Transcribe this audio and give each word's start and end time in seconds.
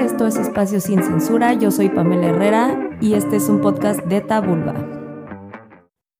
Esto 0.00 0.26
es 0.26 0.36
Espacio 0.36 0.80
Sin 0.80 1.02
Censura. 1.02 1.52
Yo 1.52 1.70
soy 1.70 1.90
Pamela 1.90 2.28
Herrera 2.28 2.88
y 3.02 3.12
este 3.12 3.36
es 3.36 3.50
un 3.50 3.60
podcast 3.60 4.00
de 4.06 4.22
Tabulba. 4.22 4.74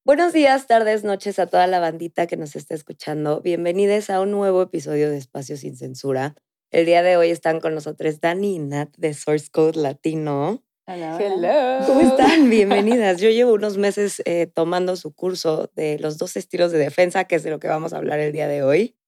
Buenos 0.05 0.35
días, 0.35 0.67
tardes, 0.67 1.03
noches 1.03 1.39
a 1.39 1.47
toda 1.47 1.67
la 1.67 1.81
bandita 1.81 2.27
que 2.27 2.37
nos 2.37 2.57
está 2.57 2.75
escuchando. 2.75 3.41
Bienvenidos 3.41 4.11
a 4.11 4.21
un 4.21 4.33
nuevo 4.33 4.61
episodio 4.61 5.09
de 5.09 5.17
Espacio 5.17 5.57
Sin 5.57 5.79
Censura. 5.79 6.35
El 6.71 6.85
día 6.85 7.03
de 7.03 7.17
hoy 7.17 7.31
están 7.31 7.59
con 7.59 7.75
nosotros 7.75 8.21
Dani 8.21 8.57
y 8.57 8.59
Nat 8.59 8.95
de 8.99 9.15
Source 9.15 9.49
Code 9.51 9.81
Latino. 9.81 10.63
Hola, 10.87 11.19
Hello. 11.19 11.87
¿Cómo 11.87 12.01
están? 12.03 12.51
Bienvenidas. 12.51 13.19
Yo 13.19 13.31
llevo 13.31 13.55
unos 13.55 13.79
meses 13.79 14.21
eh, 14.27 14.47
tomando 14.47 14.95
su 14.97 15.15
curso 15.15 15.71
de 15.75 15.99
los 16.01 16.19
dos 16.19 16.37
estilos 16.37 16.71
de 16.71 16.79
defensa, 16.79 17.25
que 17.25 17.37
es 17.37 17.45
de 17.45 17.51
lo 17.51 17.59
que 17.59 17.69
vamos 17.69 17.95
a 17.95 17.97
hablar 17.97 18.21
el 18.21 18.33
día 18.33 18.47
de 18.47 18.63
hoy. 18.63 19.00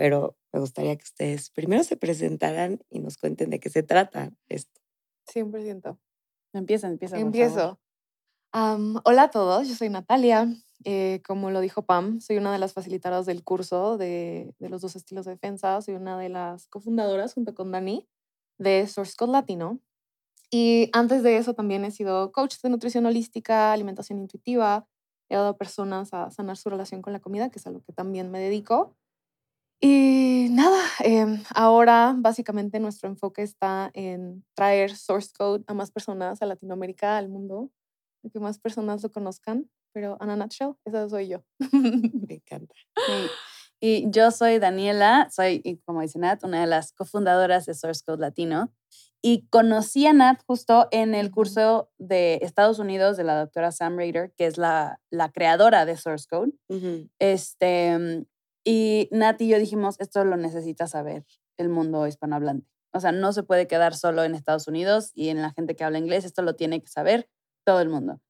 Pero 0.00 0.34
me 0.50 0.60
gustaría 0.60 0.96
que 0.96 1.04
ustedes 1.04 1.50
primero 1.50 1.84
se 1.84 1.94
presentaran 1.94 2.80
y 2.88 3.00
nos 3.00 3.18
cuenten 3.18 3.50
de 3.50 3.60
qué 3.60 3.68
se 3.68 3.82
trata 3.82 4.32
esto. 4.48 4.80
100%. 5.30 5.98
Empieza, 6.54 6.88
empieza. 6.88 7.18
Empiezo. 7.18 7.78
hola 8.54 9.24
a 9.24 9.30
todos, 9.30 9.68
yo 9.68 9.74
soy 9.74 9.90
Natalia. 9.90 10.48
Eh, 10.84 11.20
como 11.26 11.50
lo 11.50 11.60
dijo 11.60 11.82
Pam, 11.82 12.18
soy 12.22 12.38
una 12.38 12.50
de 12.50 12.58
las 12.58 12.72
facilitadoras 12.72 13.26
del 13.26 13.44
curso 13.44 13.98
de, 13.98 14.54
de, 14.58 14.70
los 14.70 14.80
dos 14.80 14.96
estilos 14.96 15.26
de 15.26 15.32
defensa. 15.32 15.82
Soy 15.82 15.96
una 15.96 16.18
de 16.18 16.30
las 16.30 16.66
cofundadoras, 16.68 17.34
junto 17.34 17.54
con 17.54 17.70
Dani, 17.70 18.08
de 18.56 18.86
Source 18.86 19.12
Code 19.18 19.32
Latino. 19.32 19.80
Y 20.50 20.88
antes 20.94 21.22
de 21.22 21.36
eso 21.36 21.52
también 21.52 21.84
he 21.84 21.90
sido 21.90 22.32
coach 22.32 22.54
de 22.62 22.70
nutrición 22.70 23.04
holística, 23.04 23.74
alimentación 23.74 24.18
intuitiva. 24.18 24.88
He 25.28 25.34
dado 25.34 25.50
a 25.50 25.58
personas 25.58 26.14
a 26.14 26.30
sanar 26.30 26.56
su 26.56 26.70
relación 26.70 27.02
con 27.02 27.12
la 27.12 27.20
comida, 27.20 27.50
que 27.50 27.58
es 27.58 27.66
a 27.66 27.70
lo 27.70 27.82
que 27.82 27.92
también 27.92 28.30
me 28.30 28.38
dedico. 28.38 28.96
Y 29.82 30.48
nada, 30.50 30.82
em, 31.02 31.42
ahora 31.54 32.14
básicamente 32.16 32.80
nuestro 32.80 33.08
enfoque 33.08 33.42
está 33.42 33.90
en 33.94 34.44
traer 34.54 34.94
source 34.94 35.30
code 35.36 35.64
a 35.66 35.74
más 35.74 35.90
personas, 35.90 36.42
a 36.42 36.46
Latinoamérica, 36.46 37.16
al 37.16 37.30
mundo, 37.30 37.70
que 38.30 38.40
más 38.40 38.58
personas 38.58 39.02
lo 39.02 39.10
conozcan. 39.10 39.70
Pero 39.92 40.18
en 40.20 40.30
a 40.30 40.36
nutshell, 40.36 40.74
esa 40.84 41.08
soy 41.08 41.28
yo. 41.28 41.42
Me 41.72 42.34
encanta. 42.34 42.74
Y 43.80 44.10
yo 44.10 44.30
soy 44.30 44.58
Daniela, 44.58 45.28
soy, 45.30 45.80
como 45.86 46.02
dice 46.02 46.18
Nat, 46.18 46.44
una 46.44 46.60
de 46.60 46.66
las 46.66 46.92
cofundadoras 46.92 47.64
de 47.64 47.74
Source 47.74 48.02
Code 48.04 48.20
Latino. 48.20 48.72
Y 49.22 49.46
conocí 49.48 50.06
a 50.06 50.12
Nat 50.12 50.42
justo 50.46 50.88
en 50.90 51.14
el 51.14 51.30
curso 51.30 51.90
de 51.98 52.38
Estados 52.42 52.78
Unidos 52.78 53.16
de 53.16 53.24
la 53.24 53.38
doctora 53.38 53.72
Sam 53.72 53.96
Rader, 53.96 54.32
que 54.36 54.46
es 54.46 54.58
la, 54.58 55.00
la 55.10 55.32
creadora 55.32 55.86
de 55.86 55.96
Source 55.96 56.26
Code. 56.28 56.52
este, 57.18 58.26
y 58.64 59.08
Nat 59.12 59.40
y 59.40 59.48
yo 59.48 59.58
dijimos, 59.58 59.96
esto 60.00 60.24
lo 60.24 60.36
necesita 60.36 60.86
saber 60.86 61.24
el 61.56 61.68
mundo 61.68 62.06
hispanohablante. 62.06 62.66
O 62.92 63.00
sea, 63.00 63.12
no 63.12 63.32
se 63.32 63.42
puede 63.42 63.66
quedar 63.66 63.94
solo 63.94 64.24
en 64.24 64.34
Estados 64.34 64.66
Unidos 64.66 65.12
y 65.14 65.28
en 65.28 65.42
la 65.42 65.52
gente 65.52 65.76
que 65.76 65.84
habla 65.84 65.98
inglés, 65.98 66.24
esto 66.24 66.42
lo 66.42 66.56
tiene 66.56 66.80
que 66.80 66.88
saber 66.88 67.28
todo 67.64 67.80
el 67.80 67.88
mundo. 67.88 68.20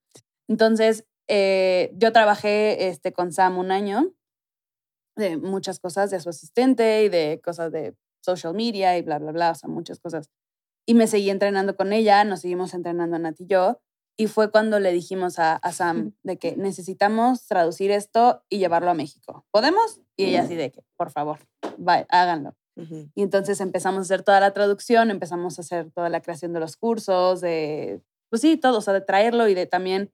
Entonces, 0.48 1.06
eh, 1.28 1.92
yo 1.94 2.12
trabajé 2.12 2.88
este, 2.88 3.12
con 3.12 3.32
Sam 3.32 3.58
un 3.58 3.70
año 3.70 4.12
de 5.16 5.36
muchas 5.36 5.78
cosas, 5.78 6.10
de 6.10 6.20
su 6.20 6.28
asistente 6.28 7.04
y 7.04 7.08
de 7.08 7.40
cosas 7.42 7.72
de 7.72 7.94
social 8.20 8.54
media 8.54 8.98
y 8.98 9.02
bla, 9.02 9.18
bla, 9.18 9.32
bla, 9.32 9.50
o 9.52 9.54
sea, 9.54 9.68
muchas 9.68 10.00
cosas. 10.00 10.28
Y 10.86 10.94
me 10.94 11.06
seguí 11.06 11.30
entrenando 11.30 11.76
con 11.76 11.92
ella, 11.92 12.24
nos 12.24 12.40
seguimos 12.40 12.74
entrenando 12.74 13.18
Nat 13.18 13.40
y 13.40 13.46
yo. 13.46 13.80
Y 14.20 14.26
fue 14.26 14.50
cuando 14.50 14.80
le 14.80 14.92
dijimos 14.92 15.38
a, 15.38 15.56
a 15.56 15.72
Sam 15.72 16.12
de 16.24 16.36
que 16.36 16.54
necesitamos 16.54 17.46
traducir 17.46 17.90
esto 17.90 18.42
y 18.50 18.58
llevarlo 18.58 18.90
a 18.90 18.94
México. 18.94 19.46
¿Podemos? 19.50 20.02
Y 20.14 20.24
ella 20.24 20.42
así 20.42 20.56
de 20.56 20.70
que, 20.70 20.82
por 20.98 21.10
favor, 21.10 21.38
vaya, 21.78 22.06
háganlo. 22.10 22.54
Y 23.14 23.22
entonces 23.22 23.62
empezamos 23.62 24.00
a 24.00 24.02
hacer 24.02 24.22
toda 24.22 24.38
la 24.38 24.52
traducción, 24.52 25.10
empezamos 25.10 25.58
a 25.58 25.62
hacer 25.62 25.90
toda 25.90 26.10
la 26.10 26.20
creación 26.20 26.52
de 26.52 26.60
los 26.60 26.76
cursos, 26.76 27.40
de, 27.40 28.02
pues 28.28 28.42
sí, 28.42 28.58
todo, 28.58 28.76
o 28.76 28.80
sea, 28.82 28.92
de 28.92 29.00
traerlo 29.00 29.48
y 29.48 29.54
de 29.54 29.64
también 29.64 30.12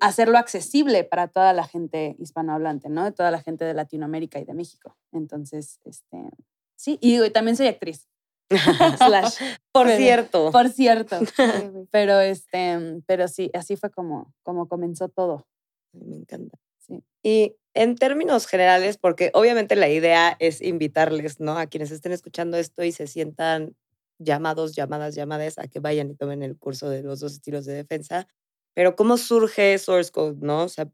hacerlo 0.00 0.38
accesible 0.38 1.04
para 1.04 1.28
toda 1.28 1.52
la 1.52 1.68
gente 1.68 2.16
hispanohablante, 2.18 2.88
¿no? 2.88 3.04
De 3.04 3.12
toda 3.12 3.30
la 3.30 3.40
gente 3.40 3.64
de 3.64 3.74
Latinoamérica 3.74 4.40
y 4.40 4.44
de 4.44 4.54
México. 4.54 4.96
Entonces, 5.12 5.78
este, 5.84 6.30
sí, 6.74 6.98
y 7.00 7.30
también 7.30 7.56
soy 7.56 7.68
actriz. 7.68 8.08
Slash. 8.98 9.36
Por 9.72 9.88
cierto. 9.90 10.52
Por 10.52 10.68
cierto. 10.68 11.18
pero, 11.90 12.20
este, 12.20 13.02
pero 13.06 13.28
sí, 13.28 13.50
así 13.54 13.76
fue 13.76 13.90
como, 13.90 14.32
como 14.42 14.68
comenzó 14.68 15.08
todo. 15.08 15.46
Me 15.92 16.16
encanta. 16.16 16.58
Sí. 16.78 17.02
Y 17.22 17.56
en 17.74 17.96
términos 17.96 18.46
generales, 18.46 18.98
porque 18.98 19.30
obviamente 19.34 19.76
la 19.76 19.88
idea 19.88 20.36
es 20.38 20.62
invitarles, 20.62 21.40
¿no? 21.40 21.58
A 21.58 21.66
quienes 21.66 21.90
estén 21.90 22.12
escuchando 22.12 22.56
esto 22.56 22.84
y 22.84 22.92
se 22.92 23.06
sientan 23.06 23.76
llamados, 24.18 24.74
llamadas, 24.74 25.14
llamadas 25.14 25.58
a 25.58 25.68
que 25.68 25.80
vayan 25.80 26.10
y 26.10 26.14
tomen 26.14 26.42
el 26.42 26.56
curso 26.56 26.88
de 26.88 27.02
los 27.02 27.20
dos 27.20 27.32
estilos 27.32 27.66
de 27.66 27.74
defensa. 27.74 28.28
Pero 28.74 28.94
¿cómo 28.96 29.16
surge 29.16 29.78
Source 29.78 30.10
Code, 30.10 30.36
no? 30.40 30.64
O 30.64 30.68
sea, 30.68 30.88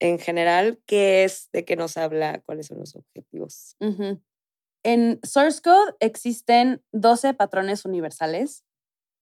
en 0.00 0.18
general, 0.18 0.80
¿qué 0.86 1.24
es? 1.24 1.50
¿De 1.52 1.64
qué 1.64 1.76
nos 1.76 1.96
habla? 1.96 2.40
¿Cuáles 2.44 2.66
son 2.66 2.78
los 2.78 2.96
objetivos? 2.96 3.76
En 4.82 5.20
Source 5.22 5.60
Code 5.60 5.94
existen 6.00 6.82
12 6.92 7.34
patrones 7.34 7.84
universales 7.84 8.64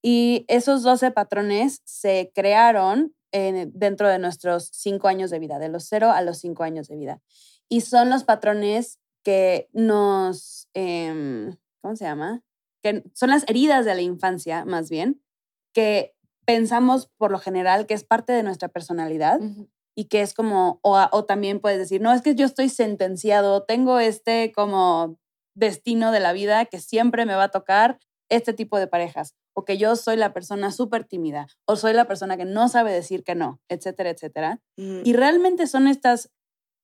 y 0.02 0.44
esos 0.48 0.82
12 0.82 1.10
patrones 1.10 1.82
se 1.84 2.30
crearon 2.34 3.14
dentro 3.30 4.08
de 4.08 4.18
nuestros 4.18 4.70
5 4.72 5.06
años 5.08 5.30
de 5.30 5.38
vida, 5.38 5.58
de 5.58 5.68
los 5.68 5.84
0 5.84 6.10
a 6.10 6.22
los 6.22 6.38
5 6.38 6.62
años 6.62 6.88
de 6.88 6.96
vida. 6.96 7.20
Y 7.68 7.82
son 7.82 8.08
los 8.08 8.24
patrones 8.24 8.98
que 9.22 9.68
nos, 9.72 10.68
em, 10.74 11.56
¿cómo 11.82 11.96
se 11.96 12.04
llama? 12.04 12.42
Que 12.82 13.04
son 13.14 13.30
las 13.30 13.44
heridas 13.48 13.84
de 13.84 13.94
la 13.94 14.00
infancia, 14.00 14.64
más 14.64 14.88
bien, 14.88 15.20
que 15.74 16.14
pensamos 16.46 17.10
por 17.18 17.30
lo 17.30 17.38
general 17.38 17.86
que 17.86 17.94
es 17.94 18.04
parte 18.04 18.32
de 18.32 18.42
nuestra 18.42 18.68
personalidad 18.68 19.40
y 19.94 20.04
que 20.06 20.22
es 20.22 20.32
como, 20.32 20.80
o, 20.82 20.98
o, 21.12 21.24
también 21.26 21.60
puedes 21.60 21.78
decir, 21.78 22.00
no, 22.00 22.14
es 22.14 22.22
que 22.22 22.34
yo 22.34 22.46
estoy 22.46 22.70
sentenciado, 22.70 23.64
tengo 23.64 23.98
este 23.98 24.52
como 24.52 25.18
destino 25.58 26.12
de 26.12 26.20
la 26.20 26.32
vida 26.32 26.64
que 26.66 26.80
siempre 26.80 27.26
me 27.26 27.34
va 27.34 27.44
a 27.44 27.50
tocar 27.50 27.98
este 28.30 28.52
tipo 28.52 28.78
de 28.78 28.86
parejas, 28.86 29.34
o 29.54 29.64
que 29.64 29.78
yo 29.78 29.96
soy 29.96 30.16
la 30.16 30.32
persona 30.32 30.70
súper 30.70 31.04
tímida, 31.04 31.46
o 31.66 31.76
soy 31.76 31.94
la 31.94 32.06
persona 32.06 32.36
que 32.36 32.44
no 32.44 32.68
sabe 32.68 32.92
decir 32.92 33.24
que 33.24 33.34
no, 33.34 33.60
etcétera, 33.68 34.10
etcétera. 34.10 34.60
Y 34.76 35.12
realmente 35.14 35.66
son 35.66 35.88
estas 35.88 36.30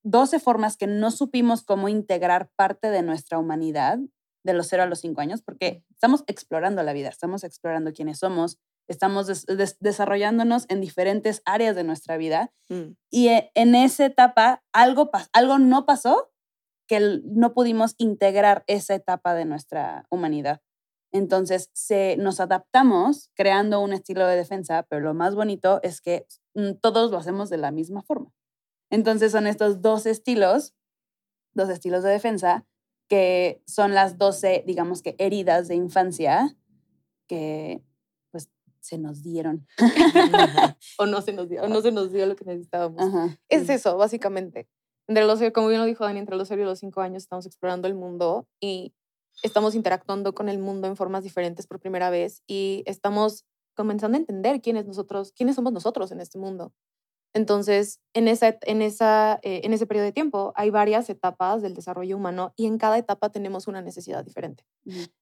12 0.05 0.41
formas 0.41 0.77
que 0.77 0.87
no 0.87 1.11
supimos 1.11 1.63
cómo 1.63 1.89
integrar 1.89 2.51
parte 2.57 2.91
de 2.91 3.03
nuestra 3.03 3.39
humanidad 3.39 3.99
de 4.43 4.53
los 4.53 4.69
0 4.69 4.83
a 4.85 4.87
los 4.87 5.01
5 5.01 5.21
años, 5.21 5.43
porque 5.43 5.85
estamos 5.91 6.25
explorando 6.27 6.83
la 6.83 6.93
vida, 6.93 7.09
estamos 7.09 7.45
explorando 7.45 7.93
quiénes 7.93 8.19
somos, 8.19 8.59
estamos 8.89 9.47
desarrollándonos 9.81 10.67
en 10.69 10.81
diferentes 10.81 11.43
áreas 11.47 11.75
de 11.77 11.85
nuestra 11.85 12.17
vida 12.17 12.53
mm. 12.69 12.97
y 13.11 13.29
e, 13.29 13.51
en 13.55 13.75
esa 13.75 14.05
etapa 14.05 14.63
algo, 14.73 15.11
algo 15.33 15.59
no 15.59 15.87
pasó 15.87 16.31
que 16.87 17.21
no 17.25 17.55
pudimos 17.55 17.95
integrar 17.99 18.65
esa 18.67 18.95
etapa 18.95 19.35
de 19.35 19.45
nuestra 19.45 20.07
humanidad. 20.11 20.61
Entonces 21.13 21.71
se, 21.73 22.17
nos 22.17 22.41
adaptamos 22.41 23.31
creando 23.35 23.81
un 23.81 23.93
estilo 23.93 24.27
de 24.27 24.37
defensa, 24.37 24.85
pero 24.89 25.01
lo 25.01 25.15
más 25.15 25.35
bonito 25.35 25.81
es 25.83 26.01
que 26.01 26.27
mm, 26.55 26.73
todos 26.81 27.11
lo 27.11 27.19
hacemos 27.19 27.51
de 27.51 27.59
la 27.59 27.71
misma 27.71 28.03
forma. 28.03 28.33
Entonces 28.91 29.33
son 29.33 29.47
estos 29.47 29.81
dos 29.81 30.07
estilos, 30.07 30.75
dos 31.53 31.69
estilos 31.69 32.03
de 32.03 32.11
defensa, 32.11 32.67
que 33.09 33.63
son 33.67 33.95
las 33.95 34.19
12, 34.19 34.65
digamos 34.67 35.03
que 35.03 35.15
heridas 35.19 35.69
de 35.69 35.77
infancia 35.77 36.57
que 37.29 37.83
se 38.85 38.99
nos 38.99 39.23
dieron. 39.23 39.67
o 40.99 41.07
no 41.07 41.23
se 41.23 41.33
nos 41.33 41.49
dio, 41.49 41.63
o 41.63 41.69
no 41.69 41.81
se 41.81 41.91
nos 41.91 42.13
dio 42.13 42.27
lo 42.27 42.37
que 42.37 42.45
necesitábamos. 42.45 43.33
Es 43.49 43.69
eso, 43.69 43.97
básicamente. 43.97 44.69
Entre 45.07 45.25
los, 45.25 45.41
como 45.53 45.69
bien 45.69 45.81
lo 45.81 45.87
dijo 45.87 46.05
Dani, 46.05 46.19
entre 46.19 46.37
los 46.37 46.49
0 46.49 46.63
y 46.63 46.65
los 46.65 46.79
5 46.79 47.01
años 47.01 47.23
estamos 47.23 47.47
explorando 47.47 47.89
el 47.89 47.95
mundo 47.95 48.47
y 48.61 48.95
estamos 49.43 49.75
interactuando 49.75 50.35
con 50.35 50.49
el 50.49 50.59
mundo 50.59 50.87
en 50.87 50.97
formas 50.97 51.25
diferentes 51.25 51.67
por 51.67 51.81
primera 51.81 52.11
vez 52.11 52.43
y 52.47 52.83
estamos 52.87 53.45
comenzando 53.75 54.17
a 54.17 54.21
entender 54.21 54.61
quiénes 54.61 54.87
nosotros, 54.87 55.33
quiénes 55.33 55.57
somos 55.57 55.73
nosotros 55.73 56.13
en 56.13 56.21
este 56.21 56.39
mundo. 56.39 56.73
Entonces, 57.35 58.01
en, 58.13 58.29
esa, 58.29 58.57
en, 58.63 58.81
esa, 58.81 59.41
eh, 59.43 59.63
en 59.65 59.73
ese 59.73 59.87
periodo 59.87 60.07
de 60.07 60.13
tiempo 60.13 60.53
hay 60.55 60.71
varias 60.71 61.11
etapas 61.11 61.63
del 61.63 61.75
desarrollo 61.75 62.17
humano 62.17 62.53
y 62.55 62.67
en 62.67 62.79
cada 62.79 62.97
etapa 62.97 63.31
tenemos 63.31 63.67
una 63.67 63.83
necesidad 63.83 64.25
diferente. 64.25 64.65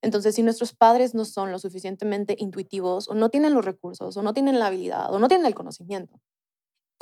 Entonces, 0.02 0.34
si 0.34 0.42
nuestros 0.42 0.74
padres 0.74 1.14
no 1.14 1.24
son 1.24 1.50
lo 1.50 1.58
suficientemente 1.58 2.36
intuitivos 2.38 3.08
o 3.08 3.14
no 3.14 3.30
tienen 3.30 3.54
los 3.54 3.64
recursos 3.64 4.14
o 4.14 4.22
no 4.22 4.34
tienen 4.34 4.58
la 4.58 4.66
habilidad 4.66 5.12
o 5.12 5.18
no 5.18 5.28
tienen 5.28 5.46
el 5.46 5.54
conocimiento, 5.54 6.20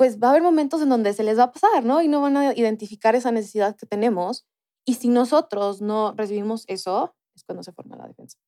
pues 0.01 0.17
va 0.17 0.29
a 0.29 0.31
haber 0.31 0.41
momentos 0.41 0.81
en 0.81 0.89
donde 0.89 1.13
se 1.13 1.21
les 1.21 1.37
va 1.37 1.43
a 1.43 1.51
pasar, 1.51 1.85
¿no? 1.85 2.01
Y 2.01 2.07
no 2.07 2.21
van 2.21 2.35
a 2.35 2.55
identificar 2.55 3.13
esa 3.13 3.31
necesidad 3.31 3.75
que 3.75 3.85
tenemos. 3.85 4.47
Y 4.83 4.95
si 4.95 5.09
nosotros 5.09 5.79
no 5.79 6.15
recibimos 6.17 6.65
eso, 6.67 7.13
es 7.35 7.43
cuando 7.43 7.61
se 7.61 7.71
forma 7.71 7.97
la 7.97 8.07
defensa. 8.07 8.39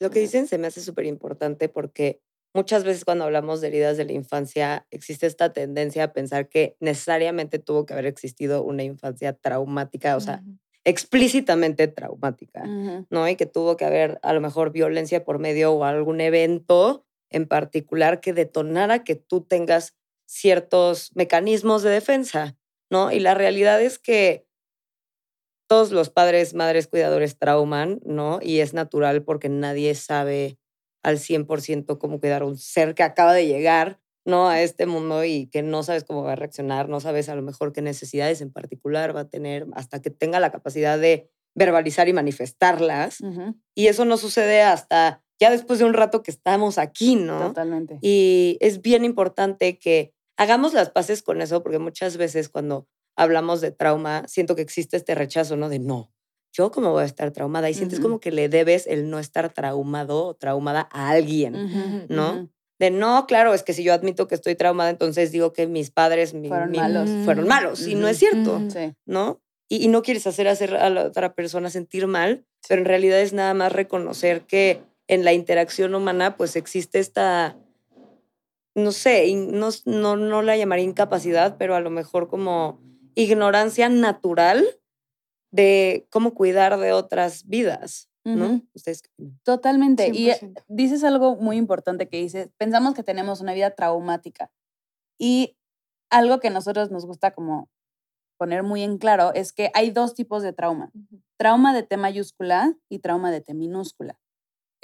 Lo 0.00 0.10
que 0.10 0.18
dicen 0.18 0.48
se 0.48 0.58
me 0.58 0.66
hace 0.66 0.80
súper 0.80 1.06
importante 1.06 1.68
porque 1.68 2.20
muchas 2.52 2.82
veces 2.82 3.04
cuando 3.04 3.22
hablamos 3.22 3.60
de 3.60 3.68
heridas 3.68 3.96
de 3.96 4.04
la 4.04 4.14
infancia, 4.14 4.84
existe 4.90 5.28
esta 5.28 5.52
tendencia 5.52 6.02
a 6.02 6.12
pensar 6.12 6.48
que 6.48 6.76
necesariamente 6.80 7.60
tuvo 7.60 7.86
que 7.86 7.92
haber 7.92 8.06
existido 8.06 8.64
una 8.64 8.82
infancia 8.82 9.32
traumática, 9.32 10.16
o 10.16 10.20
sea, 10.20 10.42
explícitamente 10.82 11.86
traumática, 11.86 12.64
¿no? 13.10 13.28
Y 13.28 13.36
que 13.36 13.46
tuvo 13.46 13.76
que 13.76 13.84
haber 13.84 14.18
a 14.24 14.32
lo 14.32 14.40
mejor 14.40 14.72
violencia 14.72 15.24
por 15.24 15.38
medio 15.38 15.72
o 15.72 15.84
algún 15.84 16.20
evento 16.20 17.06
en 17.30 17.46
particular 17.46 18.20
que 18.20 18.32
detonara 18.32 19.04
que 19.04 19.14
tú 19.14 19.42
tengas 19.42 19.94
ciertos 20.26 21.10
mecanismos 21.14 21.82
de 21.82 21.90
defensa, 21.90 22.56
¿no? 22.90 23.12
Y 23.12 23.20
la 23.20 23.34
realidad 23.34 23.80
es 23.80 23.98
que 23.98 24.46
todos 25.66 25.90
los 25.90 26.10
padres, 26.10 26.54
madres, 26.54 26.86
cuidadores 26.86 27.38
trauman, 27.38 28.00
¿no? 28.04 28.38
Y 28.42 28.60
es 28.60 28.74
natural 28.74 29.22
porque 29.22 29.48
nadie 29.48 29.94
sabe 29.94 30.58
al 31.02 31.18
100% 31.18 31.98
cómo 31.98 32.20
cuidar 32.20 32.42
a 32.42 32.46
un 32.46 32.56
ser 32.56 32.94
que 32.94 33.02
acaba 33.02 33.32
de 33.32 33.46
llegar, 33.46 34.00
¿no? 34.24 34.48
A 34.48 34.62
este 34.62 34.86
mundo 34.86 35.24
y 35.24 35.48
que 35.48 35.62
no 35.62 35.82
sabes 35.82 36.04
cómo 36.04 36.22
va 36.22 36.32
a 36.32 36.36
reaccionar, 36.36 36.88
no 36.88 37.00
sabes 37.00 37.28
a 37.28 37.34
lo 37.34 37.42
mejor 37.42 37.72
qué 37.72 37.82
necesidades 37.82 38.40
en 38.40 38.52
particular 38.52 39.16
va 39.16 39.20
a 39.20 39.28
tener 39.28 39.66
hasta 39.74 40.00
que 40.00 40.10
tenga 40.10 40.40
la 40.40 40.52
capacidad 40.52 40.98
de 40.98 41.30
verbalizar 41.54 42.08
y 42.08 42.12
manifestarlas. 42.12 43.18
Y 43.74 43.86
eso 43.86 44.04
no 44.04 44.16
sucede 44.16 44.62
hasta 44.62 45.23
ya 45.40 45.50
después 45.50 45.78
de 45.78 45.84
un 45.84 45.94
rato 45.94 46.22
que 46.22 46.30
estamos 46.30 46.78
aquí, 46.78 47.16
¿no? 47.16 47.48
Totalmente. 47.48 47.98
Y 48.00 48.56
es 48.60 48.80
bien 48.80 49.04
importante 49.04 49.78
que 49.78 50.12
hagamos 50.36 50.74
las 50.74 50.90
paces 50.90 51.22
con 51.22 51.40
eso, 51.42 51.62
porque 51.62 51.78
muchas 51.78 52.16
veces 52.16 52.48
cuando 52.48 52.86
hablamos 53.16 53.60
de 53.60 53.70
trauma, 53.70 54.24
siento 54.26 54.56
que 54.56 54.62
existe 54.62 54.96
este 54.96 55.14
rechazo, 55.14 55.56
¿no? 55.56 55.68
De 55.68 55.78
no, 55.78 56.12
yo 56.52 56.70
cómo 56.70 56.92
voy 56.92 57.02
a 57.02 57.06
estar 57.06 57.30
traumada. 57.32 57.68
Y 57.68 57.74
sientes 57.74 58.00
como 58.00 58.20
que 58.20 58.30
le 58.30 58.48
debes 58.48 58.86
el 58.86 59.10
no 59.10 59.18
estar 59.18 59.52
traumado 59.52 60.26
o 60.26 60.34
traumada 60.34 60.88
a 60.92 61.10
alguien, 61.10 62.06
¿no? 62.08 62.48
De 62.78 62.90
no, 62.90 63.26
claro, 63.26 63.54
es 63.54 63.62
que 63.62 63.72
si 63.72 63.84
yo 63.84 63.92
admito 63.92 64.26
que 64.26 64.34
estoy 64.34 64.56
traumada, 64.56 64.90
entonces 64.90 65.30
digo 65.30 65.52
que 65.52 65.66
mis 65.66 65.90
padres 65.90 66.32
fueron, 66.32 66.72
malos. 66.72 67.10
fueron 67.24 67.46
malos. 67.46 67.86
Y 67.86 67.94
no 67.94 68.08
es 68.08 68.18
cierto, 68.18 68.60
¿no? 69.06 69.40
Y, 69.68 69.84
y, 69.84 69.88
no 69.88 70.02
quieres 70.02 70.26
hacer, 70.26 70.46
hacer 70.46 70.76
a 70.76 70.90
la 70.90 71.06
otra 71.06 71.34
persona 71.34 71.70
sentir 71.70 72.06
mal, 72.06 72.44
pero 72.68 72.82
en 72.82 72.86
realidad 72.86 73.20
es 73.20 73.32
nada 73.32 73.54
más 73.54 73.72
reconocer 73.72 74.42
que 74.42 74.82
en 75.08 75.24
la 75.24 75.32
interacción 75.32 75.94
humana 75.94 76.36
pues 76.36 76.56
existe 76.56 76.98
esta 76.98 77.56
no 78.74 78.92
sé, 78.92 79.32
no, 79.34 79.68
no, 79.84 80.16
no 80.16 80.42
la 80.42 80.56
llamaría 80.56 80.84
incapacidad, 80.84 81.56
pero 81.58 81.74
a 81.76 81.80
lo 81.80 81.90
mejor 81.90 82.28
como 82.28 82.80
ignorancia 83.14 83.88
natural 83.88 84.66
de 85.52 86.06
cómo 86.10 86.34
cuidar 86.34 86.78
de 86.78 86.92
otras 86.92 87.46
vidas, 87.46 88.08
¿no? 88.24 88.62
Totalmente. 89.44 90.10
Y 90.12 90.30
eh, 90.30 90.54
dices 90.66 91.04
algo 91.04 91.36
muy 91.36 91.56
importante 91.56 92.08
que 92.08 92.16
dices, 92.16 92.50
pensamos 92.56 92.94
que 92.94 93.04
tenemos 93.04 93.40
una 93.40 93.54
vida 93.54 93.70
traumática. 93.70 94.50
Y 95.18 95.56
algo 96.10 96.40
que 96.40 96.48
a 96.48 96.50
nosotros 96.50 96.90
nos 96.90 97.06
gusta 97.06 97.32
como 97.32 97.68
poner 98.36 98.64
muy 98.64 98.82
en 98.82 98.98
claro 98.98 99.32
es 99.32 99.52
que 99.52 99.70
hay 99.74 99.90
dos 99.92 100.14
tipos 100.14 100.42
de 100.42 100.52
trauma. 100.52 100.90
Trauma 101.36 101.72
de 101.72 101.84
T 101.84 101.96
mayúscula 101.96 102.76
y 102.88 102.98
trauma 102.98 103.30
de 103.30 103.40
T 103.40 103.54
minúscula. 103.54 104.18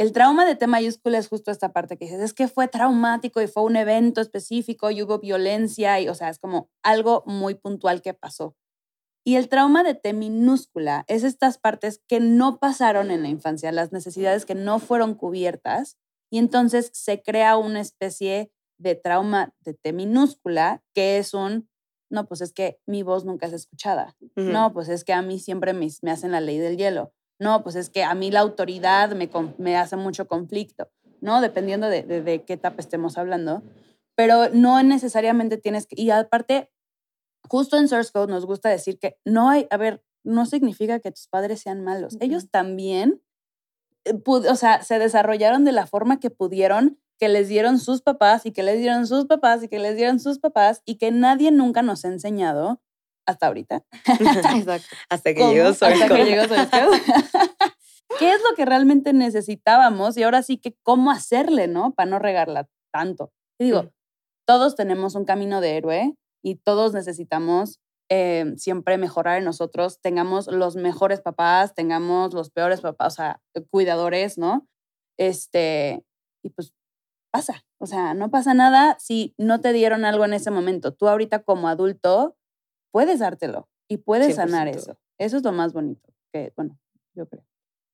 El 0.01 0.13
trauma 0.13 0.47
de 0.47 0.55
T 0.55 0.67
mayúscula 0.67 1.19
es 1.19 1.29
justo 1.29 1.51
esta 1.51 1.75
parte 1.75 1.99
que 1.99 2.07
dices, 2.07 2.23
es 2.23 2.33
que 2.33 2.49
fue 2.49 2.69
traumático 2.69 3.43
y 3.43 3.47
fue 3.49 3.65
un 3.65 3.77
evento 3.77 4.23
específico 4.23 4.91
y 4.91 5.03
hubo 5.03 5.19
violencia 5.19 6.01
y, 6.01 6.09
o 6.09 6.15
sea, 6.15 6.31
es 6.31 6.39
como 6.39 6.71
algo 6.83 7.23
muy 7.27 7.55
puntual 7.55 8.01
que 8.01 8.15
pasó. 8.15 8.57
Y 9.27 9.37
el 9.37 9.51
trauma 9.51 9.85
de 9.85 9.95
T 9.95 10.15
minúscula 10.15 11.05
es 11.07 11.23
estas 11.23 11.59
partes 11.59 12.01
que 12.09 12.19
no 12.19 12.59
pasaron 12.59 13.11
en 13.11 13.21
la 13.21 13.29
infancia, 13.29 13.73
las 13.73 13.93
necesidades 13.93 14.47
que 14.47 14.55
no 14.55 14.79
fueron 14.79 15.15
cubiertas, 15.15 15.99
y 16.31 16.39
entonces 16.39 16.91
se 16.95 17.23
crea 17.23 17.59
una 17.59 17.83
especie 17.83 18.51
de 18.79 18.95
trauma 18.95 19.53
de 19.61 19.75
T 19.75 19.93
minúscula 19.93 20.83
que 20.95 21.19
es 21.19 21.35
un, 21.35 21.69
no, 22.09 22.27
pues 22.27 22.41
es 22.41 22.55
que 22.55 22.81
mi 22.87 23.03
voz 23.03 23.27
nunca 23.27 23.49
es 23.49 23.53
escuchada, 23.53 24.17
no, 24.35 24.73
pues 24.73 24.89
es 24.89 25.05
que 25.05 25.13
a 25.13 25.21
mí 25.21 25.39
siempre 25.39 25.75
me, 25.75 25.89
me 26.01 26.11
hacen 26.11 26.33
la 26.33 26.41
ley 26.41 26.57
del 26.57 26.79
hielo, 26.79 27.13
no, 27.41 27.63
pues 27.63 27.75
es 27.75 27.89
que 27.89 28.05
a 28.05 28.15
mí 28.15 28.31
la 28.31 28.41
autoridad 28.41 29.13
me, 29.13 29.31
me 29.57 29.77
hace 29.77 29.97
mucho 29.97 30.29
conflicto, 30.29 30.91
¿no? 31.23 31.41
Dependiendo 31.41 31.89
de, 31.89 32.03
de, 32.03 32.45
qué 32.45 32.53
etapa 32.53 32.77
estemos 32.79 33.17
hablando. 33.17 33.63
Pero 34.15 34.51
no 34.51 34.81
necesariamente 34.83 35.57
tienes 35.57 35.87
que, 35.87 36.01
y 36.01 36.11
aparte, 36.11 36.71
justo 37.49 37.79
en 37.79 37.89
Source 37.89 38.13
Code 38.13 38.31
nos 38.31 38.45
gusta 38.45 38.69
decir 38.69 38.99
que 38.99 39.17
no 39.25 39.49
hay, 39.49 39.67
a 39.71 39.79
ver, 39.79 40.05
no 40.23 40.45
significa 40.45 41.01
que 41.01 41.11
tus 41.11 41.29
padres 41.29 41.63
sean 41.63 41.83
malos. 41.83 42.19
Ellos 42.21 42.51
también, 42.51 43.23
eh, 44.05 44.21
o 44.27 44.55
sea, 44.55 44.83
se 44.83 44.99
desarrollaron 44.99 45.65
de 45.65 45.73
la 45.73 45.87
forma 45.87 46.21
que 46.21 46.29
pudieron, 46.29 47.01
que 47.19 47.31
les 47.31 47.49
dieron 47.49 47.79
sus 47.79 48.03
papás 48.03 48.45
y 48.45 48.53
que 48.53 48.63
les 48.63 48.81
dieron 48.81 49.07
sus 49.07 49.25
papás 49.25 49.63
y 49.63 49.69
que 49.69 49.79
les 49.79 49.97
dieron 49.97 50.21
sus 50.21 50.39
papás 50.39 50.83
y 50.85 50.97
que 50.97 51.11
nadie 51.11 51.53
nunca 51.53 51.81
nos 51.81 52.05
ha 52.05 52.09
enseñado 52.09 52.83
hasta 53.31 53.47
ahorita. 53.47 53.85
hasta 55.09 55.35
que 55.35 55.49
llegó 55.49 55.73
Soy 55.73 55.93
Hasta 55.93 56.09
que 56.09 56.25
llegó 56.25 56.43
¿Qué 58.19 58.33
es 58.33 58.41
lo 58.49 58.57
que 58.57 58.65
realmente 58.65 59.13
necesitábamos? 59.13 60.17
Y 60.17 60.25
ahora 60.25 60.43
sí 60.43 60.59
que 60.59 60.77
cómo 60.83 61.11
hacerle, 61.11 61.69
¿no? 61.69 61.95
Para 61.95 62.11
no 62.11 62.19
regarla 62.19 62.69
tanto. 62.93 63.33
Y 63.59 63.65
digo, 63.67 63.85
mm. 63.85 63.91
todos 64.47 64.75
tenemos 64.75 65.15
un 65.15 65.25
camino 65.25 65.61
de 65.61 65.77
héroe 65.77 66.15
y 66.43 66.57
todos 66.57 66.93
necesitamos 66.93 67.81
eh, 68.13 68.55
siempre 68.57 68.99
mejorar 68.99 69.39
en 69.39 69.45
nosotros, 69.45 70.01
tengamos 70.01 70.49
los 70.49 70.75
mejores 70.75 71.21
papás, 71.21 71.75
tengamos 71.75 72.35
los 72.35 72.51
peores 72.51 72.81
papás, 72.81 73.13
o 73.13 73.17
sea, 73.17 73.41
cuidadores, 73.71 74.37
¿no? 74.37 74.67
Este, 75.17 76.05
y 76.43 76.51
pues 76.51 76.73
pasa, 77.31 77.65
o 77.79 77.87
sea, 77.87 78.15
no 78.15 78.31
pasa 78.31 78.53
nada 78.53 78.97
si 78.99 79.35
no 79.39 79.61
te 79.61 79.73
dieron 79.73 80.05
algo 80.05 80.25
en 80.25 80.35
ese 80.35 80.51
momento. 80.51 80.93
Tú 80.93 81.09
ahorita 81.09 81.45
como 81.45 81.69
adulto 81.69 82.37
puedes 82.91 83.21
dártelo 83.21 83.69
y 83.89 83.99
puedes 83.99 84.37
sanar 84.37 84.69
eso. 84.69 84.99
Eso 85.19 85.37
es 85.37 85.43
lo 85.43 85.53
más 85.53 85.73
bonito, 85.73 86.09
que, 86.33 86.53
bueno, 86.57 86.79
yo 87.15 87.29
creo. 87.29 87.45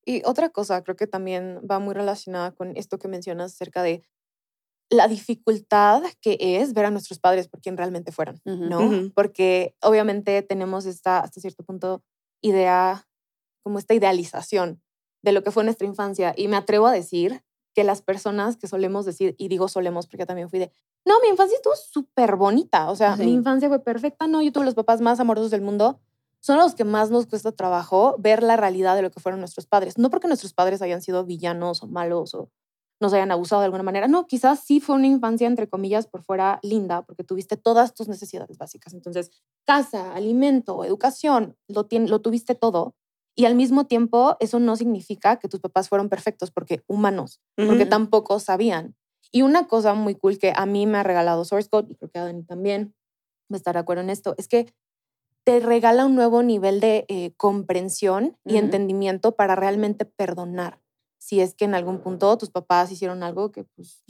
Y 0.05 0.21
otra 0.25 0.49
cosa, 0.49 0.81
creo 0.83 0.95
que 0.95 1.07
también 1.07 1.59
va 1.69 1.79
muy 1.79 1.93
relacionada 1.93 2.51
con 2.51 2.77
esto 2.77 2.97
que 2.97 3.09
mencionas 3.09 3.53
acerca 3.53 3.83
de 3.83 4.03
la 4.89 5.09
dificultad 5.09 6.01
que 6.21 6.37
es 6.39 6.73
ver 6.73 6.85
a 6.85 6.91
nuestros 6.91 7.19
padres 7.19 7.49
por 7.49 7.59
quien 7.59 7.75
realmente 7.75 8.13
fueron, 8.13 8.39
¿no? 8.45 9.11
Porque 9.13 9.75
obviamente 9.81 10.41
tenemos 10.43 10.85
esta, 10.85 11.19
hasta 11.19 11.41
cierto 11.41 11.63
punto, 11.63 12.03
idea, 12.41 13.05
como 13.63 13.79
esta 13.79 13.93
idealización 13.93 14.81
de 15.23 15.33
lo 15.33 15.43
que 15.43 15.51
fue 15.51 15.65
nuestra 15.65 15.87
infancia. 15.87 16.33
Y 16.37 16.47
me 16.47 16.55
atrevo 16.55 16.87
a 16.87 16.93
decir 16.93 17.43
que 17.77 17.83
las 17.83 18.01
personas 18.01 18.57
que 18.57 18.67
solemos 18.67 19.05
decir, 19.05 19.35
y 19.37 19.49
digo 19.49 19.67
solemos 19.67 20.07
porque 20.07 20.25
también 20.25 20.49
fui 20.49 20.57
de, 20.57 20.71
no, 21.05 21.13
mi 21.21 21.27
infancia 21.27 21.55
estuvo 21.57 21.75
súper 21.75 22.35
bonita. 22.35 22.89
O 22.89 22.95
sea, 22.95 23.15
mi 23.15 23.31
infancia 23.31 23.67
fue 23.69 23.83
perfecta. 23.83 24.25
No, 24.25 24.41
yo 24.41 24.51
tuve 24.51 24.65
los 24.65 24.73
papás 24.73 24.99
más 24.99 25.19
amorosos 25.19 25.51
del 25.51 25.61
mundo. 25.61 25.99
Son 26.39 26.57
los 26.57 26.73
que 26.73 26.85
más 26.85 27.11
nos 27.11 27.27
cuesta 27.27 27.51
trabajo 27.51 28.15
ver 28.17 28.41
la 28.41 28.57
realidad 28.57 28.95
de 28.95 29.03
lo 29.03 29.11
que 29.11 29.19
fueron 29.19 29.41
nuestros 29.41 29.67
padres. 29.67 29.99
No 29.99 30.09
porque 30.09 30.27
nuestros 30.27 30.53
padres 30.53 30.81
hayan 30.81 31.03
sido 31.03 31.23
villanos 31.23 31.83
o 31.83 31.87
malos 31.87 32.33
o 32.33 32.49
nos 32.99 33.13
hayan 33.13 33.31
abusado 33.31 33.61
de 33.61 33.65
alguna 33.65 33.83
manera. 33.83 34.07
No, 34.07 34.25
quizás 34.25 34.61
sí 34.61 34.79
fue 34.79 34.95
una 34.95 35.05
infancia, 35.05 35.45
entre 35.45 35.69
comillas, 35.69 36.07
por 36.07 36.23
fuera 36.23 36.59
linda, 36.63 37.03
porque 37.03 37.23
tuviste 37.23 37.57
todas 37.57 37.93
tus 37.93 38.07
necesidades 38.07 38.57
básicas. 38.57 38.95
Entonces, 38.95 39.29
casa, 39.67 40.15
alimento, 40.15 40.83
educación, 40.83 41.55
lo, 41.67 41.85
lo 41.91 42.21
tuviste 42.21 42.55
todo. 42.55 42.95
Y 43.39 43.45
al 43.45 43.53
mismo 43.53 43.85
tiempo, 43.85 44.35
eso 44.39 44.59
no 44.59 44.75
significa 44.75 45.37
que 45.37 45.47
tus 45.47 45.59
papás 45.59 45.89
fueron 45.89 46.09
perfectos, 46.09 46.49
porque 46.49 46.83
humanos, 46.87 47.39
porque 47.55 47.85
tampoco 47.85 48.39
sabían. 48.39 48.95
Y 49.31 49.43
una 49.43 49.67
cosa 49.67 49.93
muy 49.93 50.15
cool 50.15 50.39
que 50.39 50.53
a 50.55 50.65
mí 50.65 50.87
me 50.87 50.97
ha 50.97 51.03
regalado 51.03 51.45
Source 51.45 51.69
Code, 51.69 51.91
y 51.91 51.95
creo 51.95 52.09
que 52.09 52.17
a 52.17 52.23
Dani 52.23 52.43
también 52.43 52.95
me 53.47 53.57
estará 53.57 53.79
de 53.79 53.83
acuerdo 53.83 54.01
en 54.01 54.09
esto, 54.09 54.33
es 54.39 54.47
que 54.47 54.73
te 55.45 55.59
regala 55.59 56.07
un 56.07 56.15
nuevo 56.15 56.41
nivel 56.41 56.79
de 56.79 57.05
eh, 57.09 57.35
comprensión 57.37 58.39
y 58.43 58.57
entendimiento 58.57 59.35
para 59.35 59.55
realmente 59.55 60.05
perdonar. 60.05 60.81
Si 61.19 61.39
es 61.39 61.53
que 61.53 61.65
en 61.65 61.75
algún 61.75 62.01
punto 62.01 62.39
tus 62.39 62.49
papás 62.49 62.91
hicieron 62.91 63.21
algo 63.21 63.51
que 63.51 63.65
pues 63.65 64.03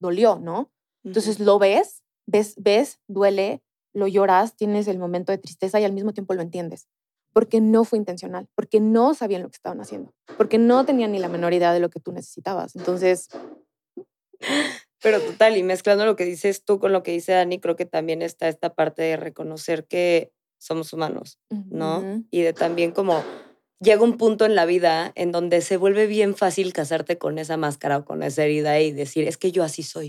dolió, 0.00 0.40
¿no? 0.40 0.72
Entonces 1.04 1.38
lo 1.38 1.60
ves, 1.60 2.02
ves, 2.26 2.54
ves, 2.58 2.98
duele, 3.06 3.62
lo 3.94 4.08
lloras, 4.08 4.56
tienes 4.56 4.88
el 4.88 4.98
momento 4.98 5.30
de 5.30 5.38
tristeza 5.38 5.78
y 5.78 5.84
al 5.84 5.92
mismo 5.92 6.12
tiempo 6.12 6.34
lo 6.34 6.42
entiendes. 6.42 6.88
Porque 7.34 7.60
no 7.60 7.84
fue 7.84 7.98
intencional, 7.98 8.48
porque 8.54 8.80
no 8.80 9.12
sabían 9.12 9.42
lo 9.42 9.50
que 9.50 9.56
estaban 9.56 9.80
haciendo, 9.80 10.14
porque 10.38 10.56
no 10.56 10.86
tenían 10.86 11.12
ni 11.12 11.18
la 11.18 11.28
menor 11.28 11.52
idea 11.52 11.74
de 11.74 11.80
lo 11.80 11.90
que 11.90 12.00
tú 12.00 12.12
necesitabas. 12.12 12.74
Entonces, 12.76 13.28
pero 15.02 15.20
total, 15.20 15.58
y 15.58 15.62
mezclando 15.62 16.06
lo 16.06 16.16
que 16.16 16.24
dices 16.24 16.64
tú 16.64 16.78
con 16.78 16.92
lo 16.92 17.02
que 17.02 17.10
dice 17.10 17.32
Dani, 17.32 17.60
creo 17.60 17.76
que 17.76 17.84
también 17.84 18.22
está 18.22 18.48
esta 18.48 18.72
parte 18.72 19.02
de 19.02 19.16
reconocer 19.18 19.84
que 19.86 20.32
somos 20.58 20.94
humanos, 20.94 21.38
¿no? 21.68 22.24
Y 22.30 22.40
de 22.40 22.54
también 22.54 22.92
como 22.92 23.22
llega 23.80 24.02
un 24.02 24.16
punto 24.16 24.46
en 24.46 24.54
la 24.54 24.64
vida 24.64 25.12
en 25.14 25.30
donde 25.30 25.60
se 25.60 25.76
vuelve 25.76 26.06
bien 26.06 26.34
fácil 26.34 26.72
casarte 26.72 27.18
con 27.18 27.38
esa 27.38 27.58
máscara 27.58 27.98
o 27.98 28.04
con 28.04 28.22
esa 28.22 28.44
herida 28.44 28.80
y 28.80 28.92
decir, 28.92 29.28
es 29.28 29.36
que 29.36 29.52
yo 29.52 29.62
así 29.62 29.82
soy, 29.82 30.08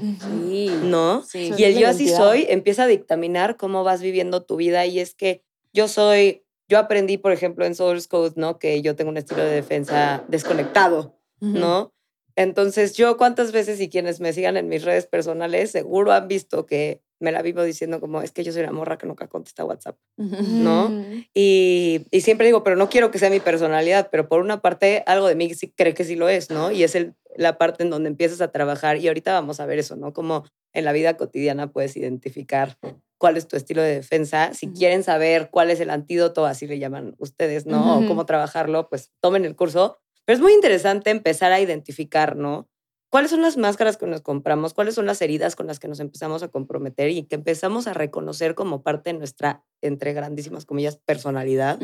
¿no? 0.84 1.24
Y 1.34 1.64
el 1.64 1.78
yo 1.78 1.90
así 1.90 2.08
soy 2.08 2.46
empieza 2.48 2.84
a 2.84 2.88
dictaminar 2.88 3.58
cómo 3.58 3.84
vas 3.84 4.02
viviendo 4.02 4.44
tu 4.44 4.56
vida 4.56 4.86
y 4.86 5.00
es 5.00 5.14
que 5.14 5.44
yo 5.74 5.90
soy, 5.90 6.45
yo 6.68 6.80
aprendí, 6.80 7.18
por 7.18 7.32
ejemplo, 7.32 7.66
en 7.66 7.76
Source 7.76 8.08
Code, 8.08 8.34
¿no? 8.36 8.60
Que 8.60 8.82
yo 8.82 8.96
tengo 8.96 9.12
un 9.12 9.18
estilo 9.18 9.44
de 9.44 9.52
defensa 9.52 10.24
desconectado, 10.28 11.20
¿no? 11.40 11.94
Entonces, 12.36 12.94
yo 12.96 13.18
cuántas 13.18 13.52
veces 13.52 13.80
y 13.80 13.90
quienes 13.90 14.20
me 14.20 14.34
sigan 14.34 14.58
en 14.58 14.68
mis 14.68 14.84
redes 14.84 15.08
personales 15.08 15.72
seguro 15.72 16.12
han 16.12 16.28
visto 16.28 16.66
que 16.66 17.02
me 17.20 17.32
la 17.32 17.42
vivo 17.42 17.64
diciendo 17.64 18.00
como, 18.00 18.22
es 18.22 18.32
que 18.32 18.44
yo 18.44 18.52
soy 18.52 18.64
la 18.64 18.72
morra 18.72 18.98
que 18.98 19.08
nunca 19.08 19.28
contesta 19.28 19.64
WhatsApp, 19.66 19.98
¿no? 20.18 20.92
Y, 21.34 22.06
y, 22.12 22.22
siempre 22.22 22.46
digo, 22.46 22.64
pero 22.64 22.76
no 22.76 22.90
quiero 22.90 23.12
que 23.12 23.20
sea 23.20 23.30
mi 23.30 23.40
personalidad, 23.40 24.10
pero 24.12 24.28
por 24.28 24.42
una 24.42 24.62
parte 24.62 25.04
algo 25.08 25.28
de 25.28 25.36
mí 25.36 25.54
sí 25.54 25.72
cree 25.76 25.94
que 25.94 26.04
sí 26.04 26.16
lo 26.16 26.30
es, 26.30 26.50
¿no? 26.50 26.72
Y 26.72 26.84
es 26.84 26.96
el, 26.96 27.16
la 27.36 27.58
parte 27.58 27.84
en 27.84 27.90
donde 27.90 28.10
empiezas 28.10 28.42
a 28.42 28.52
trabajar 28.52 28.98
y 28.98 29.08
ahorita 29.08 29.34
vamos 29.34 29.60
a 29.60 29.66
ver 29.66 29.80
eso, 29.80 29.96
¿no? 29.96 30.14
Como 30.14 30.46
en 30.74 30.86
la 30.86 30.92
vida 30.92 31.18
cotidiana 31.18 31.72
puedes 31.72 31.96
identificar 31.96 32.78
cuál 33.18 33.38
es 33.38 33.48
tu 33.48 33.56
estilo 33.56 33.82
de 33.82 33.96
defensa. 33.96 34.54
Si 34.54 34.68
quieren 34.68 35.04
saber 35.04 35.50
cuál 35.52 35.72
es 35.72 35.80
el 35.80 35.90
antídoto, 35.90 36.46
así 36.46 36.68
le 36.68 36.80
llaman 36.80 37.16
ustedes, 37.18 37.66
¿no? 37.66 38.00
O 38.00 38.08
cómo 38.08 38.26
trabajarlo, 38.26 38.90
pues 38.90 39.12
tomen 39.22 39.46
el 39.46 39.56
curso. 39.56 40.00
Pero 40.26 40.36
es 40.36 40.42
muy 40.42 40.54
interesante 40.54 41.12
empezar 41.12 41.52
a 41.52 41.60
identificar, 41.60 42.36
¿no? 42.36 42.68
¿Cuáles 43.10 43.32
son 43.32 43.42
las 43.42 43.56
máscaras 43.56 43.98
que 43.98 44.08
nos 44.08 44.22
compramos? 44.22 44.74
¿Cuáles 44.74 44.96
son 44.96 45.06
las 45.06 45.22
heridas 45.22 45.56
con 45.56 45.68
las 45.68 45.80
que 45.80 45.88
nos 45.88 46.00
empezamos 46.00 46.44
a 46.44 46.50
comprometer 46.50 47.10
y 47.10 47.24
que 47.24 47.36
empezamos 47.36 47.88
a 47.88 47.94
reconocer 47.94 48.56
como 48.56 48.84
parte 48.84 49.14
de 49.14 49.20
nuestra, 49.20 49.64
entre 49.82 50.14
grandísimas 50.14 50.66
comillas, 50.66 50.98
personalidad? 50.98 51.80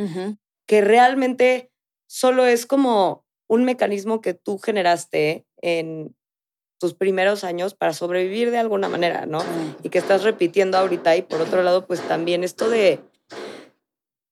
Que 0.66 0.82
realmente 0.82 1.72
solo 2.08 2.46
es 2.46 2.66
como 2.66 3.26
un 3.48 3.64
mecanismo 3.64 4.22
que 4.22 4.34
tú 4.34 4.58
generaste 4.58 5.46
en 5.62 6.16
tus 6.80 6.94
primeros 6.96 7.44
años 7.44 7.76
para 7.76 7.94
sobrevivir 7.94 8.50
de 8.50 8.58
alguna 8.58 8.90
manera, 8.90 9.26
¿no? 9.26 9.44
Y 9.84 9.90
que 9.90 10.00
estás 10.00 10.24
repitiendo 10.24 10.78
ahorita. 10.78 11.16
Y 11.16 11.22
por 11.22 11.40
otro 11.40 11.62
lado, 11.62 11.86
pues 11.86 12.02
también 12.08 12.44
esto 12.44 12.70
de 12.70 13.00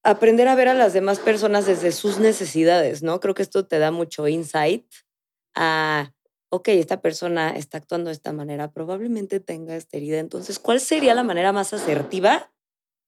aprender 0.04 0.48
a 0.48 0.56
ver 0.56 0.68
a 0.68 0.74
las 0.74 0.94
demás 0.94 1.20
personas 1.20 1.66
desde 1.66 1.92
sus 1.92 2.20
necesidades, 2.20 3.04
¿no? 3.04 3.20
Creo 3.20 3.36
que 3.36 3.44
esto 3.44 3.68
te 3.68 3.78
da 3.78 3.92
mucho 3.92 4.28
insight 4.28 4.86
a 5.54 6.12
ok, 6.50 6.70
esta 6.70 7.02
persona 7.02 7.52
está 7.52 7.78
actuando 7.78 8.10
de 8.10 8.14
esta 8.14 8.34
manera, 8.34 8.72
probablemente 8.72 9.40
tenga 9.40 9.76
esta 9.76 9.98
herida. 9.98 10.20
Entonces, 10.20 10.60
¿cuál 10.60 10.80
sería 10.80 11.14
la 11.16 11.24
manera 11.24 11.54
más 11.54 11.74
asertiva 11.74 12.52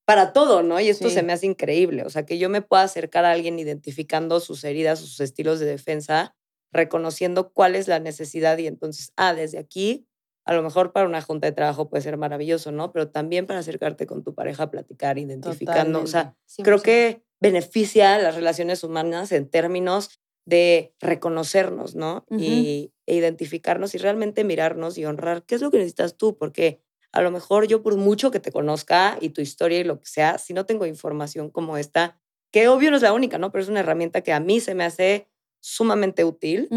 para 0.05 0.33
todo, 0.33 0.63
no? 0.63 0.79
Y 0.79 0.89
esto 0.89 1.09
se 1.09 1.23
me 1.23 1.33
hace 1.33 1.47
increíble. 1.47 2.03
O 2.03 2.09
sea, 2.09 2.25
que 2.25 2.37
yo 2.37 2.49
me 2.49 2.61
pueda 2.61 2.83
acercar 2.83 3.25
a 3.25 3.31
alguien 3.31 3.59
identificando 3.59 4.39
sus 4.39 4.63
heridas, 4.63 4.99
sus 4.99 5.19
estilos 5.19 5.59
de 5.59 5.65
defensa, 5.65 6.35
reconociendo 6.71 7.51
cuál 7.51 7.75
es 7.75 7.87
la 7.87 7.99
necesidad 7.99 8.57
y 8.57 8.67
entonces, 8.67 9.13
ah, 9.17 9.33
desde 9.33 9.57
aquí, 9.57 10.07
a 10.45 10.53
lo 10.53 10.63
mejor 10.63 10.91
para 10.91 11.07
una 11.07 11.21
junta 11.21 11.47
de 11.47 11.53
trabajo 11.53 11.89
puede 11.89 12.03
ser 12.03 12.17
maravilloso, 12.17 12.71
¿no? 12.71 12.91
Pero 12.91 13.09
también 13.09 13.45
para 13.45 13.59
acercarte 13.59 14.05
con 14.07 14.23
tu 14.23 14.33
pareja 14.33 14.63
a 14.63 14.71
platicar, 14.71 15.17
identificando. 15.17 16.01
O 16.01 16.07
sea, 16.07 16.35
creo 16.63 16.81
que 16.81 17.23
beneficia 17.39 18.17
las 18.17 18.35
relaciones 18.35 18.83
humanas 18.83 19.31
en 19.31 19.49
términos 19.49 20.21
de 20.45 20.93
reconocernos, 20.99 21.95
¿no? 21.95 22.25
Y 22.29 22.93
e 23.05 23.15
identificarnos 23.15 23.93
y 23.95 23.97
realmente 23.97 24.43
mirarnos 24.43 24.97
y 24.97 25.05
honrar 25.05 25.43
qué 25.43 25.55
es 25.55 25.61
lo 25.61 25.71
que 25.71 25.77
necesitas 25.77 26.17
tú, 26.17 26.37
porque 26.37 26.81
a 27.11 27.21
lo 27.21 27.31
mejor 27.31 27.67
yo 27.67 27.83
por 27.83 27.97
mucho 27.97 28.31
que 28.31 28.39
te 28.39 28.51
conozca 28.51 29.17
y 29.19 29.29
tu 29.29 29.41
historia 29.41 29.79
y 29.79 29.83
lo 29.83 29.99
que 29.99 30.05
sea, 30.05 30.37
si 30.37 30.53
no 30.53 30.65
tengo 30.65 30.85
información 30.85 31.49
como 31.49 31.77
esta, 31.77 32.19
que 32.51 32.67
obvio 32.67 32.89
no 32.89 32.97
es 32.97 33.03
la 33.03 33.13
única, 33.13 33.37
¿no? 33.37 33.51
Pero 33.51 33.63
es 33.63 33.69
una 33.69 33.81
herramienta 33.81 34.21
que 34.21 34.33
a 34.33 34.39
mí 34.39 34.59
se 34.59 34.75
me 34.75 34.83
hace 34.83 35.27
sumamente 35.61 36.25
útil 36.25 36.67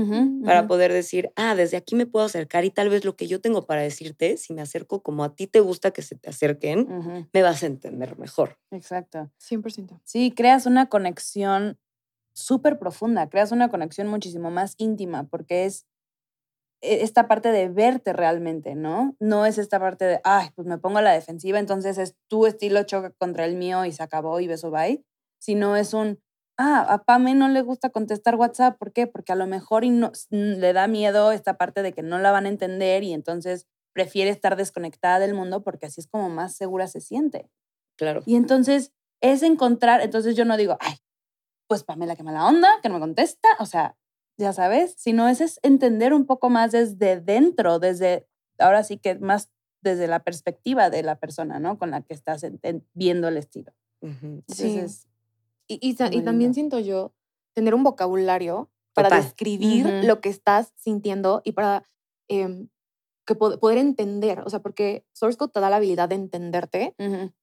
para 0.45 0.67
poder 0.67 0.93
decir, 0.93 1.33
ah, 1.37 1.55
desde 1.55 1.79
aquí 1.79 1.95
me 1.95 2.05
puedo 2.05 2.27
acercar 2.27 2.67
y 2.67 2.71
tal 2.71 2.91
vez 2.91 3.05
lo 3.05 3.17
que 3.17 3.27
yo 3.27 3.41
tengo 3.41 3.65
para 3.67 3.81
decirte, 3.81 4.37
si 4.37 4.53
me 4.53 4.61
acerco 4.61 5.03
como 5.03 5.25
a 5.25 5.35
ti 5.35 5.47
te 5.47 5.61
gusta 5.61 5.91
que 5.91 6.03
se 6.03 6.17
te 6.17 6.29
acerquen, 6.29 7.29
me 7.33 7.43
vas 7.43 7.63
a 7.63 7.67
entender 7.67 8.19
mejor. 8.19 8.59
Exacto. 8.71 9.31
100%. 9.41 10.01
Sí, 10.05 10.33
creas 10.33 10.67
una 10.67 10.91
conexión 10.91 11.79
súper 12.35 12.79
profunda, 12.79 13.29
creas 13.29 13.53
una 13.53 13.69
conexión 13.69 14.09
muchísimo 14.09 14.51
más 14.51 14.75
íntima 14.79 15.25
porque 15.25 15.65
es 15.65 15.87
e, 16.85 17.03
esta 17.03 17.27
parte 17.29 17.51
de 17.51 17.69
verte 17.69 18.13
realmente, 18.13 18.75
¿no? 18.75 19.17
No 19.19 19.47
es 19.47 19.59
esta 19.59 19.81
parte 19.81 20.05
de, 20.05 20.21
ay, 20.25 20.49
pues 20.55 20.69
me 20.69 20.79
pongo 20.79 20.99
a 20.99 21.03
la 21.03 21.13
defensiva, 21.13 21.59
entonces 21.59 21.97
es 21.97 22.15
tu 22.29 22.47
estilo 22.47 22.83
choca 22.83 23.11
contra 23.11 23.47
el 23.47 23.57
mío 23.57 23.85
y 23.85 23.93
se 23.93 24.03
acabó 24.03 24.39
y 24.41 24.47
beso 24.47 24.71
bye, 24.71 25.05
sino 25.41 25.77
es 25.77 25.95
un, 25.95 26.21
ah, 26.59 26.85
a 26.89 27.05
Pame 27.05 27.35
no 27.35 27.49
le 27.49 27.63
gusta 27.63 27.91
contestar 27.91 28.35
WhatsApp, 28.37 28.79
¿por 28.79 28.93
qué? 28.93 29.07
Porque 29.07 29.33
a 29.33 29.37
lo 29.37 29.47
mejor 29.47 29.85
y 29.85 29.91
no, 29.91 30.13
le 30.31 30.73
da 30.73 30.87
miedo 30.87 31.33
esta 31.33 31.57
parte 31.57 31.83
de 31.83 31.93
que 31.93 32.03
no 32.03 32.19
la 32.19 32.33
van 32.33 32.47
a 32.47 32.51
entender 32.51 33.03
y 33.03 33.13
entonces 33.13 33.67
prefiere 33.95 34.31
estar 34.31 34.57
desconectada 34.57 35.21
del 35.21 35.35
mundo 35.35 35.63
porque 35.63 35.87
así 35.87 36.01
es 36.01 36.09
como 36.09 36.29
más 36.29 36.55
segura 36.55 36.89
se 36.89 37.01
siente. 37.01 37.49
Claro. 37.97 38.23
Y 38.27 38.37
entonces 38.37 38.93
es 39.23 39.43
encontrar, 39.43 40.03
entonces 40.03 40.37
yo 40.37 40.45
no 40.45 40.57
digo, 40.57 40.77
ay, 40.81 40.97
pues 41.67 41.85
Pamela, 41.85 42.17
qué 42.17 42.23
mala 42.23 42.47
onda, 42.47 42.69
que 42.83 42.89
no 42.89 42.95
me 42.95 43.01
contesta, 43.01 43.49
o 43.59 43.67
sea, 43.67 43.97
ya 44.37 44.53
sabes, 44.53 44.95
sino 44.97 45.29
es, 45.29 45.41
es 45.41 45.61
entender 45.63 46.13
un 46.13 46.27
poco 46.27 46.51
más 46.51 46.73
desde 46.73 47.21
dentro, 47.21 47.79
desde, 47.79 48.27
ahora 48.59 48.83
sí 48.85 48.99
que 48.99 49.15
más 49.17 49.51
desde 49.81 50.07
la 50.07 50.25
perspectiva 50.25 50.91
de 50.91 51.03
la 51.03 51.19
persona, 51.19 51.61
¿no? 51.61 51.79
Con 51.79 51.91
la 51.91 52.01
que 52.03 52.15
estás 52.15 52.45
viendo 52.95 53.29
el 53.29 53.37
estilo. 53.37 53.73
sí. 54.49 54.85
y, 55.69 55.79
y, 55.91 56.23
también 56.23 56.53
siento 56.53 56.79
yo 56.79 57.15
tener 57.55 57.75
un 57.75 57.85
vocabulario 57.85 58.71
para 58.95 59.17
describir 59.17 60.05
lo 60.05 60.21
que 60.21 60.29
estás 60.29 60.73
sintiendo 60.77 61.43
y 61.45 61.53
para 61.53 61.85
em, 62.29 62.69
que 63.27 63.35
poder 63.35 63.79
entender, 63.79 64.41
o 64.41 64.51
sea, 64.51 64.61
porque 64.61 65.05
Source 65.13 65.37
Code 65.37 65.53
te 65.53 65.61
da 65.61 65.71
la 65.71 65.77
habilidad 65.77 66.09
de 66.09 66.17
entenderte, 66.17 66.95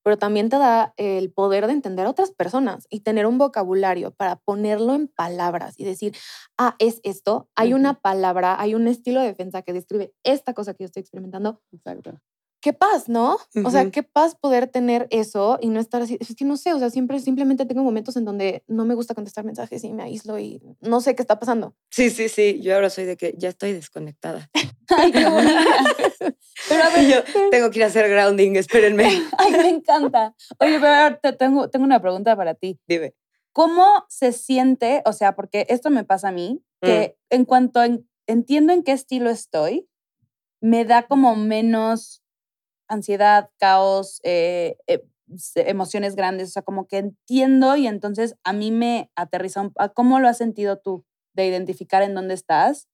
pero 0.03 0.17
también 0.17 0.49
te 0.49 0.57
da 0.57 0.93
el 0.97 1.31
poder 1.31 1.67
de 1.67 1.73
entender 1.73 2.05
a 2.05 2.09
otras 2.09 2.31
personas 2.31 2.87
y 2.89 3.01
tener 3.01 3.25
un 3.25 3.37
vocabulario 3.37 4.11
para 4.11 4.35
ponerlo 4.35 4.93
en 4.95 5.07
palabras 5.07 5.75
y 5.77 5.83
decir, 5.83 6.15
ah, 6.57 6.75
es 6.79 6.99
esto, 7.03 7.49
hay 7.55 7.73
una 7.73 7.99
palabra, 7.99 8.59
hay 8.59 8.75
un 8.75 8.87
estilo 8.87 9.21
de 9.21 9.27
defensa 9.27 9.61
que 9.61 9.73
describe 9.73 10.13
esta 10.23 10.53
cosa 10.53 10.73
que 10.73 10.83
yo 10.83 10.85
estoy 10.85 11.01
experimentando. 11.01 11.61
Exacto 11.71 12.19
qué 12.61 12.73
paz, 12.73 13.09
¿no? 13.09 13.37
O 13.65 13.71
sea, 13.71 13.89
qué 13.89 14.03
paz 14.03 14.35
poder 14.35 14.67
tener 14.67 15.07
eso 15.09 15.57
y 15.61 15.69
no 15.69 15.79
estar 15.79 16.01
así. 16.03 16.17
Es 16.21 16.35
que 16.35 16.45
no 16.45 16.55
sé, 16.57 16.73
o 16.73 16.79
sea, 16.79 16.89
siempre 16.91 17.19
simplemente 17.19 17.65
tengo 17.65 17.83
momentos 17.83 18.15
en 18.15 18.23
donde 18.23 18.63
no 18.67 18.85
me 18.85 18.93
gusta 18.93 19.15
contestar 19.15 19.43
mensajes 19.43 19.83
y 19.83 19.91
me 19.91 20.03
aíslo 20.03 20.37
y 20.37 20.61
no 20.79 21.01
sé 21.01 21.15
qué 21.15 21.23
está 21.23 21.39
pasando. 21.39 21.75
Sí, 21.89 22.11
sí, 22.11 22.29
sí. 22.29 22.61
Yo 22.61 22.75
ahora 22.75 22.89
soy 22.89 23.05
de 23.05 23.17
que 23.17 23.33
ya 23.37 23.49
estoy 23.49 23.73
desconectada. 23.73 24.49
Ay, 24.89 25.11
qué 25.11 25.19
Pero 26.69 26.83
a 26.83 26.89
ver, 26.89 27.07
yo 27.07 27.49
tengo 27.49 27.71
que 27.71 27.79
ir 27.79 27.83
a 27.83 27.87
hacer 27.87 28.07
grounding, 28.09 28.55
espérenme. 28.55 29.05
Ay, 29.37 29.51
me 29.51 29.69
encanta. 29.69 30.35
Oye, 30.59 30.79
pero 30.79 30.93
ahora 30.93 31.19
te 31.19 31.33
tengo, 31.33 31.69
tengo 31.69 31.85
una 31.85 31.99
pregunta 31.99 32.35
para 32.35 32.53
ti. 32.53 32.79
Dime. 32.87 33.15
¿Cómo 33.51 34.05
se 34.07 34.31
siente? 34.31 35.01
O 35.05 35.13
sea, 35.13 35.35
porque 35.35 35.65
esto 35.69 35.89
me 35.89 36.03
pasa 36.03 36.29
a 36.29 36.31
mí, 36.31 36.63
que 36.81 37.17
mm. 37.29 37.35
en 37.35 37.45
cuanto 37.45 37.81
entiendo 38.27 38.71
en 38.71 38.83
qué 38.83 38.91
estilo 38.91 39.29
estoy, 39.29 39.87
me 40.61 40.85
da 40.85 41.07
como 41.07 41.35
menos 41.35 42.20
ansiedad, 42.91 43.49
caos, 43.57 44.19
eh, 44.23 44.77
eh, 44.87 45.03
emociones 45.55 46.15
grandes, 46.15 46.49
o 46.49 46.51
sea, 46.51 46.61
como 46.61 46.87
que 46.87 46.97
entiendo 46.97 47.77
y 47.77 47.87
entonces 47.87 48.35
a 48.43 48.53
mí 48.53 48.71
me 48.71 49.09
aterriza. 49.15 49.71
¿Cómo 49.93 50.19
lo 50.19 50.27
has 50.27 50.37
sentido 50.37 50.77
tú 50.77 51.05
de 51.33 51.47
identificar 51.47 52.03
en 52.03 52.13
dónde 52.13 52.33
estás 52.33 52.89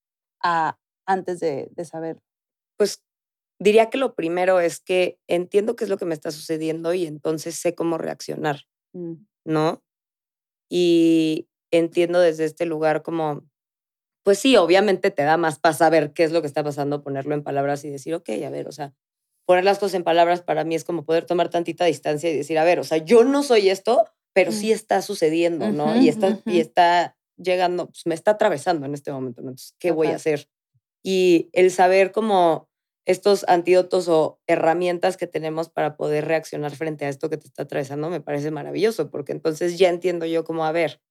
antes 1.06 1.40
de, 1.40 1.72
saber? 1.84 2.22
Pues 2.78 3.04
diría 3.60 3.90
que 3.90 3.98
lo 3.98 4.14
primero 4.14 4.60
es 4.60 4.80
que 4.80 5.20
entiendo 5.28 5.76
qué 5.76 5.86
es 5.86 5.90
lo 5.90 5.98
que 5.98 6.06
me 6.06 6.14
está 6.14 6.32
sucediendo 6.32 6.94
y 6.94 7.08
entonces 7.08 7.56
sé 7.56 7.74
cómo 7.74 7.98
reaccionar, 7.98 8.68
mm. 8.94 9.14
¿no? 9.46 9.84
Y 10.70 11.50
entiendo 11.72 12.20
desde 12.20 12.46
este 12.46 12.68
lugar 12.68 13.02
como, 13.02 13.48
pues 14.24 14.38
sí, 14.38 14.58
obviamente 14.58 15.10
te 15.10 15.24
da 15.24 15.38
más 15.38 15.58
paz 15.58 15.80
saber 15.80 16.14
qué 16.14 16.24
es 16.24 16.32
lo 16.32 16.42
que 16.42 16.48
está 16.48 16.64
pasando, 16.64 17.02
ponerlo 17.02 17.34
en 17.34 17.44
palabras 17.44 17.84
y 17.84 17.90
decir, 17.90 18.14
ok, 18.14 18.30
a 18.46 18.50
ver, 18.52 18.68
o 18.68 18.72
sea, 18.72 18.94
poner 19.48 19.64
las 19.64 19.80
cosas 19.80 19.96
en 19.96 20.04
palabras 20.04 20.42
para 20.42 20.66
mí 20.66 20.76
es 20.76 20.84
como 20.84 21.06
poder 21.06 21.26
tomar 21.26 21.50
tantita 21.50 21.86
distancia 21.86 22.30
y 22.30 22.36
decir, 22.36 22.60
a 22.60 22.66
ver, 22.66 22.80
o 22.80 22.84
sea, 22.84 22.98
yo 22.98 23.24
no 23.24 23.44
soy 23.44 23.70
esto, 23.70 24.06
pero 24.34 24.52
sí 24.52 24.74
está 24.74 25.02
sucediendo, 25.02 25.72
¿no? 25.72 25.96
y, 25.96 26.10
está, 26.10 26.42
y 26.46 26.60
está 26.60 27.18
llegando, 27.38 27.88
pues 27.88 28.06
me 28.06 28.14
está 28.14 28.32
atravesando 28.32 28.86
en 28.86 28.94
este 28.94 29.10
momento, 29.10 29.42
¿no? 29.42 29.52
Entonces, 29.52 29.74
¿qué 29.80 29.92
voy 29.92 30.08
a 30.08 30.16
hacer? 30.16 30.50
Y 31.02 31.50
el 31.54 31.72
saber 31.72 32.12
como 32.12 32.70
estos 33.06 33.46
antídotos 33.48 34.10
o 34.10 34.42
herramientas 34.48 35.16
que 35.16 35.28
tenemos 35.28 35.70
para 35.70 35.96
poder 35.96 36.26
reaccionar 36.26 36.76
frente 36.76 37.06
a 37.06 37.10
esto 37.10 37.30
que 37.30 37.38
te 37.38 37.48
está 37.48 37.64
atravesando 37.64 38.10
me 38.10 38.20
parece 38.20 38.52
maravilloso, 38.52 39.10
porque 39.10 39.32
entonces 39.32 39.80
ya 39.80 39.88
entiendo 39.88 40.26
yo 40.26 40.44
como, 40.44 40.66
a 40.66 40.74
ver, 40.74 41.02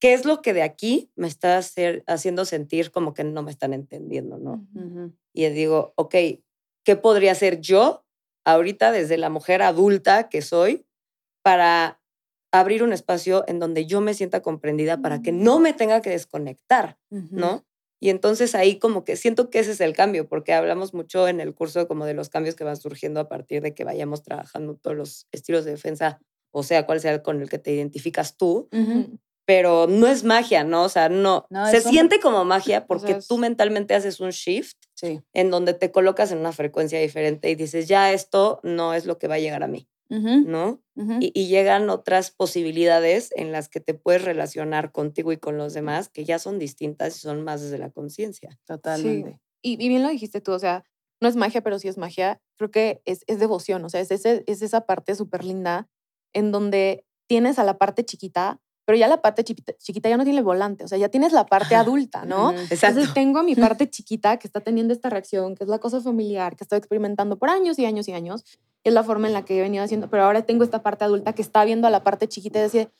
¿qué 0.00 0.14
es 0.14 0.24
lo 0.24 0.40
que 0.40 0.54
de 0.54 0.62
aquí 0.62 1.12
me 1.14 1.28
está 1.28 1.58
hacer, 1.58 2.04
haciendo 2.06 2.46
sentir 2.46 2.90
como 2.90 3.12
que 3.12 3.22
no 3.22 3.42
me 3.42 3.50
están 3.50 3.74
entendiendo, 3.74 4.38
¿no? 4.38 4.66
Y 5.34 5.46
digo, 5.50 5.92
ok, 5.96 6.14
¿Qué 6.84 6.96
podría 6.96 7.32
hacer 7.32 7.60
yo 7.60 8.04
ahorita 8.44 8.92
desde 8.92 9.18
la 9.18 9.30
mujer 9.30 9.62
adulta 9.62 10.28
que 10.28 10.42
soy 10.42 10.86
para 11.42 12.00
abrir 12.52 12.82
un 12.82 12.92
espacio 12.92 13.44
en 13.46 13.58
donde 13.60 13.86
yo 13.86 14.00
me 14.00 14.14
sienta 14.14 14.42
comprendida 14.42 15.00
para 15.00 15.22
que 15.22 15.32
no 15.32 15.60
me 15.60 15.72
tenga 15.72 16.00
que 16.02 16.10
desconectar, 16.10 16.98
¿no? 17.10 17.64
Y 18.02 18.08
entonces 18.08 18.54
ahí 18.54 18.78
como 18.78 19.04
que 19.04 19.16
siento 19.16 19.50
que 19.50 19.58
ese 19.58 19.72
es 19.72 19.80
el 19.80 19.94
cambio, 19.94 20.26
porque 20.26 20.54
hablamos 20.54 20.94
mucho 20.94 21.28
en 21.28 21.40
el 21.40 21.54
curso 21.54 21.86
como 21.86 22.06
de 22.06 22.14
los 22.14 22.30
cambios 22.30 22.54
que 22.54 22.64
van 22.64 22.76
surgiendo 22.76 23.20
a 23.20 23.28
partir 23.28 23.62
de 23.62 23.74
que 23.74 23.84
vayamos 23.84 24.22
trabajando 24.22 24.74
todos 24.74 24.96
los 24.96 25.26
estilos 25.32 25.64
de 25.64 25.72
defensa, 25.72 26.18
o 26.50 26.62
sea, 26.62 26.86
cuál 26.86 27.00
sea 27.00 27.22
con 27.22 27.42
el 27.42 27.48
que 27.48 27.58
te 27.58 27.72
identificas 27.72 28.36
tú. 28.36 28.68
pero 29.44 29.86
no 29.88 30.06
es 30.06 30.22
magia, 30.22 30.64
¿no? 30.64 30.84
O 30.84 30.88
sea, 30.88 31.08
no. 31.08 31.46
se 31.70 31.80
siente 31.80 32.20
como 32.20 32.44
magia 32.44 32.86
porque 32.86 33.18
tú 33.26 33.36
mentalmente 33.36 33.94
haces 33.94 34.20
un 34.20 34.30
shift 34.30 34.76
en 35.02 35.50
donde 35.50 35.74
te 35.74 35.90
colocas 35.90 36.32
en 36.32 36.38
una 36.38 36.52
frecuencia 36.52 37.00
diferente 37.00 37.50
y 37.50 37.54
dices, 37.54 37.88
ya 37.88 38.12
esto 38.12 38.60
no 38.62 38.94
es 38.94 39.06
lo 39.06 39.18
que 39.18 39.28
va 39.28 39.36
a 39.36 39.38
llegar 39.38 39.62
a 39.62 39.68
mí, 39.68 39.88
¿no? 40.08 40.82
y, 41.20 41.46
llegan 41.46 41.88
otras 41.88 42.30
posibilidades 42.30 43.30
en 43.36 43.52
las 43.52 43.68
que 43.68 43.80
te 43.80 43.94
puedes 43.94 44.24
relacionar 44.24 44.92
contigo 44.92 45.32
y 45.32 45.38
con 45.38 45.56
los 45.56 45.72
demás 45.72 46.08
que 46.08 46.24
ya 46.24 46.38
son 46.38 46.58
distintas 46.58 47.16
y 47.16 47.20
son 47.20 47.42
más 47.44 47.62
desde 47.62 47.78
la 47.78 47.90
conciencia. 47.90 48.58
Totalmente. 48.66 49.40
Y, 49.62 49.76
bien 49.76 50.02
lo 50.02 50.08
dijiste 50.08 50.40
tú, 50.40 50.52
o 50.52 50.58
sea, 50.58 50.84
no 51.20 51.28
es 51.28 51.36
magia, 51.36 51.62
pero 51.62 51.78
sí 51.78 51.88
es 51.88 51.98
magia. 51.98 52.40
Creo 52.56 52.70
que 52.70 53.02
es, 53.04 53.24
es 53.26 53.38
devoción, 53.38 53.84
o 53.84 53.88
sea, 53.88 54.00
es, 54.00 54.10
ese, 54.10 54.42
es 54.46 54.62
esa 54.62 54.86
parte 54.86 55.14
súper 55.14 55.44
linda 55.44 55.88
en 56.32 56.50
donde 56.52 57.04
tienes 57.26 57.58
a 57.58 57.64
la 57.64 57.78
parte 57.78 58.04
chiquita 58.04 58.60
pero 58.90 58.98
ya 58.98 59.06
la 59.06 59.22
parte 59.22 59.44
chiquita, 59.44 60.08
ya 60.08 60.16
no 60.16 60.24
tiene 60.24 60.40
el 60.40 60.44
volante, 60.44 60.82
o 60.82 60.88
sea, 60.88 60.98
ya 60.98 61.08
tienes 61.08 61.32
la 61.32 61.46
parte 61.46 61.76
adulta, 61.76 62.24
¿no? 62.24 62.50
Entonces 62.50 63.14
tengo 63.14 63.44
mi 63.44 63.54
parte 63.54 63.88
chiquita 63.88 64.36
que 64.36 64.48
está 64.48 64.62
teniendo 64.62 64.92
esta 64.92 65.08
reacción, 65.08 65.54
que 65.54 65.62
es 65.62 65.70
la 65.70 65.78
cosa 65.78 66.00
familiar, 66.00 66.56
que 66.56 66.64
estoy 66.64 66.78
experimentando 66.78 67.38
por 67.38 67.50
años 67.50 67.78
y 67.78 67.84
años 67.84 68.08
y 68.08 68.14
años, 68.14 68.44
es 68.82 68.92
la 68.92 69.04
forma 69.04 69.28
en 69.28 69.32
la 69.32 69.44
que 69.44 69.56
he 69.56 69.60
venido 69.60 69.84
haciendo, 69.84 70.10
pero 70.10 70.24
ahora 70.24 70.42
tengo 70.42 70.64
esta 70.64 70.82
parte 70.82 71.04
adulta 71.04 71.32
que 71.34 71.42
está 71.42 71.64
viendo 71.64 71.86
a 71.86 71.90
la 71.90 72.02
parte 72.02 72.26
chiquita 72.26 72.58
y 72.58 72.64
dice, 72.64 72.90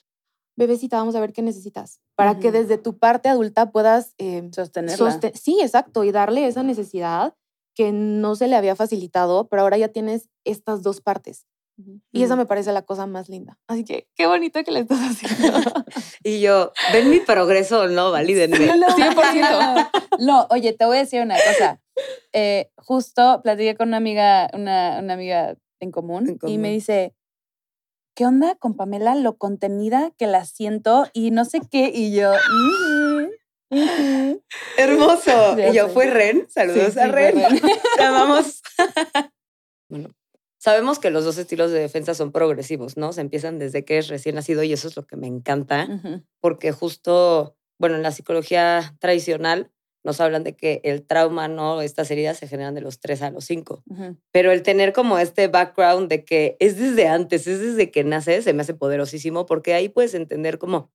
bebecita, 0.55 0.95
vamos 0.95 1.15
a 1.15 1.19
ver 1.19 1.33
qué 1.33 1.41
necesitas, 1.41 1.99
para 2.15 2.39
que 2.39 2.53
desde 2.53 2.77
tu 2.77 2.97
parte 2.97 3.27
adulta 3.27 3.73
puedas 3.73 4.15
eh, 4.17 4.49
sostenerla. 4.53 5.19
sí, 5.33 5.59
exacto, 5.59 6.05
y 6.05 6.13
darle 6.13 6.47
esa 6.47 6.63
necesidad 6.63 7.35
que 7.75 7.91
no 7.91 8.35
se 8.35 8.47
le 8.47 8.55
había 8.55 8.77
facilitado, 8.77 9.49
pero 9.49 9.63
ahora 9.63 9.77
ya 9.77 9.89
tienes 9.89 10.29
estas 10.45 10.83
dos 10.83 11.01
partes. 11.01 11.47
Y 12.11 12.23
esa 12.23 12.35
me 12.35 12.45
parece 12.45 12.71
la 12.71 12.81
cosa 12.81 13.07
más 13.07 13.29
linda. 13.29 13.57
Así 13.67 13.83
que 13.83 14.07
qué 14.15 14.27
bonito 14.27 14.63
que 14.63 14.71
le 14.71 14.81
estás 14.81 14.99
haciendo. 14.99 15.59
y 16.23 16.41
yo, 16.41 16.71
ven 16.93 17.09
mi 17.09 17.19
progreso, 17.19 17.87
no, 17.87 18.11
valídenme. 18.11 18.57
100%. 18.57 19.89
No, 20.19 20.45
oye, 20.51 20.73
te 20.73 20.85
voy 20.85 20.97
a 20.97 20.99
decir 20.99 21.21
una 21.21 21.35
cosa. 21.35 21.81
Eh, 22.33 22.69
justo 22.75 23.41
platiqué 23.41 23.75
con 23.75 23.87
una 23.87 23.97
amiga, 23.97 24.49
una, 24.53 24.99
una 24.99 25.13
amiga 25.13 25.55
en 25.79 25.91
común, 25.91 26.37
y 26.43 26.57
me 26.59 26.69
dice, 26.69 27.15
¿qué 28.13 28.25
onda 28.25 28.55
con 28.55 28.75
Pamela? 28.75 29.15
Lo 29.15 29.37
contenida 29.37 30.11
que 30.17 30.27
la 30.27 30.45
siento 30.45 31.07
y 31.13 31.31
no 31.31 31.45
sé 31.45 31.61
qué. 31.71 31.91
Y 31.93 32.13
yo, 32.13 32.33
hermoso. 34.77 35.57
y 35.57 35.73
yo, 35.73 35.89
fue 35.89 36.07
Ren. 36.07 36.47
Saludos 36.49 36.97
a 36.97 37.07
Ren. 37.07 37.35
Te 37.97 38.03
amamos. 38.03 38.61
bueno, 39.89 40.09
Sabemos 40.63 40.99
que 40.99 41.09
los 41.09 41.25
dos 41.25 41.39
estilos 41.39 41.71
de 41.71 41.79
defensa 41.79 42.13
son 42.13 42.31
progresivos, 42.31 42.95
¿no? 42.95 43.13
Se 43.13 43.21
empiezan 43.21 43.57
desde 43.57 43.83
que 43.83 43.97
es 43.97 44.09
recién 44.09 44.35
nacido 44.35 44.61
y 44.61 44.71
eso 44.71 44.87
es 44.87 44.95
lo 44.95 45.07
que 45.07 45.15
me 45.15 45.25
encanta, 45.25 45.87
porque 46.39 46.71
justo, 46.71 47.57
bueno, 47.79 47.95
en 47.95 48.03
la 48.03 48.11
psicología 48.11 48.95
tradicional 48.99 49.71
nos 50.03 50.21
hablan 50.21 50.43
de 50.43 50.55
que 50.55 50.79
el 50.83 51.01
trauma, 51.01 51.47
¿no? 51.47 51.81
Estas 51.81 52.11
heridas 52.11 52.37
se 52.37 52.47
generan 52.47 52.75
de 52.75 52.81
los 52.81 52.99
tres 52.99 53.23
a 53.23 53.31
los 53.31 53.45
cinco. 53.45 53.83
Pero 54.31 54.51
el 54.51 54.61
tener 54.61 54.93
como 54.93 55.17
este 55.17 55.47
background 55.47 56.09
de 56.09 56.25
que 56.25 56.57
es 56.59 56.77
desde 56.77 57.07
antes, 57.07 57.47
es 57.47 57.59
desde 57.59 57.89
que 57.89 58.03
nace, 58.03 58.43
se 58.43 58.53
me 58.53 58.61
hace 58.61 58.75
poderosísimo 58.75 59.47
porque 59.47 59.73
ahí 59.73 59.89
puedes 59.89 60.13
entender 60.13 60.59
como 60.59 60.91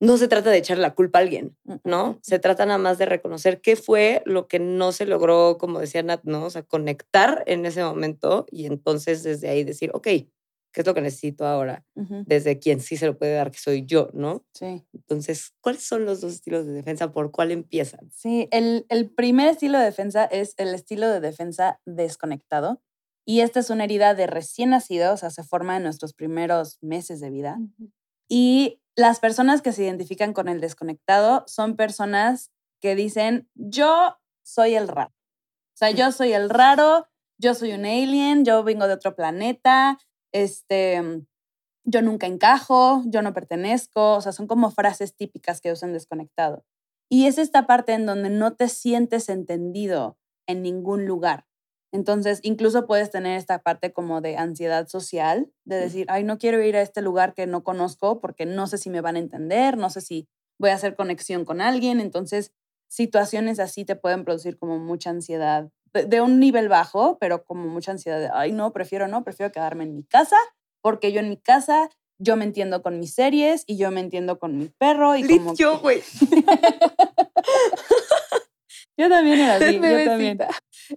no 0.00 0.18
se 0.18 0.28
trata 0.28 0.50
de 0.50 0.58
echar 0.58 0.78
la 0.78 0.94
culpa 0.94 1.18
a 1.18 1.22
alguien, 1.22 1.56
¿no? 1.84 2.18
Se 2.22 2.38
trata 2.38 2.66
nada 2.66 2.78
más 2.78 2.98
de 2.98 3.06
reconocer 3.06 3.60
qué 3.60 3.76
fue 3.76 4.22
lo 4.26 4.46
que 4.46 4.58
no 4.58 4.92
se 4.92 5.06
logró, 5.06 5.56
como 5.58 5.80
decía 5.80 6.02
Nat, 6.02 6.22
¿no? 6.24 6.44
O 6.44 6.50
sea, 6.50 6.62
conectar 6.62 7.42
en 7.46 7.64
ese 7.64 7.82
momento 7.82 8.46
y 8.50 8.66
entonces 8.66 9.22
desde 9.22 9.48
ahí 9.48 9.64
decir, 9.64 9.90
ok, 9.94 10.02
¿qué 10.04 10.82
es 10.82 10.86
lo 10.86 10.92
que 10.92 11.00
necesito 11.00 11.46
ahora? 11.46 11.86
Desde 11.94 12.58
quien 12.58 12.80
sí 12.80 12.98
se 12.98 13.06
lo 13.06 13.16
puede 13.16 13.32
dar, 13.32 13.50
que 13.50 13.58
soy 13.58 13.86
yo, 13.86 14.10
¿no? 14.12 14.44
Sí. 14.52 14.84
Entonces, 14.92 15.54
¿cuáles 15.62 15.82
son 15.82 16.04
los 16.04 16.20
dos 16.20 16.34
estilos 16.34 16.66
de 16.66 16.72
defensa? 16.72 17.12
¿Por 17.12 17.30
cuál 17.30 17.50
empiezan? 17.50 18.10
Sí, 18.12 18.48
el, 18.50 18.84
el 18.90 19.08
primer 19.08 19.48
estilo 19.48 19.78
de 19.78 19.86
defensa 19.86 20.26
es 20.26 20.52
el 20.58 20.74
estilo 20.74 21.08
de 21.08 21.20
defensa 21.20 21.80
desconectado. 21.86 22.82
Y 23.24 23.40
esta 23.40 23.60
es 23.60 23.70
una 23.70 23.84
herida 23.84 24.14
de 24.14 24.26
recién 24.26 24.70
nacido, 24.70 25.14
o 25.14 25.16
sea, 25.16 25.30
se 25.30 25.42
forma 25.42 25.78
en 25.78 25.82
nuestros 25.82 26.12
primeros 26.12 26.78
meses 26.82 27.20
de 27.20 27.30
vida. 27.30 27.58
Y 28.28 28.80
las 28.96 29.20
personas 29.20 29.62
que 29.62 29.72
se 29.72 29.84
identifican 29.84 30.32
con 30.32 30.48
el 30.48 30.60
desconectado 30.60 31.44
son 31.46 31.76
personas 31.76 32.50
que 32.80 32.94
dicen, 32.94 33.48
yo 33.54 34.16
soy 34.42 34.74
el 34.74 34.88
raro. 34.88 35.12
O 35.74 35.78
sea, 35.78 35.90
yo 35.90 36.10
soy 36.12 36.32
el 36.32 36.48
raro, 36.48 37.06
yo 37.38 37.54
soy 37.54 37.72
un 37.72 37.84
alien, 37.84 38.44
yo 38.44 38.64
vengo 38.64 38.88
de 38.88 38.94
otro 38.94 39.14
planeta, 39.14 39.98
este, 40.32 41.26
yo 41.84 42.02
nunca 42.02 42.26
encajo, 42.26 43.02
yo 43.06 43.20
no 43.20 43.34
pertenezco. 43.34 44.14
O 44.14 44.20
sea, 44.22 44.32
son 44.32 44.46
como 44.46 44.70
frases 44.70 45.14
típicas 45.14 45.60
que 45.60 45.72
usan 45.72 45.92
desconectado. 45.92 46.64
Y 47.10 47.26
es 47.26 47.36
esta 47.36 47.66
parte 47.66 47.92
en 47.92 48.06
donde 48.06 48.30
no 48.30 48.54
te 48.54 48.68
sientes 48.68 49.28
entendido 49.28 50.18
en 50.46 50.62
ningún 50.62 51.06
lugar. 51.06 51.46
Entonces, 51.96 52.40
incluso 52.42 52.86
puedes 52.86 53.10
tener 53.10 53.38
esta 53.38 53.60
parte 53.60 53.90
como 53.90 54.20
de 54.20 54.36
ansiedad 54.36 54.86
social, 54.86 55.50
de 55.64 55.76
decir, 55.76 56.06
ay, 56.10 56.24
no 56.24 56.36
quiero 56.36 56.62
ir 56.62 56.76
a 56.76 56.82
este 56.82 57.00
lugar 57.00 57.32
que 57.32 57.46
no 57.46 57.64
conozco 57.64 58.20
porque 58.20 58.44
no 58.44 58.66
sé 58.66 58.76
si 58.76 58.90
me 58.90 59.00
van 59.00 59.16
a 59.16 59.20
entender, 59.20 59.78
no 59.78 59.88
sé 59.88 60.02
si 60.02 60.28
voy 60.58 60.68
a 60.68 60.74
hacer 60.74 60.94
conexión 60.94 61.46
con 61.46 61.62
alguien. 61.62 62.00
Entonces, 62.00 62.52
situaciones 62.86 63.58
así 63.60 63.86
te 63.86 63.96
pueden 63.96 64.26
producir 64.26 64.58
como 64.58 64.78
mucha 64.78 65.08
ansiedad, 65.08 65.70
de, 65.94 66.20
un 66.20 66.38
nivel 66.38 66.68
bajo, 66.68 67.16
pero 67.18 67.44
como 67.44 67.66
mucha 67.66 67.92
ansiedad 67.92 68.20
de, 68.20 68.28
ay, 68.30 68.52
no, 68.52 68.74
prefiero 68.74 69.08
no, 69.08 69.24
prefiero 69.24 69.50
quedarme 69.50 69.84
en 69.84 69.96
mi 69.96 70.04
casa, 70.04 70.36
porque 70.82 71.12
yo 71.12 71.20
en 71.20 71.30
mi 71.30 71.38
casa 71.38 71.88
yo 72.18 72.36
me 72.36 72.44
entiendo 72.44 72.82
con 72.82 73.00
mis 73.00 73.14
series 73.14 73.64
y 73.66 73.78
yo 73.78 73.90
me 73.90 74.00
entiendo 74.00 74.38
con 74.38 74.58
mi 74.58 74.68
perro 74.68 75.16
y 75.16 75.26
como 75.26 75.54
yo, 75.54 75.80
güey. 75.80 76.02
Yo 78.98 79.10
también 79.10 79.40
era 79.40 79.56
así, 79.56 79.74
yo 79.74 80.04
también. 80.04 80.38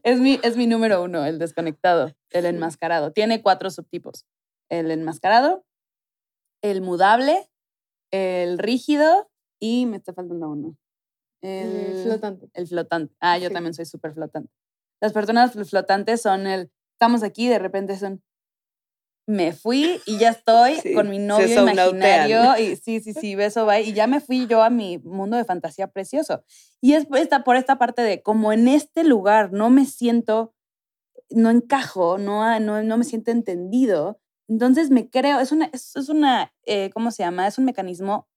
Es 0.04 0.20
mi, 0.20 0.40
es 0.44 0.58
mi 0.58 0.68
número 0.68 1.04
uno, 1.04 1.26
el 1.26 1.40
desconectado, 1.40 2.16
el 2.32 2.46
enmascarado. 2.46 3.12
Tiene 3.12 3.42
cuatro 3.42 3.70
subtipos. 3.70 4.26
El 4.70 4.92
enmascarado, 4.92 5.66
el 6.62 6.82
mudable, 6.82 7.50
el 8.12 8.60
rígido 8.60 9.30
y 9.60 9.86
me 9.86 9.98
está 9.98 10.14
faltando 10.14 10.50
uno. 10.50 10.78
El 11.42 12.04
flotante. 12.04 12.50
El 12.54 12.68
flotante. 12.68 13.16
Ah, 13.20 13.38
yo 13.38 13.50
también 13.50 13.74
soy 13.74 13.86
súper 13.86 14.14
flotante. 14.14 14.52
Las 15.02 15.14
personas 15.14 15.54
flotantes 15.70 16.22
son 16.22 16.48
el, 16.48 16.72
estamos 16.94 17.24
aquí, 17.24 17.48
de 17.48 17.60
repente 17.60 17.98
son, 17.98 18.22
me 19.30 19.54
fui 19.54 20.02
y 20.08 20.18
ya 20.18 20.30
estoy 20.30 20.96
con 20.96 21.08
mi 21.08 21.20
novio 21.20 21.62
imaginario 21.62 22.58
y 22.58 22.76
sí, 22.78 23.00
sí, 23.00 23.14
sí, 23.14 23.36
beso, 23.36 23.64
bye. 23.68 23.84
Y 23.84 23.94
ya 23.94 24.08
me 24.08 24.22
fui 24.22 24.48
yo 24.48 24.64
a 24.64 24.72
mi 24.72 24.98
mundo 24.98 25.38
de 25.38 25.46
fantasía 25.46 25.86
precioso. 25.86 26.44
Y 26.82 26.94
es 26.94 27.06
esta, 27.14 27.44
por 27.44 27.56
esta 27.56 27.78
parte 27.78 28.02
de 28.02 28.24
como 28.24 28.52
en 28.52 28.68
este 28.68 29.04
lugar 29.04 29.54
no 29.54 29.70
me 29.70 29.86
siento, 29.86 30.56
no 31.30 31.52
encajo, 31.52 32.18
no, 32.18 32.60
no, 32.60 32.82
no 32.82 32.98
me 32.98 33.04
siento 33.04 33.30
entendido. 33.30 34.20
Entonces 34.48 34.90
me 34.90 35.12
creo, 35.12 35.40
es 35.40 35.52
una, 35.52 35.70
es, 35.74 36.10
una 36.10 36.52
eh, 36.66 36.90
¿cómo 36.92 37.12
se 37.12 37.22
llama? 37.22 37.46
Es 37.46 37.60
un 37.60 37.66
mecanismo 37.66 38.28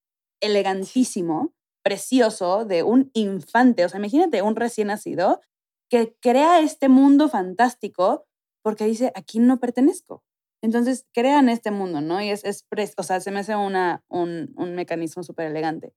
elegantísimo, 0.42 1.54
precioso 1.82 2.66
de 2.66 2.82
un 2.82 3.10
infante. 3.14 3.86
O 3.86 3.88
sea, 3.88 3.98
imagínate 3.98 4.42
un 4.42 4.56
recién 4.56 4.88
nacido 4.88 5.40
que 5.88 6.14
crea 6.20 6.60
este 6.60 6.90
mundo 6.90 7.30
fantástico 7.30 8.26
porque 8.62 8.84
dice, 8.84 9.10
aquí 9.14 9.38
no 9.38 9.58
pertenezco. 9.58 10.22
Entonces 10.62 11.06
crean 11.12 11.48
este 11.48 11.70
mundo, 11.70 12.00
¿no? 12.00 12.22
Y 12.22 12.30
es, 12.30 12.44
es 12.44 12.66
o 12.96 13.02
sea, 13.02 13.20
se 13.20 13.30
me 13.30 13.40
hace 13.40 13.56
una, 13.56 14.04
un, 14.08 14.52
un 14.56 14.74
mecanismo 14.74 15.22
súper 15.22 15.48
elegante. 15.48 15.92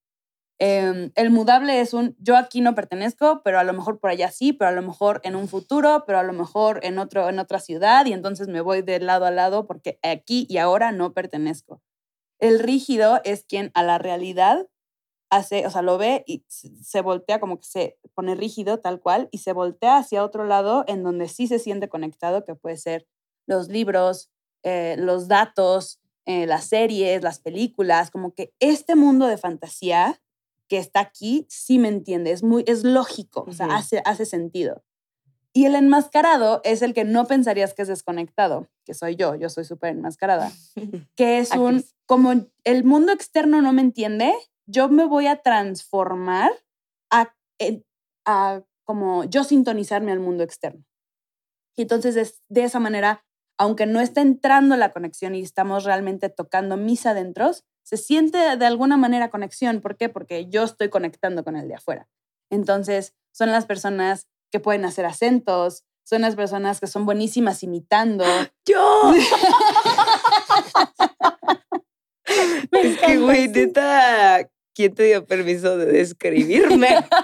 Em, 0.58 1.12
el 1.16 1.32
mudable 1.32 1.82
es 1.82 1.94
un 1.94 2.16
yo 2.18 2.38
aquí 2.38 2.62
no 2.62 2.76
pertenezco, 2.76 3.42
pero 3.44 3.60
a 3.60 3.66
lo 3.66 3.74
mejor 3.74 4.00
por 4.00 4.10
allá 4.10 4.32
sí, 4.32 4.54
pero 4.54 4.70
a 4.70 4.74
lo 4.74 4.82
mejor 4.82 5.20
en 5.24 5.36
un 5.36 5.50
futuro, 5.50 6.06
pero 6.08 6.18
a 6.20 6.24
lo 6.24 6.32
mejor 6.32 6.80
en, 6.84 6.98
otro, 6.98 7.28
en 7.28 7.40
otra 7.40 7.60
ciudad 7.60 8.06
y 8.06 8.14
entonces 8.14 8.48
me 8.48 8.62
voy 8.62 8.82
de 8.82 9.00
lado 9.00 9.26
a 9.26 9.32
lado 9.32 9.68
porque 9.68 10.00
aquí 10.02 10.48
y 10.50 10.58
ahora 10.58 10.94
no 10.94 11.14
pertenezco. 11.14 11.82
El 12.40 12.60
rígido 12.60 13.22
es 13.26 13.44
quien 13.44 13.72
a 13.74 13.84
la 13.84 13.98
realidad 13.98 14.68
hace, 15.30 15.68
o 15.68 15.72
sea, 15.72 15.82
lo 15.82 15.98
ve 15.98 16.24
y 16.28 16.46
se 16.48 17.02
voltea 17.02 17.40
como 17.40 17.60
que 17.60 17.66
se 17.66 18.00
pone 18.14 18.36
rígido 18.36 18.80
tal 18.80 19.02
cual 19.02 19.28
y 19.32 19.40
se 19.40 19.54
voltea 19.54 19.98
hacia 19.98 20.24
otro 20.24 20.46
lado 20.46 20.86
en 20.88 21.04
donde 21.04 21.28
sí 21.28 21.48
se 21.48 21.60
siente 21.60 21.90
conectado, 21.90 22.46
que 22.46 22.56
puede 22.56 22.78
ser 22.78 23.08
los 23.48 23.68
libros, 23.68 24.32
eh, 24.66 24.96
los 24.98 25.28
datos, 25.28 26.00
eh, 26.26 26.48
las 26.48 26.66
series, 26.66 27.22
las 27.22 27.40
películas, 27.40 28.10
como 28.10 28.34
que 28.34 28.52
este 28.60 28.96
mundo 28.96 29.28
de 29.28 29.38
fantasía 29.38 30.20
que 30.68 30.80
está 30.80 31.02
aquí 31.02 31.46
sí 31.50 31.78
me 31.78 31.88
entiende, 31.88 32.32
es, 32.32 32.42
muy, 32.42 32.64
es 32.66 32.84
lógico, 32.84 33.46
o 33.48 33.54
sea, 33.54 33.68
hace, 33.68 34.02
hace 34.06 34.26
sentido. 34.26 34.84
Y 35.54 35.66
el 35.66 35.76
enmascarado 35.76 36.62
es 36.64 36.82
el 36.82 36.96
que 36.96 37.04
no 37.04 37.28
pensarías 37.28 37.76
que 37.76 37.84
es 37.84 37.88
desconectado, 37.88 38.68
que 38.86 38.96
soy 38.96 39.16
yo, 39.16 39.36
yo 39.36 39.50
soy 39.50 39.66
súper 39.66 39.92
enmascarada, 39.92 40.52
que 41.16 41.38
es 41.38 41.52
un, 41.52 41.86
como 42.08 42.34
el 42.64 42.84
mundo 42.84 43.12
externo 43.12 43.62
no 43.62 43.72
me 43.72 43.84
entiende, 43.84 44.34
yo 44.66 44.90
me 44.90 45.06
voy 45.06 45.28
a 45.28 45.44
transformar 45.44 46.52
a, 47.12 47.36
a 48.26 48.64
como 48.84 49.26
yo 49.26 49.44
sintonizarme 49.44 50.12
al 50.12 50.20
mundo 50.20 50.44
externo. 50.44 50.84
Y 51.76 51.84
entonces 51.84 52.16
es, 52.16 52.42
de 52.50 52.64
esa 52.64 52.80
manera 52.80 53.24
aunque 53.58 53.86
no 53.86 54.02
está 54.02 54.22
entrando 54.22 54.76
la 54.76 54.92
conexión 54.92 55.36
y 55.36 55.42
estamos 55.42 55.84
realmente 55.84 56.30
tocando 56.30 56.78
mis 56.78 57.06
adentros, 57.06 57.64
se 57.84 57.98
siente 57.98 58.58
de 58.58 58.66
alguna 58.66 58.98
manera 58.98 59.30
conexión. 59.30 59.82
¿Por 59.82 59.98
qué? 59.98 60.10
Porque 60.10 60.48
yo 60.50 60.64
estoy 60.64 60.90
conectando 60.90 61.44
con 61.44 61.56
el 61.56 61.68
de 61.68 61.76
afuera. 61.76 62.08
Entonces, 62.50 63.14
son 63.32 63.52
las 63.52 63.66
personas 63.66 64.28
que 64.52 64.60
pueden 64.60 64.86
hacer 64.86 65.06
acentos, 65.06 65.84
son 66.04 66.22
las 66.22 66.36
personas 66.36 66.80
que 66.80 66.88
son 66.88 67.06
buenísimas 67.06 67.64
imitando. 67.64 68.26
¡Yo! 68.66 69.14
es 72.72 72.98
que, 73.00 73.18
güey, 73.18 73.48
neta, 73.48 74.50
¿quién 74.74 74.94
te 74.94 75.04
dio 75.04 75.26
permiso 75.26 75.78
de 75.78 75.86
describirme? 75.86 77.06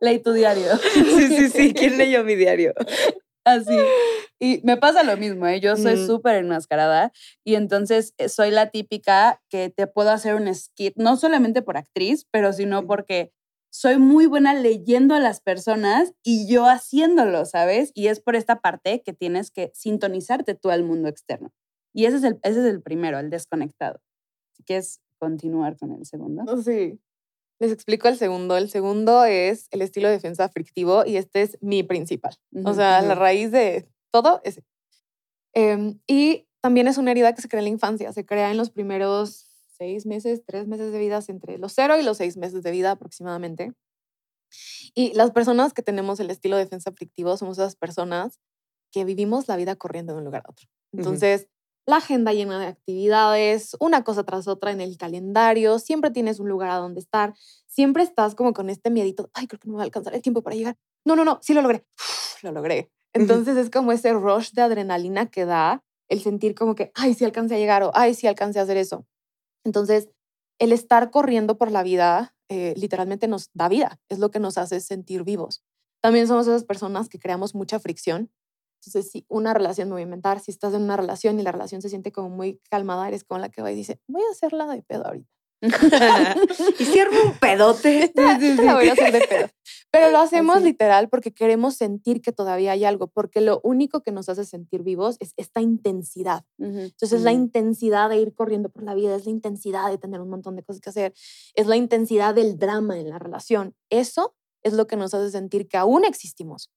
Leí 0.00 0.18
tu 0.18 0.32
diario. 0.32 0.76
Sí, 0.76 1.28
sí, 1.28 1.48
sí. 1.48 1.74
¿Quién 1.74 1.98
leyó 1.98 2.24
mi 2.24 2.34
diario? 2.34 2.74
Así. 3.44 3.76
Y 4.38 4.60
me 4.64 4.76
pasa 4.76 5.02
lo 5.02 5.16
mismo, 5.16 5.46
¿eh? 5.46 5.60
Yo 5.60 5.76
soy 5.76 5.96
súper 5.96 6.36
enmascarada 6.36 7.10
y 7.42 7.54
entonces 7.54 8.12
eh, 8.18 8.28
soy 8.28 8.50
la 8.50 8.70
típica 8.70 9.40
que 9.48 9.70
te 9.70 9.86
puedo 9.86 10.10
hacer 10.10 10.34
un 10.34 10.54
skit, 10.54 10.94
no 10.96 11.16
solamente 11.16 11.62
por 11.62 11.78
actriz, 11.78 12.26
pero 12.30 12.52
sino 12.52 12.86
porque 12.86 13.32
soy 13.70 13.98
muy 13.98 14.26
buena 14.26 14.54
leyendo 14.54 15.14
a 15.14 15.20
las 15.20 15.40
personas 15.40 16.12
y 16.22 16.48
yo 16.48 16.66
haciéndolo, 16.66 17.44
¿sabes? 17.46 17.92
Y 17.94 18.08
es 18.08 18.20
por 18.20 18.36
esta 18.36 18.60
parte 18.60 19.02
que 19.02 19.12
tienes 19.12 19.50
que 19.50 19.70
sintonizarte 19.74 20.54
tú 20.54 20.70
al 20.70 20.82
mundo 20.82 21.08
externo. 21.08 21.52
Y 21.94 22.04
ese 22.04 22.18
es 22.18 22.24
el, 22.24 22.38
ese 22.42 22.60
es 22.60 22.66
el 22.66 22.82
primero, 22.82 23.18
el 23.18 23.30
desconectado. 23.30 24.00
Si 24.52 24.62
quieres 24.64 25.00
continuar 25.18 25.76
con 25.78 25.92
el 25.92 26.04
segundo. 26.04 26.44
Oh, 26.46 26.58
sí. 26.58 27.00
Les 27.58 27.72
explico 27.72 28.08
el 28.08 28.16
segundo. 28.16 28.56
El 28.56 28.68
segundo 28.68 29.24
es 29.24 29.68
el 29.70 29.80
estilo 29.80 30.08
de 30.08 30.14
defensa 30.14 30.48
frictivo 30.48 31.06
y 31.06 31.16
este 31.16 31.42
es 31.42 31.58
mi 31.62 31.82
principal. 31.82 32.36
o 32.64 32.74
sea, 32.74 33.00
la 33.00 33.14
raíz 33.14 33.50
de 33.50 33.88
todo 34.22 34.40
ese. 34.44 34.64
Em, 35.54 36.00
y 36.06 36.46
también 36.60 36.88
es 36.88 36.98
una 36.98 37.12
herida 37.12 37.34
que 37.34 37.42
se 37.42 37.48
crea 37.48 37.60
en 37.60 37.64
la 37.64 37.70
infancia. 37.70 38.12
Se 38.12 38.26
crea 38.26 38.50
en 38.50 38.56
los 38.56 38.70
primeros 38.70 39.46
seis 39.76 40.06
meses, 40.06 40.42
tres 40.46 40.66
meses 40.66 40.92
de 40.92 40.98
vida, 40.98 41.20
entre 41.28 41.58
los 41.58 41.72
cero 41.72 41.98
y 41.98 42.02
los 42.02 42.16
seis 42.16 42.36
meses 42.36 42.62
de 42.62 42.70
vida 42.70 42.92
aproximadamente. 42.92 43.72
Y 44.94 45.12
las 45.14 45.30
personas 45.32 45.72
que 45.72 45.82
tenemos 45.82 46.20
el 46.20 46.30
estilo 46.30 46.56
de 46.56 46.64
defensa 46.64 46.92
frictivo 46.92 47.36
somos 47.36 47.58
esas 47.58 47.76
personas 47.76 48.38
que 48.92 49.04
vivimos 49.04 49.48
la 49.48 49.56
vida 49.56 49.76
corriendo 49.76 50.12
de 50.12 50.18
un 50.18 50.24
lugar 50.24 50.42
a 50.46 50.50
otro. 50.50 50.66
Entonces, 50.92 51.48
la 51.86 51.96
agenda 51.96 52.32
llena 52.32 52.58
de 52.58 52.66
actividades, 52.66 53.76
una 53.78 54.02
cosa 54.02 54.24
tras 54.24 54.48
otra 54.48 54.72
en 54.72 54.80
el 54.80 54.96
calendario, 54.96 55.78
siempre 55.78 56.10
tienes 56.10 56.40
un 56.40 56.48
lugar 56.48 56.70
a 56.70 56.76
donde 56.76 57.00
estar, 57.00 57.34
siempre 57.66 58.02
estás 58.02 58.34
como 58.34 58.52
con 58.52 58.70
este 58.70 58.90
miedito, 58.90 59.30
ay, 59.34 59.46
creo 59.46 59.60
que 59.60 59.68
no 59.68 59.74
me 59.74 59.76
va 59.78 59.82
a 59.82 59.86
alcanzar 59.86 60.14
el 60.14 60.22
tiempo 60.22 60.42
para 60.42 60.56
llegar. 60.56 60.76
No, 61.04 61.14
no, 61.14 61.24
no, 61.24 61.38
sí 61.42 61.54
lo 61.54 61.62
logré, 61.62 61.84
lo 62.42 62.52
logré. 62.52 62.90
Entonces 63.16 63.56
es 63.56 63.70
como 63.70 63.92
ese 63.92 64.12
rush 64.12 64.52
de 64.52 64.62
adrenalina 64.62 65.26
que 65.26 65.44
da 65.44 65.82
el 66.08 66.20
sentir 66.20 66.54
como 66.54 66.74
que, 66.74 66.92
ay, 66.94 67.14
sí 67.14 67.24
alcancé 67.24 67.56
a 67.56 67.58
llegar 67.58 67.82
o, 67.82 67.90
ay, 67.94 68.14
sí 68.14 68.26
alcancé 68.26 68.60
a 68.60 68.62
hacer 68.62 68.76
eso. 68.76 69.06
Entonces, 69.64 70.08
el 70.58 70.72
estar 70.72 71.10
corriendo 71.10 71.58
por 71.58 71.70
la 71.70 71.82
vida 71.82 72.34
eh, 72.48 72.74
literalmente 72.76 73.26
nos 73.26 73.50
da 73.54 73.68
vida, 73.68 73.98
es 74.08 74.18
lo 74.18 74.30
que 74.30 74.38
nos 74.38 74.56
hace 74.56 74.80
sentir 74.80 75.24
vivos. 75.24 75.64
También 76.00 76.28
somos 76.28 76.46
esas 76.46 76.64
personas 76.64 77.08
que 77.08 77.18
creamos 77.18 77.54
mucha 77.54 77.80
fricción 77.80 78.30
entonces, 78.86 79.10
si 79.10 79.26
una 79.28 79.52
relación 79.52 79.90
me 79.90 80.20
si 80.40 80.50
estás 80.50 80.72
en 80.74 80.82
una 80.82 80.96
relación 80.96 81.40
y 81.40 81.42
la 81.42 81.52
relación 81.52 81.82
se 81.82 81.88
siente 81.88 82.12
como 82.12 82.30
muy 82.30 82.60
calmada, 82.70 83.08
eres 83.08 83.24
como 83.24 83.40
la 83.40 83.48
que 83.48 83.62
va 83.62 83.72
y 83.72 83.74
dice, 83.74 84.00
voy 84.06 84.22
a 84.22 84.30
hacerla 84.30 84.66
de 84.66 84.82
pedo 84.82 85.06
ahorita. 85.06 85.28
y 86.78 86.84
cierro 86.84 87.12
un 87.26 87.38
pedote. 87.38 88.12
La 88.14 88.74
voy 88.74 88.88
a 88.88 88.92
hacer 88.92 89.12
de 89.12 89.20
pedo. 89.20 89.48
Pero 89.90 90.10
lo 90.10 90.18
hacemos 90.18 90.62
literal 90.62 91.08
porque 91.08 91.32
queremos 91.32 91.74
sentir 91.74 92.20
que 92.20 92.32
todavía 92.32 92.72
hay 92.72 92.84
algo, 92.84 93.06
porque 93.06 93.40
lo 93.40 93.60
único 93.62 94.02
que 94.02 94.12
nos 94.12 94.28
hace 94.28 94.44
sentir 94.44 94.82
vivos 94.82 95.16
es 95.20 95.32
esta 95.36 95.60
intensidad. 95.60 96.44
Entonces, 96.58 97.12
es 97.12 97.22
la 97.22 97.32
intensidad 97.32 98.10
de 98.10 98.20
ir 98.20 98.34
corriendo 98.34 98.68
por 98.68 98.82
la 98.82 98.94
vida, 98.94 99.16
es 99.16 99.24
la 99.24 99.30
intensidad 99.30 99.90
de 99.90 99.98
tener 99.98 100.20
un 100.20 100.28
montón 100.28 100.56
de 100.56 100.62
cosas 100.62 100.80
que 100.80 100.90
hacer, 100.90 101.14
es 101.54 101.66
la 101.66 101.76
intensidad 101.76 102.34
del 102.34 102.58
drama 102.58 102.98
en 102.98 103.08
la 103.08 103.18
relación. 103.18 103.74
Eso 103.90 104.34
es 104.62 104.72
lo 104.72 104.86
que 104.86 104.96
nos 104.96 105.14
hace 105.14 105.30
sentir 105.30 105.68
que 105.68 105.76
aún 105.76 106.04
existimos. 106.04 106.70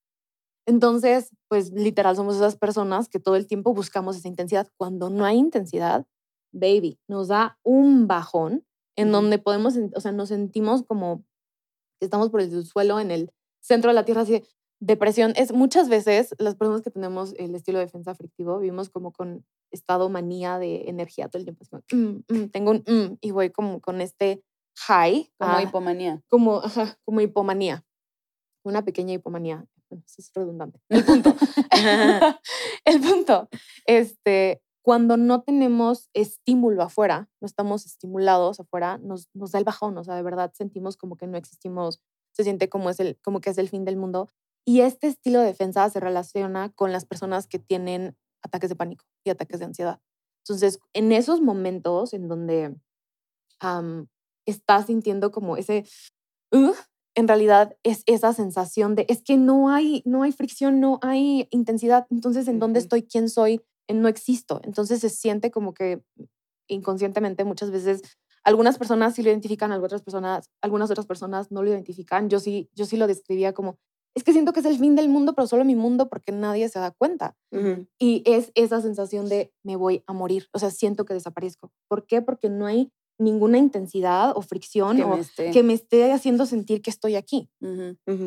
Entonces, 0.66 1.32
pues 1.48 1.72
literal 1.72 2.16
somos 2.16 2.36
esas 2.36 2.56
personas 2.56 3.10
que 3.10 3.20
todo 3.20 3.36
el 3.36 3.48
tiempo 3.48 3.74
buscamos 3.74 4.16
esa 4.16 4.28
intensidad. 4.28 4.70
Cuando 4.78 5.10
no 5.10 5.26
hay 5.26 5.38
intensidad, 5.38 6.06
baby, 6.52 7.00
nos 7.08 7.28
da 7.28 7.58
un 7.64 8.08
bajón 8.08 8.66
en 9.00 9.12
donde 9.12 9.40
podemos, 9.40 9.76
o 9.96 10.02
sea, 10.02 10.12
nos 10.12 10.30
sentimos 10.30 10.84
como 10.84 11.24
que 12.00 12.06
estamos 12.06 12.30
por 12.30 12.42
el 12.42 12.66
suelo 12.66 13.00
en 13.00 13.12
el 13.12 13.32
centro 13.62 13.90
de 13.90 13.96
la 13.96 14.04
tierra, 14.04 14.22
así 14.22 14.34
de 14.34 14.44
depresión. 14.80 15.34
Es 15.36 15.54
muchas 15.54 15.88
veces 15.88 16.36
las 16.38 16.56
personas 16.56 16.82
que 16.82 16.92
tenemos 16.92 17.34
el 17.38 17.56
estilo 17.56 17.80
de 17.80 17.86
defensa 17.86 18.12
afectivo 18.12 18.60
vivimos 18.60 18.90
como 18.90 19.12
con 19.12 19.46
estado 19.72 20.10
manía 20.10 20.60
de 20.60 20.90
energía 20.90 21.30
todo 21.30 21.40
el 21.40 21.46
tiempo. 21.46 21.66
Mm, 21.92 22.24
mm, 22.28 22.50
tengo 22.50 22.72
un 22.72 22.84
mm", 22.86 23.18
y 23.22 23.32
voy 23.32 23.52
como 23.52 23.80
con 23.80 24.02
este 24.02 24.44
high. 24.88 25.32
Como 25.38 25.60
hipomanía. 25.62 26.22
Como, 26.28 26.62
como 27.06 27.22
hipomanía. 27.22 27.86
Una 28.64 28.84
pequeña 28.84 29.14
hipomanía 29.14 29.66
bueno, 29.90 30.04
eso 30.06 30.22
es 30.22 30.32
redundante. 30.34 30.80
El 30.90 31.04
punto. 31.04 31.36
el 32.86 33.02
punto. 33.02 33.50
Este, 33.86 34.62
cuando 34.90 35.18
no 35.18 35.44
tenemos 35.44 36.10
estímulo 36.16 36.82
afuera, 36.82 37.30
no 37.40 37.46
estamos 37.46 37.86
estimulados 37.86 38.60
afuera, 38.60 38.98
nos, 38.98 39.30
nos 39.36 39.52
da 39.52 39.60
el 39.60 39.64
bajón, 39.64 39.96
o 40.00 40.04
sea, 40.04 40.16
de 40.16 40.24
verdad 40.24 40.52
sentimos 40.56 40.98
como 40.98 41.16
que 41.16 41.28
no 41.28 41.38
existimos, 41.38 42.02
se 42.32 42.44
siente 42.44 42.70
como, 42.70 42.90
es 42.90 43.00
el, 43.00 43.20
como 43.22 43.40
que 43.40 43.52
es 43.52 43.60
el 43.60 43.70
fin 43.70 43.86
del 43.86 43.98
mundo. 43.98 44.32
Y 44.66 44.82
este 44.82 45.06
estilo 45.06 45.42
de 45.42 45.46
defensa 45.46 45.88
se 45.92 46.00
relaciona 46.00 46.72
con 46.72 46.92
las 46.92 47.06
personas 47.06 47.46
que 47.46 47.60
tienen 47.60 48.18
ataques 48.42 48.72
de 48.72 48.76
pánico 48.76 49.06
y 49.24 49.30
ataques 49.30 49.60
de 49.60 49.66
ansiedad. 49.66 50.02
Entonces, 50.44 50.80
en 50.94 51.12
esos 51.12 51.40
momentos 51.40 52.16
en 52.16 52.28
donde 52.28 52.76
estás 54.48 54.88
sintiendo 54.88 55.30
como 55.30 55.56
ese, 55.56 55.86
en 56.52 57.28
realidad 57.28 57.78
es 57.84 58.02
esa 58.08 58.34
sensación 58.34 58.96
de, 58.96 59.06
es 59.08 59.22
que 59.22 59.38
no 59.38 59.70
hay, 59.70 60.02
no 60.04 60.24
hay 60.24 60.32
fricción, 60.32 60.80
no 60.80 60.98
hay 61.04 61.48
intensidad, 61.52 62.08
entonces 62.10 62.48
¿en 62.48 62.58
dónde 62.58 62.80
estoy? 62.80 63.04
¿Quién 63.04 63.30
soy? 63.30 63.62
No 63.94 64.08
existo. 64.08 64.62
Entonces 64.64 65.00
se 65.00 65.10
siente 65.10 65.52
como 65.52 65.74
que 65.74 66.02
inconscientemente 66.68 67.44
muchas 67.44 67.72
veces 67.72 68.02
algunas 68.44 68.78
personas 68.78 69.16
sí 69.16 69.24
lo 69.24 69.30
identifican, 69.30 69.72
algunas 69.72 70.02
personas, 70.02 70.50
algunas 70.62 70.90
otras 70.90 71.06
personas 71.06 71.52
no 71.52 71.64
lo 71.64 71.70
identifican. 71.70 72.30
Yo 72.30 72.40
sí, 72.40 72.70
yo 72.74 72.86
sí 72.86 72.98
lo 72.98 73.08
describía 73.08 73.54
como, 73.54 73.78
es 74.16 74.24
que 74.24 74.34
siento 74.34 74.54
que 74.54 74.62
es 74.62 74.66
el 74.66 74.78
fin 74.78 74.96
del 74.96 75.10
mundo, 75.10 75.34
pero 75.34 75.48
solo 75.48 75.66
mi 75.66 75.76
mundo 75.76 76.10
porque 76.10 76.32
nadie 76.32 76.70
se 76.70 76.80
da 76.80 76.92
cuenta. 76.92 77.36
Y 78.00 78.24
es 78.26 78.52
esa 78.56 78.82
sensación 78.82 79.30
de 79.30 79.54
me 79.64 79.76
voy 79.76 80.04
a 80.08 80.14
morir, 80.14 80.48
o 80.54 80.60
sea, 80.60 80.72
siento 80.72 81.06
que 81.06 81.14
desaparezco. 81.14 81.72
¿Por 81.88 82.06
qué? 82.06 82.22
Porque 82.22 82.50
no 82.50 82.66
hay 82.66 82.92
ninguna 83.20 83.58
intensidad 83.58 84.32
o 84.36 84.42
fricción 84.42 84.96
que, 84.96 85.04
o 85.04 85.10
me, 85.10 85.20
esté. 85.20 85.52
que 85.52 85.62
me 85.62 85.74
esté 85.74 86.12
haciendo 86.12 86.46
sentir 86.46 86.82
que 86.82 86.90
estoy 86.90 87.16
aquí. 87.16 87.50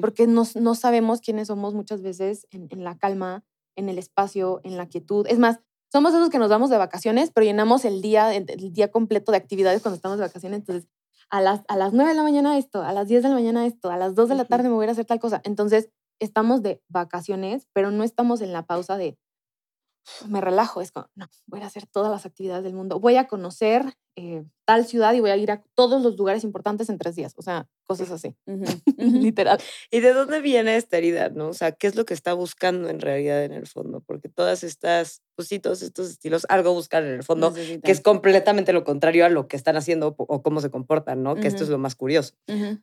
Porque 0.01 0.27
no, 0.27 0.45
no, 0.61 0.75
sabemos 0.75 1.21
quiénes 1.21 1.49
somos 1.49 1.75
muchas 1.75 2.03
veces 2.03 2.47
en, 2.51 2.69
en, 2.71 2.85
la 2.85 2.99
calma, 2.99 3.43
en 3.77 3.89
el 3.89 3.99
espacio, 3.99 4.61
en 4.65 4.77
la 4.77 4.87
quietud. 4.87 5.27
Es 5.29 5.39
más, 5.39 5.61
somos 5.91 6.15
esos 6.15 6.31
que 6.31 6.39
nos 6.39 6.49
vamos 6.49 6.71
de 6.71 6.79
vacaciones, 6.79 7.31
pero 7.35 7.45
llenamos 7.45 7.85
el 7.85 8.01
día, 8.01 8.35
el 8.35 8.73
día 8.73 8.91
completo 8.91 9.33
de 9.33 9.39
actividades 9.39 9.83
cuando 9.83 9.97
estamos 9.97 10.19
de 10.19 10.25
vacaciones. 10.25 10.61
Entonces, 10.61 10.89
a 11.31 11.41
las, 11.41 11.63
a 11.69 11.77
las 11.77 11.93
9 11.93 12.11
de 12.11 12.17
la 12.17 12.23
mañana 12.23 12.59
esto, 12.59 12.83
a 12.83 12.93
las 12.93 13.09
10 13.09 13.23
de 13.23 13.29
la 13.29 13.35
mañana 13.35 13.67
esto, 13.67 13.91
a 13.91 13.97
las 13.97 14.15
2 14.15 14.29
de 14.29 14.35
la 14.35 14.45
tarde 14.45 14.69
me 14.69 14.75
voy 14.75 14.87
a 14.87 14.91
hacer 14.91 15.07
tal 15.07 15.19
cosa. 15.19 15.41
Entonces, 15.45 15.91
estamos 16.19 16.63
de 16.63 16.83
vacaciones, 16.89 17.69
pero 17.73 17.91
no 17.91 18.05
estamos 18.05 18.41
en 18.41 18.53
la 18.53 18.65
pausa 18.65 18.97
de 18.97 19.19
me 20.29 20.41
relajo, 20.41 20.81
es 20.81 20.93
como, 20.93 21.09
no, 21.15 21.29
voy 21.47 21.61
a 21.61 21.67
hacer 21.67 21.87
todas 21.87 22.11
las 22.11 22.27
actividades 22.27 22.65
del 22.65 22.75
mundo, 22.75 23.01
voy 23.01 23.17
a 23.17 23.29
conocer 23.29 23.95
eh, 24.15 24.45
tal 24.67 24.85
ciudad 24.85 25.15
y 25.15 25.21
voy 25.21 25.31
a 25.31 25.37
ir 25.37 25.51
a 25.51 25.63
todos 25.75 26.03
los 26.03 26.17
lugares 26.17 26.45
importantes 26.45 26.91
en 26.91 26.99
tres 26.99 27.17
días, 27.17 27.33
o 27.37 27.43
sea, 27.43 27.67
cosas 27.85 28.11
así, 28.11 28.37
literal. 28.97 29.59
¿Y 29.91 30.01
de 30.01 30.13
dónde 30.13 30.41
viene 30.41 30.77
esta 30.77 30.99
herida, 30.99 31.31
no? 31.31 31.49
O 31.49 31.53
sea, 31.55 31.73
¿qué 31.73 31.87
es 31.87 31.97
lo 31.97 32.05
que 32.05 32.15
está 32.15 32.35
buscando 32.35 32.89
en 32.89 33.01
realidad 33.01 33.43
en 33.45 33.53
el 33.53 33.67
fondo? 33.67 34.03
Porque 34.07 34.29
todas 34.29 34.65
estas, 34.65 35.23
pues 35.35 35.49
sí, 35.49 35.59
todos 35.59 35.83
estos 35.83 36.11
estilos, 36.11 36.47
algo 36.49 36.75
buscan 36.75 37.05
en 37.05 37.15
el 37.15 37.23
fondo, 37.23 37.53
que 37.55 37.91
es 37.91 38.01
completamente 38.01 38.73
lo 38.73 38.85
contrario 38.85 39.25
a 39.25 39.29
lo 39.31 39.49
que 39.49 39.57
están 39.57 39.77
haciendo 39.77 40.15
o 40.19 40.43
cómo 40.43 40.61
se 40.61 40.71
comportan, 40.71 41.23
¿no? 41.23 41.35
Que 41.37 41.49
esto 41.49 41.65
es 41.65 41.71
lo 41.71 41.79
más 41.79 41.97
curioso. 41.97 42.35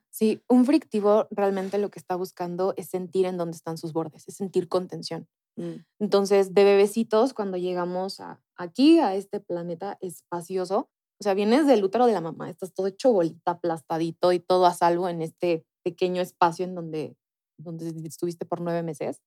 Sí, 0.10 0.42
un 0.48 0.66
frictivo 0.66 1.28
realmente 1.32 1.78
lo 1.78 1.90
que 1.90 2.00
está 2.00 2.16
buscando 2.16 2.74
es 2.76 2.90
sentir 2.90 3.26
en 3.26 3.38
dónde 3.38 3.56
están 3.56 3.78
sus 3.78 3.94
bordes, 3.94 4.28
es 4.28 4.36
sentir 4.36 4.68
contención. 4.68 5.28
Mm. 5.60 5.84
Entonces, 6.00 6.54
de 6.54 6.64
bebecitos, 6.64 7.34
cuando 7.34 7.58
llegamos 7.58 8.22
a, 8.22 8.42
aquí, 8.56 9.00
a 9.00 9.16
este 9.16 9.42
planeta 9.42 9.98
espacioso, 10.00 10.90
o 11.20 11.24
sea, 11.24 11.34
vienes 11.34 11.68
del 11.68 11.84
útero 11.84 12.06
de 12.06 12.14
la 12.14 12.22
mamá, 12.22 12.50
estás 12.50 12.74
todo 12.74 12.88
hecho 12.88 13.12
bolita, 13.12 13.52
aplastadito 13.52 14.32
y 14.32 14.40
todo 14.40 14.66
a 14.66 14.74
salvo 14.74 15.10
en 15.10 15.22
este 15.22 15.66
pequeño 15.84 16.22
espacio 16.22 16.64
en 16.64 16.76
donde, 16.76 17.18
donde 17.58 17.90
estuviste 18.08 18.46
por 18.46 18.62
nueve 18.62 18.84
meses. 18.84 19.22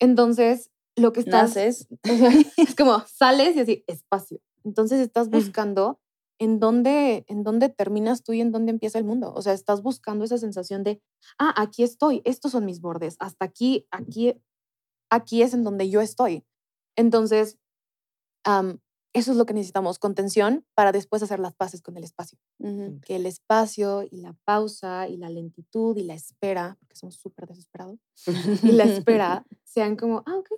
Entonces, 0.00 0.72
lo 0.96 1.12
que 1.12 1.20
estás... 1.20 1.56
es 1.56 1.86
es 2.56 2.74
como 2.74 2.98
sales 3.06 3.54
y 3.54 3.60
así, 3.60 3.84
espacio. 3.86 4.40
Entonces, 4.64 4.98
estás 4.98 5.30
buscando 5.30 6.00
en 6.40 6.58
dónde, 6.58 7.24
en 7.28 7.44
dónde 7.44 7.68
terminas 7.68 8.24
tú 8.24 8.32
y 8.32 8.40
en 8.40 8.50
dónde 8.50 8.72
empieza 8.72 8.98
el 8.98 9.04
mundo. 9.04 9.32
O 9.32 9.42
sea, 9.42 9.52
estás 9.52 9.80
buscando 9.80 10.24
esa 10.24 10.38
sensación 10.38 10.82
de, 10.82 11.00
ah, 11.38 11.54
aquí 11.56 11.84
estoy, 11.84 12.20
estos 12.24 12.50
son 12.50 12.64
mis 12.64 12.80
bordes, 12.80 13.14
hasta 13.20 13.44
aquí, 13.44 13.86
aquí 13.92 14.42
aquí 15.10 15.42
es 15.42 15.54
en 15.54 15.64
donde 15.64 15.88
yo 15.88 16.00
estoy. 16.00 16.44
Entonces, 16.96 17.58
eso 19.12 19.30
es 19.30 19.36
lo 19.36 19.46
que 19.46 19.54
necesitamos, 19.54 19.98
contención 19.98 20.64
para 20.74 20.92
después 20.92 21.22
hacer 21.22 21.40
las 21.40 21.54
paces 21.54 21.82
con 21.82 21.96
el 21.96 22.04
espacio. 22.04 22.38
Que 22.58 23.16
el 23.16 23.26
espacio 23.26 24.02
y 24.02 24.18
la 24.18 24.34
pausa 24.44 25.08
y 25.08 25.16
la 25.16 25.30
lentitud 25.30 25.96
y 25.96 26.04
la 26.04 26.14
espera, 26.14 26.76
porque 26.80 26.96
somos 26.96 27.16
súper 27.16 27.46
desesperados, 27.46 27.98
y 28.62 28.72
la 28.72 28.84
espera 28.84 29.44
sean 29.64 29.96
como, 29.96 30.22
ah, 30.26 30.36
ok, 30.36 30.50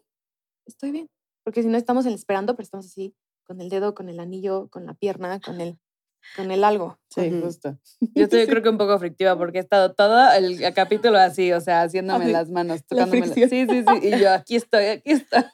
estoy 0.66 0.90
bien. 0.90 1.11
Porque 1.44 1.62
si 1.62 1.68
no 1.68 1.78
estamos 1.78 2.04
esperando, 2.06 2.54
pero 2.54 2.64
estamos 2.64 2.87
así, 2.87 3.14
con 3.44 3.61
el 3.61 3.68
dedo, 3.70 3.94
con 3.94 4.08
el 4.08 4.20
anillo, 4.20 4.68
con 4.68 4.84
la 4.84 4.94
pierna, 4.94 5.40
con 5.40 5.61
el, 5.61 5.78
con 6.37 6.50
el 6.50 6.64
algo. 6.64 6.98
Sí, 7.09 7.31
justo. 7.42 7.78
Yo 8.14 8.24
estoy 8.24 8.46
creo 8.46 8.62
que 8.62 8.68
un 8.68 8.78
poco 8.78 8.98
frictiva 8.98 9.37
porque 9.37 9.59
he 9.59 9.61
estado 9.61 9.94
todo 9.94 10.33
el 10.35 10.61
capítulo 10.74 11.18
así, 11.18 11.52
o 11.52 11.61
sea, 11.61 11.83
haciéndome 11.83 12.28
las 12.28 12.50
manos, 12.50 12.85
tocándome. 12.85 13.26
sí, 13.28 13.48
sí, 13.48 13.66
sí. 13.66 13.85
Y 14.02 14.18
yo, 14.18 14.33
aquí 14.33 14.57
estoy, 14.57 14.87
aquí 14.87 15.12
estoy. 15.12 15.44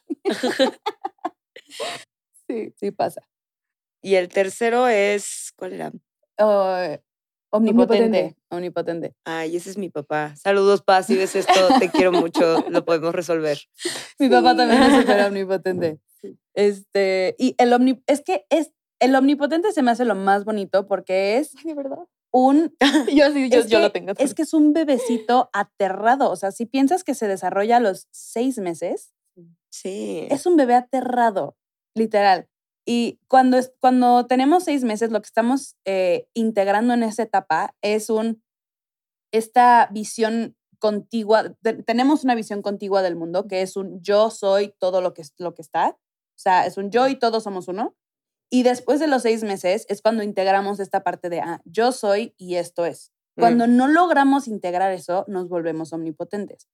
Sí, 2.49 2.75
sí 2.77 2.91
pasa. 2.91 3.23
Y 4.03 4.17
el 4.17 4.29
tercero 4.29 4.87
es, 4.87 5.53
¿cuál 5.57 5.73
era? 5.73 5.93
Oh, 6.39 6.77
omnipotente. 7.51 8.37
Omnipotente. 8.51 9.15
Ay, 9.25 9.57
ese 9.57 9.71
es 9.71 9.79
mi 9.79 9.89
papá. 9.89 10.35
Saludos, 10.37 10.83
paz. 10.83 11.07
Si 11.07 11.17
ves 11.17 11.35
esto, 11.37 11.53
te 11.79 11.89
quiero 11.89 12.13
mucho. 12.13 12.65
Lo 12.69 12.85
podemos 12.85 13.15
resolver. 13.15 13.59
Mi 14.19 14.29
papá 14.29 14.55
también 14.55 14.83
es 14.83 15.01
súper 15.01 15.25
omnipotente. 15.27 16.01
Este, 16.55 17.35
y 17.39 17.55
el 17.59 17.73
omni, 17.73 18.03
es 18.07 18.23
que 18.23 18.47
es, 18.51 18.73
el 19.05 19.15
omnipotente 19.15 19.73
se 19.73 19.83
me 19.83 19.91
hace 19.91 20.05
lo 20.05 20.15
más 20.15 20.45
bonito 20.45 20.87
porque 20.87 21.39
es. 21.39 21.55
Ay, 21.57 21.65
de 21.65 21.75
verdad. 21.75 22.07
Un. 22.33 22.75
yo 23.15 23.31
sí, 23.33 23.49
yo, 23.51 23.67
yo 23.67 23.79
lo 23.79 23.93
tengo. 23.93 24.13
Es 24.19 24.35
que 24.35 24.43
es 24.43 24.55
un 24.55 24.73
bebecito 24.73 25.51
aterrado. 25.53 26.31
O 26.31 26.37
sea, 26.37 26.51
si 26.51 26.67
piensas 26.67 27.05
que 27.05 27.15
se 27.15 27.29
desarrolla 27.29 27.77
a 27.77 27.81
los 27.81 28.09
seis 28.11 28.59
meses. 28.59 29.13
Sí. 29.71 30.27
Es 30.31 30.47
un 30.47 30.57
bebé 30.57 30.75
aterrado 30.75 31.57
literal. 31.95 32.49
Y 32.87 33.19
cuando, 33.29 33.59
cuando 33.81 34.27
tenemos 34.27 34.65
seis 34.65 34.85
meses, 34.85 35.11
lo 35.11 35.21
que 35.21 35.27
estamos 35.27 35.77
eh, 35.85 36.29
integrando 36.35 36.95
en 36.95 37.03
esa 37.03 37.23
etapa 37.23 37.75
es 37.83 38.11
un, 38.11 38.43
esta 39.33 39.89
visión 39.91 40.57
contigua, 40.79 41.57
tenemos 41.87 42.25
una 42.25 42.35
visión 42.35 42.61
contigua 42.61 43.01
del 43.01 43.17
mundo, 43.17 43.49
que 43.49 43.63
es 43.63 43.77
un 43.77 44.03
yo 44.03 44.29
soy 44.31 44.75
todo 44.79 45.01
lo 45.01 45.15
que, 45.15 45.23
lo 45.39 45.55
que 45.55 45.63
está, 45.63 45.97
o 46.35 46.39
sea, 46.39 46.67
es 46.67 46.77
un 46.77 46.91
yo 46.91 47.09
y 47.09 47.17
todos 47.17 47.45
somos 47.45 47.69
uno. 47.69 47.95
Y 48.55 48.63
después 48.63 49.01
de 49.01 49.09
los 49.09 49.23
seis 49.23 49.43
meses 49.43 49.85
es 49.89 50.01
cuando 50.01 50.23
integramos 50.23 50.79
esta 50.79 51.03
parte 51.03 51.29
de, 51.29 51.41
ah, 51.41 51.61
yo 51.65 51.91
soy 51.91 52.37
y 52.39 52.55
esto 52.55 52.87
es. 52.87 53.11
Mm. 53.35 53.41
Cuando 53.41 53.67
no 53.67 53.89
logramos 53.89 54.47
integrar 54.47 54.93
eso, 54.93 55.25
nos 55.27 55.49
volvemos 55.49 55.93
omnipotentes. 55.93 56.69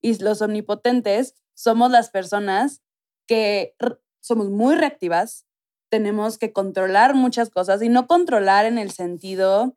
Y 0.00 0.16
los 0.22 0.40
omnipotentes 0.40 1.34
somos 1.54 1.90
las 1.90 2.08
personas 2.08 2.80
que 3.28 3.74
somos 4.22 4.48
muy 4.48 4.76
reactivas, 4.76 5.44
tenemos 5.90 6.38
que 6.38 6.54
controlar 6.54 7.14
muchas 7.14 7.50
cosas 7.50 7.82
y 7.82 7.90
no 7.90 8.06
controlar 8.06 8.64
en 8.64 8.78
el 8.78 8.90
sentido 8.90 9.76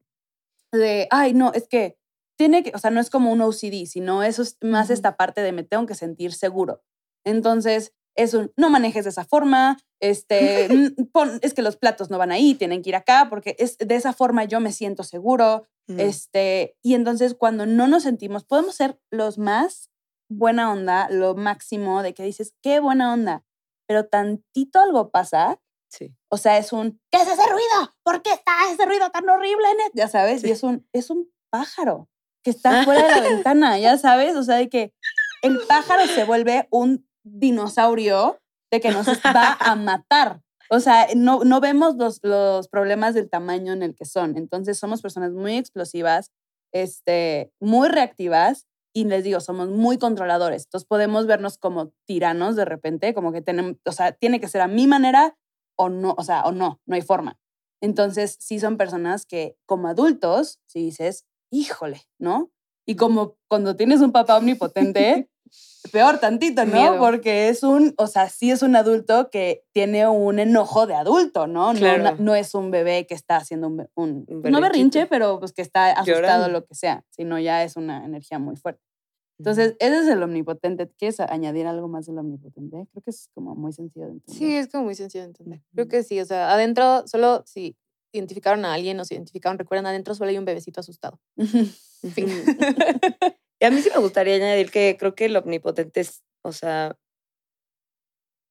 de, 0.72 1.10
ay, 1.12 1.34
no, 1.34 1.52
es 1.52 1.68
que 1.68 2.00
tiene 2.38 2.64
que, 2.64 2.72
o 2.74 2.78
sea, 2.78 2.90
no 2.90 3.02
es 3.02 3.10
como 3.10 3.34
un 3.34 3.42
OCD, 3.42 3.86
sino 3.86 4.24
eso 4.24 4.44
es 4.44 4.58
más 4.62 4.90
esta 4.90 5.18
parte 5.18 5.42
de 5.42 5.52
me 5.52 5.64
tengo 5.64 5.86
que 5.86 5.96
sentir 5.96 6.32
seguro. 6.32 6.86
Entonces, 7.26 7.94
es 8.16 8.34
un, 8.34 8.52
no 8.58 8.70
manejes 8.70 9.06
de 9.06 9.12
esa 9.12 9.26
forma, 9.26 9.78
este, 10.02 10.68
es 11.42 11.54
que 11.54 11.62
los 11.62 11.78
platos 11.78 12.10
no 12.10 12.18
van 12.18 12.32
ahí, 12.32 12.56
tienen 12.56 12.82
que 12.82 12.90
ir 12.90 12.96
acá, 12.96 13.28
porque 13.30 13.56
es, 13.60 13.78
de 13.78 13.96
esa 13.96 14.14
forma 14.14 14.44
yo 14.44 14.60
me 14.60 14.72
siento 14.72 15.04
seguro, 15.04 15.68
mm. 15.88 16.00
este, 16.00 16.78
y 16.82 16.96
entonces 16.96 17.36
cuando 17.36 17.66
no 17.66 17.88
nos 17.88 18.04
sentimos, 18.04 18.46
podemos 18.46 18.76
ser 18.76 19.00
los 19.12 19.38
más 19.38 19.90
buena 20.30 20.72
onda, 20.72 21.10
lo 21.10 21.36
máximo 21.36 22.04
de 22.04 22.14
que 22.14 22.24
dices, 22.24 22.54
qué 22.62 22.80
buena 22.80 23.14
onda, 23.14 23.44
pero 23.88 24.08
tantito 24.08 24.80
algo 24.80 25.10
pasa. 25.10 25.60
Sí. 25.90 26.16
O 26.30 26.38
sea, 26.38 26.60
es 26.60 26.72
un, 26.72 27.02
¿qué 27.12 27.20
es 27.20 27.28
ese 27.28 27.42
ruido? 27.48 27.96
¿Por 28.04 28.22
qué 28.22 28.32
está 28.32 28.52
ese 28.72 28.86
ruido 28.86 29.10
tan 29.10 29.28
horrible? 29.28 29.66
Ya 29.96 30.08
sabes, 30.08 30.44
y 30.44 30.52
es 30.52 30.62
un, 30.62 30.88
es 30.94 31.10
un 31.10 31.32
pájaro 31.50 32.08
que 32.44 32.52
está 32.52 32.84
fuera 32.86 33.08
de 33.08 33.10
la 33.10 33.22
ventana, 33.22 33.80
ya 33.80 33.98
sabes, 33.98 34.36
o 34.36 34.44
sea, 34.44 34.58
de 34.58 34.70
que 34.70 34.94
el 35.42 35.60
pájaro 35.68 36.06
se 36.06 36.26
vuelve 36.26 36.68
un 36.70 37.09
dinosaurio 37.24 38.40
de 38.72 38.80
que 38.80 38.92
nos 38.92 39.08
va 39.08 39.58
a 39.60 39.76
matar. 39.76 40.42
O 40.70 40.80
sea, 40.80 41.08
no, 41.16 41.44
no 41.44 41.60
vemos 41.60 41.96
los, 41.96 42.20
los 42.22 42.68
problemas 42.68 43.16
del 43.16 43.30
tamaño 43.30 43.74
en 43.74 43.82
el 43.82 43.96
que 43.96 44.06
son. 44.06 44.38
Entonces, 44.38 44.78
somos 44.78 45.02
personas 45.02 45.32
muy 45.32 45.58
explosivas, 45.58 46.32
este, 46.72 47.52
muy 47.60 47.90
reactivas 47.90 48.68
y 48.94 49.06
les 49.06 49.24
digo, 49.24 49.40
somos 49.40 49.70
muy 49.70 49.98
controladores. 49.98 50.66
Entonces 50.66 50.88
podemos 50.88 51.28
vernos 51.28 51.58
como 51.58 51.92
tiranos 52.06 52.56
de 52.56 52.66
repente, 52.66 53.14
como 53.14 53.32
que 53.32 53.42
tenemos, 53.42 53.76
o 53.86 53.92
sea, 53.92 54.12
tiene 54.12 54.40
que 54.40 54.48
ser 54.48 54.62
a 54.62 54.68
mi 54.68 54.88
manera 54.88 55.38
o 55.78 55.90
no, 55.90 56.16
o 56.18 56.24
sea, 56.24 56.44
o 56.44 56.52
no, 56.52 56.82
no 56.86 56.96
hay 56.96 57.02
forma. 57.02 57.40
Entonces 57.82 58.36
sí 58.40 58.60
son 58.60 58.78
personas 58.78 59.26
que 59.26 59.56
como 59.66 59.88
adultos, 59.88 60.60
si 60.66 60.80
dices, 60.82 61.26
híjole, 61.52 62.02
¿no? 62.20 62.52
Y 62.86 62.96
como 62.96 63.38
cuando 63.48 63.76
tienes 63.76 64.02
un 64.02 64.12
papá 64.12 64.38
omnipotente, 64.38 65.30
peor 65.92 66.20
tantito, 66.20 66.66
¿no? 66.66 66.98
Porque 66.98 67.50
es 67.50 67.64
un, 67.64 67.94
o 67.98 68.08
sea, 68.08 68.30
sí 68.30 68.52
es 68.52 68.62
un 68.62 68.76
adulto 68.76 69.30
que 69.30 69.66
tiene 69.72 70.08
un 70.08 70.40
enojo 70.40 70.88
de 70.88 70.96
adulto, 70.96 71.48
¿no? 71.48 71.74
No, 71.74 72.16
no, 72.18 72.36
es 72.36 72.54
un 72.54 72.72
bebé 72.72 73.08
que 73.08 73.14
está 73.14 73.38
haciendo 73.38 73.68
un, 73.68 73.88
un, 73.96 74.26
no 74.28 74.62
berrinche, 74.62 75.06
pero 75.06 75.40
pues 75.40 75.54
que 75.54 75.62
está 75.62 75.92
asustado, 75.92 76.50
lo 76.50 76.66
que 76.66 76.76
sea, 76.76 77.04
sino 77.10 77.40
ya 77.40 77.64
es 77.64 77.76
una 77.76 78.06
energía 78.06 78.40
muy 78.40 78.56
fuerte. 78.56 78.82
Entonces, 79.40 79.78
ese 79.80 80.00
es 80.00 80.08
el 80.10 80.22
omnipotente. 80.22 80.90
¿Quieres 80.98 81.22
añadir 81.22 81.66
algo 81.66 81.88
más 81.88 82.06
del 82.06 82.18
omnipotente? 82.18 82.88
Creo 82.92 83.02
que 83.02 83.10
es 83.10 83.30
como 83.34 83.56
muy 83.56 83.72
sencillo 83.72 84.08
de 84.08 84.12
entender. 84.12 84.38
Sí, 84.38 84.56
es 84.58 84.68
como 84.68 84.84
muy 84.84 84.96
sencillo 84.96 85.24
de 85.24 85.30
entender. 85.30 85.62
Creo 85.74 85.88
que 85.88 86.04
sí, 86.04 86.20
o 86.20 86.26
sea, 86.26 86.52
adentro 86.52 87.08
solo 87.08 87.44
si 87.46 87.78
identificaron 88.12 88.66
a 88.66 88.74
alguien 88.74 89.00
o 89.00 89.06
se 89.06 89.16
identificaron, 89.16 89.58
recuerdan, 89.58 89.86
adentro 89.86 90.14
solo 90.14 90.30
hay 90.30 90.38
un 90.38 90.46
bebecito 90.46 90.82
asustado. 90.82 91.20
fin. 92.14 92.28
y 93.60 93.66
a 93.66 93.72
mí 93.72 93.82
sí 93.82 93.90
me 93.94 94.02
gustaría 94.02 94.36
añadir 94.36 94.72
que 94.72 94.96
creo 94.98 95.16
que 95.16 95.26
el 95.26 95.36
omnipotente 95.36 96.02
es, 96.02 96.24
o 96.44 96.52
sea, 96.52 96.98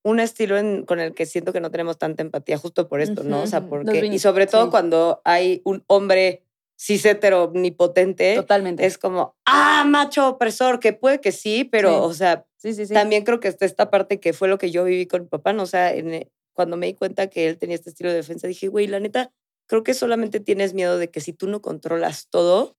un 0.05 0.21
estilo 0.21 0.57
con 0.87 1.01
el 1.01 1.14
que 1.14 1.27
siento 1.27 1.53
que 1.53 1.61
no 1.61 1.71
tenemos 1.71 1.99
tanta 1.99 2.23
empatía 2.23 2.59
justo 2.59 2.88
por 2.88 3.01
esto, 3.01 3.25
¿no? 3.25 3.42
O 3.42 3.47
sea, 3.47 3.66
porque, 3.68 4.07
y 4.07 4.18
sobre 4.18 4.47
todo 4.47 4.71
cuando 4.71 5.21
hay 5.25 5.61
un 5.64 5.85
hombre 5.87 6.44
cis 6.79 7.05
hetero 7.05 7.44
omnipotente. 7.44 8.37
Totalmente. 8.37 8.87
Es 8.87 8.99
como, 8.99 9.37
ah, 9.44 9.85
macho 9.87 10.29
opresor, 10.29 10.79
que 10.79 10.92
puede 10.92 11.21
que 11.21 11.33
sí, 11.33 11.64
pero, 11.64 12.05
o 12.05 12.14
sea, 12.14 12.47
sí, 12.57 12.73
sí, 12.73 12.87
también 12.87 13.25
creo 13.25 13.40
que 13.40 13.49
está 13.49 13.66
esta 13.66 13.90
parte 13.90 14.21
que 14.21 14.33
fue 14.33 14.49
lo 14.49 14.59
que 14.59 14.71
yo 14.71 14.85
viví 14.85 15.07
con 15.07 15.23
mi 15.23 15.29
papá, 15.29 15.53
¿no? 15.53 15.64
O 15.64 15.66
sea, 15.66 15.92
en, 15.92 16.31
cuando 16.53 16.77
me 16.77 16.87
di 16.87 16.94
cuenta 16.94 17.29
que 17.29 17.49
él 17.49 17.59
tenía 17.59 17.75
este 17.75 17.90
estilo 17.90 18.11
de 18.11 18.16
defensa, 18.16 18.47
dije, 18.47 18.68
güey, 18.68 18.87
la 18.87 19.01
neta, 19.01 19.33
creo 19.66 19.83
que 19.83 19.94
solamente 19.94 20.40
tienes 20.40 20.73
miedo 20.73 20.99
de 20.99 21.11
que 21.11 21.21
si 21.21 21.33
tú 21.33 21.49
no 21.49 21.61
controlas 21.61 22.29
todo, 22.31 22.78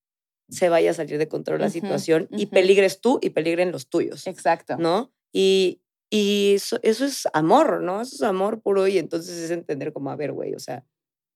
se 0.50 0.70
vaya 0.70 0.92
a 0.92 0.94
salir 0.94 1.18
de 1.18 1.28
control 1.28 1.62
la 1.62 1.70
situación 1.70 2.28
y 2.32 2.48
peligres 2.48 3.02
tú 3.02 3.20
y 3.22 3.30
peligren 3.30 3.72
los 3.72 3.90
tuyos. 3.90 4.28
Exacto. 4.28 4.78
¿No? 4.78 5.12
Y, 5.32 5.82
y 6.10 6.54
eso, 6.56 6.80
es 6.82 7.28
amor, 7.34 7.82
¿no? 7.82 8.02
Eso 8.02 8.16
es 8.16 8.24
amor 8.24 8.62
puro 8.62 8.88
y 8.88 8.98
entonces 8.98 9.38
es 9.38 9.52
entender 9.52 9.94
como, 9.94 10.12
a 10.12 10.16
ver, 10.16 10.32
güey, 10.32 10.56
o 10.56 10.60
sea, 10.60 10.86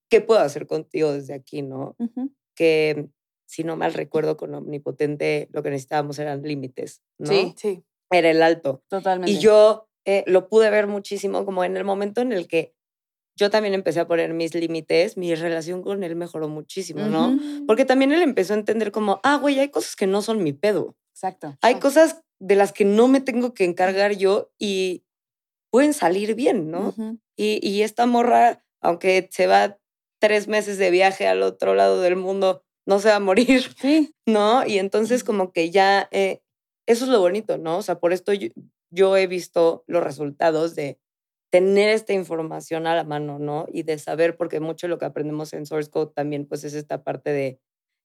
¿qué 0.09 0.21
puedo 0.21 0.41
hacer 0.41 0.67
contigo 0.67 1.13
desde 1.13 1.33
aquí, 1.33 1.61
no? 1.61 1.95
que, 2.55 3.07
si 3.45 3.63
no 3.63 3.75
mal 3.75 3.93
recuerdo, 3.93 4.37
con 4.37 4.53
Omnipotente 4.53 5.49
lo 5.51 5.63
que 5.63 5.69
necesitábamos 5.69 6.19
eran 6.19 6.41
límites, 6.41 7.01
¿no? 7.19 7.27
Sí, 7.27 7.53
sí. 7.57 7.83
Era 8.11 8.29
el 8.31 8.41
alto. 8.41 8.83
Totalmente. 8.89 9.31
Y 9.31 9.39
yo 9.39 9.87
eh, 10.05 10.23
lo 10.27 10.47
pude 10.47 10.69
ver 10.69 10.87
muchísimo 10.87 11.45
como 11.45 11.63
en 11.63 11.77
el 11.77 11.83
momento 11.83 12.21
en 12.21 12.31
el 12.31 12.47
que 12.47 12.73
yo 13.35 13.49
también 13.49 13.73
empecé 13.73 13.99
a 13.99 14.07
poner 14.07 14.33
mis 14.33 14.53
límites, 14.53 15.17
mi 15.17 15.33
relación 15.35 15.81
con 15.81 16.03
él 16.03 16.15
mejoró 16.15 16.47
muchísimo, 16.49 17.05
¿no? 17.05 17.37
Porque 17.65 17.85
también 17.85 18.11
él 18.11 18.21
empezó 18.21 18.53
a 18.53 18.57
entender 18.57 18.91
como, 18.91 19.19
ah, 19.23 19.37
güey, 19.37 19.59
hay 19.59 19.69
cosas 19.69 19.95
que 19.95 20.07
no 20.07 20.21
son 20.21 20.43
mi 20.43 20.53
pedo. 20.53 20.95
Exacto. 21.13 21.57
Hay 21.61 21.75
cosas 21.75 22.21
de 22.39 22.55
las 22.55 22.73
que 22.73 22.85
no 22.85 23.07
me 23.07 23.21
tengo 23.21 23.53
que 23.53 23.63
encargar 23.63 24.13
yo 24.13 24.51
y 24.59 25.03
pueden 25.71 25.93
salir 25.93 26.35
bien, 26.35 26.69
¿no? 26.69 26.93
y, 27.35 27.59
y, 27.67 27.81
esta 27.81 28.05
morra, 28.05 28.63
aunque 28.81 29.27
se 29.31 29.47
va 29.47 29.79
tres 30.19 30.47
meses 30.47 30.77
de 30.77 30.91
viaje 30.91 31.27
al 31.27 31.41
otro 31.41 31.73
lado 31.73 31.99
del 31.99 32.15
mundo, 32.15 32.63
no 32.85 32.99
se 32.99 33.09
va 33.09 33.15
a 33.15 33.19
morir, 33.19 33.63
sí. 33.79 34.15
¿no? 34.25 34.65
Y 34.65 34.77
entonces 34.77 35.23
como 35.23 35.51
que 35.51 35.71
ya, 35.71 36.07
eh, 36.11 36.41
eso 36.85 37.05
es 37.05 37.11
lo 37.11 37.19
bonito, 37.19 37.57
¿no? 37.57 37.77
O 37.77 37.81
sea, 37.81 37.99
por 37.99 38.13
esto 38.13 38.33
yo, 38.91 39.17
he 39.17 39.27
visto 39.27 39.83
los 39.87 40.03
resultados 40.03 40.75
de 40.75 40.99
tener 41.53 41.89
esta 41.89 42.13
información 42.13 42.87
a 42.87 42.95
la 42.95 43.03
mano, 43.03 43.37
¿no? 43.37 43.67
Y 43.71 43.83
de 43.83 43.99
saber, 43.99 44.37
porque 44.37 44.59
mucho 44.59 44.87
de 44.87 44.89
lo 44.89 44.97
que 44.97 45.05
aprendemos 45.05 45.53
en 45.53 45.67
Source 45.67 45.87
Code 45.87 46.11
también, 46.15 46.47
pues 46.47 46.63
es 46.63 46.73
esta 46.73 47.03
parte 47.03 47.29
de, 47.29 47.59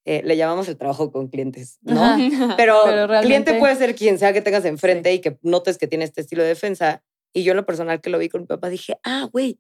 eh, 0.05 0.21
le 0.23 0.37
llamamos 0.37 0.69
el 0.69 0.77
trabajo 0.77 1.11
con 1.11 1.29
clientes, 1.29 1.79
¿no? 1.81 1.95
Pero, 2.59 2.83
cliente 3.23 3.55
puede 3.59 3.75
ser 3.77 3.95
quien 3.95 4.19
sea 4.19 4.35
que 4.35 4.43
tengas 4.43 4.67
enfrente 4.67 5.15
y 5.15 5.23
que 5.23 5.39
notes 5.41 5.79
que 5.79 5.87
tiene 5.87 6.05
este 6.05 6.21
estilo 6.21 6.43
de 6.43 6.51
defensa. 6.51 7.03
Y 7.33 7.43
yo 7.43 7.53
en 7.53 7.57
lo 7.57 7.65
personal 7.65 8.03
que 8.03 8.11
lo 8.11 8.19
vi 8.19 8.29
con 8.29 8.43
mi 8.43 8.47
papá 8.47 8.69
dije, 8.69 8.99
ah, 9.03 9.31
güey, 9.33 9.59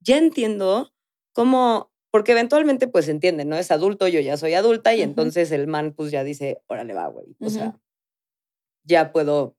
ya 0.00 0.16
entiendo 0.16 0.94
cómo 1.34 1.92
porque 2.10 2.32
eventualmente 2.32 2.88
pues 2.88 3.06
entiende, 3.06 3.44
¿no? 3.44 3.58
Es 3.58 3.70
adulto, 3.70 4.08
yo 4.08 4.20
ya 4.20 4.38
soy 4.38 4.54
adulta 4.54 4.94
y 4.94 5.02
entonces 5.02 5.52
el 5.52 5.66
man 5.66 5.92
pues 5.94 6.10
ya 6.10 6.24
dice, 6.24 6.62
órale 6.68 6.94
va, 6.94 7.08
güey. 7.08 7.36
O 7.40 7.50
sea, 7.50 7.78
ya 8.84 9.12
puedo 9.12 9.58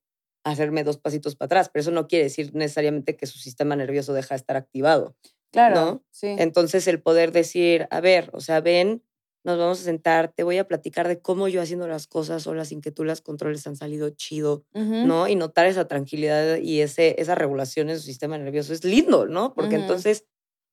hacerme 0.51 0.83
dos 0.83 0.97
pasitos 0.97 1.36
para 1.36 1.47
atrás, 1.47 1.69
pero 1.71 1.81
eso 1.81 1.91
no 1.91 2.07
quiere 2.07 2.25
decir 2.25 2.51
necesariamente 2.53 3.15
que 3.15 3.25
su 3.25 3.38
sistema 3.39 3.75
nervioso 3.75 4.13
deja 4.13 4.36
de 4.36 4.39
estar 4.39 4.55
activado. 4.55 5.15
Claro. 5.51 5.75
¿no? 5.75 6.05
Sí. 6.12 6.27
Entonces 6.38 6.88
el 6.88 7.01
poder 7.01 7.31
decir, 7.31 7.88
a 7.89 8.01
ver, 8.01 8.29
o 8.33 8.39
sea, 8.39 8.62
ven, 8.62 9.03
nos 9.47 9.57
vamos 9.57 9.79
a 9.79 9.83
sentar, 9.83 10.33
te 10.33 10.43
voy 10.43 10.57
a 10.57 10.67
platicar 10.67 11.07
de 11.07 11.21
cómo 11.21 11.47
yo 11.47 11.62
haciendo 11.62 11.88
las 11.88 12.05
cosas 12.05 12.43
solas 12.43 12.67
sin 12.67 12.81
que 12.81 12.91
tú 12.91 13.05
las 13.05 13.21
controles 13.21 13.65
han 13.65 13.77
salido 13.77 14.10
chido, 14.10 14.65
¿no? 14.73 15.29
Y 15.29 15.36
notar 15.36 15.67
esa 15.67 15.88
tranquilidad 15.88 16.57
y 16.57 16.81
ese, 16.81 17.15
esa 17.17 17.33
regulación 17.33 17.89
en 17.89 17.97
su 17.97 18.03
sistema 18.03 18.38
nervioso 18.38 18.73
es 18.73 18.83
lindo, 18.83 19.25
¿no? 19.25 19.53
Porque 19.53 19.75
entonces 19.75 20.25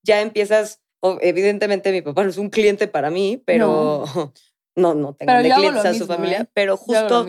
ya 0.03 0.21
empiezas, 0.21 0.81
evidentemente 1.21 1.93
mi 1.93 2.01
papá 2.01 2.23
no 2.23 2.29
es 2.29 2.37
un 2.37 2.49
cliente 2.49 2.89
para 2.89 3.09
mí, 3.09 3.41
pero 3.45 4.03
no, 4.75 4.93
no, 4.93 5.15
tengo 5.15 5.31
clientes 5.55 5.85
a 5.85 5.93
su 5.93 6.05
familia, 6.05 6.41
¿eh? 6.41 6.49
pero 6.53 6.75
justo 6.75 7.25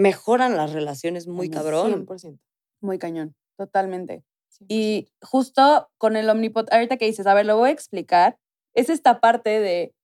mejoran 0.00 0.56
las 0.56 0.72
relaciones 0.72 1.28
muy 1.28 1.50
cabrón. 1.50 2.06
100%. 2.06 2.38
Muy 2.80 2.98
cañón, 2.98 3.36
totalmente. 3.58 4.24
Y 4.66 5.08
justo 5.20 5.90
con 5.98 6.16
el 6.16 6.28
omnipotente, 6.30 6.74
ahorita 6.74 6.96
que 6.96 7.04
dices, 7.04 7.26
a 7.26 7.34
ver, 7.34 7.44
lo 7.44 7.58
voy 7.58 7.68
a 7.68 7.72
explicar, 7.72 8.38
es 8.74 8.88
esta 8.88 9.20
parte 9.20 9.60
de 9.60 9.94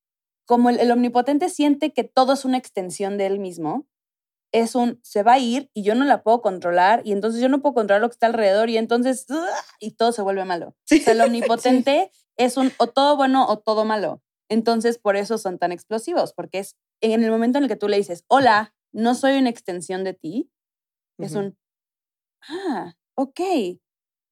como 0.44 0.70
el, 0.70 0.90
omnipotente 0.90 1.48
siente 1.48 1.92
que 1.92 2.04
todo 2.04 2.34
es 2.34 2.44
una 2.44 2.58
extensión 2.58 3.16
de 3.16 3.26
él 3.26 3.38
mismo, 3.38 3.86
es 4.52 4.74
un, 4.74 5.00
se 5.02 5.22
va 5.22 5.34
a 5.34 5.38
ir 5.38 5.70
y 5.74 5.82
yo 5.82 5.94
no 5.94 6.04
la 6.04 6.22
puedo 6.22 6.42
controlar 6.42 7.00
y 7.04 7.12
entonces 7.12 7.40
yo 7.40 7.48
no 7.48 7.62
puedo 7.62 7.74
controlar 7.74 8.02
lo 8.02 8.08
que 8.08 8.14
está 8.14 8.26
alrededor 8.26 8.70
y 8.70 8.76
entonces, 8.76 9.26
y 9.80 9.92
todo 9.92 10.12
se 10.12 10.22
vuelve 10.22 10.44
malo. 10.44 10.76
O 10.92 10.96
sea, 11.02 11.14
el 11.14 11.20
omnipotente 11.22 12.10
es 12.36 12.56
un 12.56 12.70
o 12.78 12.86
todo 12.86 13.16
bueno 13.16 13.46
o 13.48 13.58
todo 13.58 13.84
malo. 13.84 14.22
Entonces, 14.48 14.98
por 14.98 15.16
eso 15.16 15.38
son 15.38 15.58
tan 15.58 15.72
explosivos, 15.72 16.32
porque 16.32 16.60
es 16.60 16.76
en 17.00 17.24
el 17.24 17.30
momento 17.30 17.58
en 17.58 17.64
el 17.64 17.68
que 17.68 17.76
tú 17.76 17.88
le 17.88 17.96
dices, 17.96 18.24
hola, 18.28 18.75
no 18.96 19.14
soy 19.14 19.38
una 19.38 19.50
extensión 19.50 20.04
de 20.04 20.14
ti, 20.14 20.50
es 21.18 21.34
un, 21.34 21.56
ah, 22.48 22.94
ok, 23.14 23.40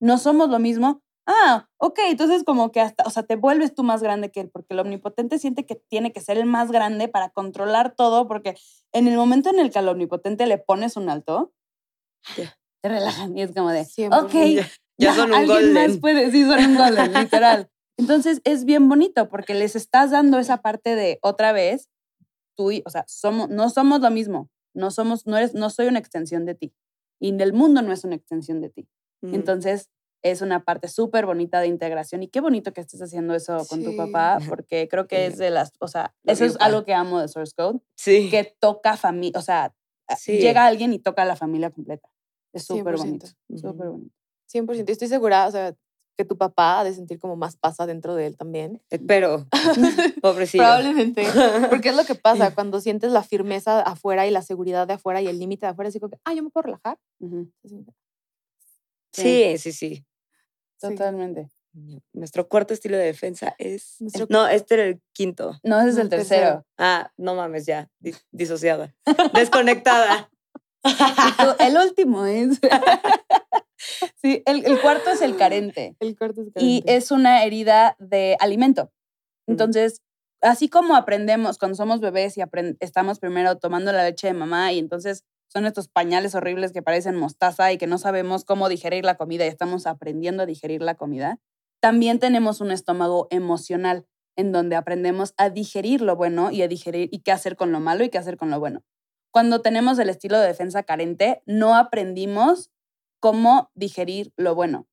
no 0.01 0.19
somos 0.19 0.49
lo 0.49 0.59
mismo, 0.59 1.03
ah, 1.27 1.69
ok, 1.79 1.99
entonces 2.09 2.45
como 2.45 2.73
que 2.73 2.81
hasta, 2.81 3.05
o 3.05 3.11
sea, 3.11 3.25
te 3.25 3.37
vuelves 3.37 3.75
tú 3.75 3.83
más 3.83 4.03
grande 4.03 4.31
que 4.31 4.41
él, 4.41 4.51
porque 4.51 4.75
el 4.75 4.81
omnipotente 4.81 5.39
siente 5.39 5.67
que 5.67 5.77
tiene 5.77 6.13
que 6.13 6.21
ser 6.21 6.39
el 6.39 6.47
más 6.47 6.71
grande 6.71 7.09
para 7.09 7.31
controlar 7.31 7.95
todo, 7.95 8.27
porque 8.27 8.57
en 8.93 9.07
el 9.07 9.17
momento 9.17 9.51
en 9.51 9.61
el 9.61 9.71
que 9.71 9.79
al 9.79 9.89
omnipotente 9.89 10.47
le 10.47 10.59
pones 10.59 10.97
un 10.97 11.11
alto, 11.11 11.53
te 12.35 12.89
relajan 12.89 13.37
y 13.37 13.43
es 13.43 13.53
como 13.53 13.71
de, 13.71 13.83
ok, 13.83 14.67
ya, 14.99 15.15
son 15.15 15.31
un 15.31 15.35
alguien 15.35 15.73
más 15.75 15.99
puede, 15.99 16.31
sí, 16.31 16.45
son 16.45 16.59
un 16.65 16.77
golden, 16.77 17.13
literal. 17.13 17.71
Entonces 17.99 18.41
es 18.45 18.65
bien 18.65 18.89
bonito 18.89 19.29
porque 19.29 19.55
les 19.55 19.77
estás 19.77 20.11
dando 20.11 20.39
esa 20.39 20.63
parte 20.63 20.95
de 20.97 21.19
otra 21.23 21.53
vez, 21.53 21.89
tú 22.57 22.71
y, 22.73 22.83
o 22.87 22.91
sea, 22.91 23.05
somos, 23.07 23.49
no 23.49 23.71
somos 23.71 24.01
lo 24.01 24.11
mismo, 24.11 24.49
no 24.75 24.91
somos, 24.91 25.27
no 25.27 25.37
eres, 25.37 25.55
no 25.55 25.71
soy 25.71 25.87
una 25.87 25.99
extensión 25.99 26.45
de 26.45 26.55
ti 26.55 26.75
y 27.21 27.41
el 27.41 27.53
mundo 27.53 27.83
no 27.83 27.93
es 27.93 28.05
una 28.05 28.17
extensión 28.17 28.61
de 28.61 28.71
ti. 28.71 28.89
Entonces 29.23 29.91
es 30.23 30.43
una 30.43 30.65
parte 30.65 30.89
súper 30.89 31.25
bonita 31.25 31.61
de 31.61 31.67
integración 31.67 32.23
y 32.23 32.29
qué 32.29 32.41
bonito 32.41 32.73
que 32.75 32.83
estés 32.83 33.01
haciendo 33.01 33.35
eso 33.35 33.65
con 33.69 33.83
tu 33.83 33.97
papá 33.97 34.39
porque 34.49 34.87
creo 34.91 35.07
que 35.07 35.27
es 35.27 35.39
de 35.39 35.51
las, 35.51 35.73
o 35.79 35.89
sea, 35.89 36.15
eso 36.25 36.45
es 36.45 36.57
algo 36.61 36.85
que 36.85 36.93
amo 36.93 37.21
de 37.21 37.29
Source 37.29 37.55
Code, 37.57 37.81
sí. 37.97 38.29
que 38.31 38.57
toca 38.59 38.99
familia, 38.99 39.39
o 39.39 39.43
sea, 39.43 39.75
llega 40.27 40.67
alguien 40.67 40.93
y 40.93 40.99
toca 40.99 41.23
a 41.23 41.25
la 41.27 41.37
familia 41.37 41.71
completa. 41.71 42.11
Es 42.53 42.65
súper 42.65 42.97
bonito, 42.97 43.27
súper 43.57 43.89
bonito. 43.89 44.15
100%. 44.53 44.89
Estoy 44.89 45.09
segura, 45.09 45.47
o 45.47 45.51
sea, 45.51 45.75
que 46.17 46.25
tu 46.25 46.37
papá 46.37 46.81
ha 46.81 46.85
de 46.85 46.95
sentir 46.95 47.19
como 47.19 47.37
más 47.37 47.57
pasa 47.57 47.87
dentro 47.87 48.15
de 48.15 48.27
él 48.27 48.37
también. 48.37 48.83
Pero, 49.07 49.47
pobrecito. 50.23 50.63
Probablemente. 50.63 51.27
Porque 51.71 51.91
es 51.91 51.97
lo 51.97 52.05
que 52.05 52.15
pasa 52.15 52.55
cuando 52.55 52.81
sientes 52.81 53.13
la 53.13 53.23
firmeza 53.23 53.81
afuera 53.81 54.27
y 54.27 54.31
la 54.31 54.43
seguridad 54.43 54.87
de 54.87 54.95
afuera 54.95 55.21
y 55.21 55.29
el 55.29 55.39
límite 55.39 55.67
de 55.67 55.73
afuera. 55.73 55.89
Así 55.89 56.01
como 56.01 56.11
que, 56.11 56.19
ah, 56.25 56.35
yo 56.35 56.43
me 56.43 56.51
puedo 56.51 56.63
relajar. 56.63 56.99
sí, 59.13 59.59
sí, 59.59 59.73
sí. 59.73 60.05
Totalmente. 60.81 61.49
Nuestro 62.13 62.49
cuarto 62.49 62.73
estilo 62.73 62.97
de 62.97 63.05
defensa 63.05 63.57
es. 63.59 63.97
No, 64.29 64.47
este 64.47 64.75
era 64.75 64.85
el 64.85 65.03
quinto. 65.13 65.59
No, 65.65 65.81
ese 65.81 65.91
es 65.91 65.99
el 65.99 66.09
tercero. 66.09 66.65
Ah, 66.79 67.11
no 67.17 67.35
mames, 67.35 67.67
ya. 67.67 67.91
disociada. 68.31 68.95
Desconectada. 69.35 70.31
el 71.59 71.77
último 71.77 72.27
es. 72.27 72.61
Sí, 74.17 74.43
el, 74.47 74.81
cuarto 74.81 75.11
es 75.11 75.23
el 75.23 75.37
carente. 75.37 75.97
El 76.01 76.17
cuarto 76.17 76.43
es 76.43 76.53
carente. 76.53 76.61
Y 76.65 76.83
es 76.87 77.11
una 77.11 77.45
herida 77.45 77.97
de 77.99 78.37
alimento. 78.41 78.91
Entonces, 79.47 80.03
así 80.41 80.69
como 80.69 80.97
aprendemos 80.97 81.59
cuando 81.59 81.77
somos 81.77 82.01
bebés 82.01 82.37
y 82.39 82.43
estamos 82.81 83.19
primero 83.19 83.57
tomando 83.57 83.93
la 83.93 84.05
leche 84.05 84.27
de 84.27 84.35
mamá 84.35 84.73
y 84.73 84.79
entonces 84.79 85.25
son 85.49 85.67
estos 85.67 85.89
pañales 85.89 86.35
horribles 86.35 86.73
que 86.73 86.83
parecen 86.83 87.17
mostaza 87.17 87.73
y 87.73 87.79
que 87.79 87.87
no 87.87 87.99
sabemos 87.99 88.45
cómo 88.45 88.69
digerir 88.69 89.05
la 89.05 89.17
comida 89.17 89.45
y 89.45 89.49
estamos 89.49 89.87
aprendiendo 89.87 90.43
a 90.43 90.47
digerir 90.47 90.83
la 90.83 90.97
comida. 90.97 91.39
También 91.81 92.19
tenemos 92.19 92.61
un 92.61 92.71
estómago 92.71 93.29
emocional 93.31 94.07
en 94.37 94.53
donde 94.53 94.75
aprendemos 94.75 95.35
a 95.37 95.51
digerir 95.51 96.01
lo 96.01 96.17
bueno 96.17 96.51
y 96.51 96.63
a 96.63 96.69
digerir 96.69 97.09
y 97.13 97.21
qué 97.21 97.31
hacer 97.31 97.57
con 97.57 97.73
lo 97.73 97.81
malo 97.81 98.05
y 98.05 98.09
qué 98.09 98.19
hacer 98.19 98.37
con 98.37 98.51
lo 98.51 98.59
bueno. 98.59 98.83
Cuando 99.31 99.63
tenemos 99.63 99.99
el 99.99 100.09
estilo 100.09 100.39
de 100.39 100.47
defensa 100.47 100.83
carente, 100.83 101.43
no 101.47 101.77
aprendimos 101.77 102.71
cómo 103.25 103.71
digerir 103.75 104.35
lo 104.37 104.55
bueno. 104.55 104.87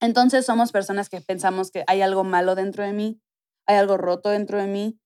Entonces 0.00 0.44
somos 0.44 0.70
personas 0.70 1.08
que 1.08 1.22
pensamos 1.22 1.70
que 1.70 1.82
hay 1.86 2.02
algo 2.02 2.22
malo 2.22 2.54
dentro 2.54 2.84
de 2.84 2.92
mí, 2.92 3.22
hay 3.66 3.76
algo 3.76 3.96
roto 3.96 4.28
dentro 4.28 4.58
de 4.58 4.66
mí, 4.66 5.00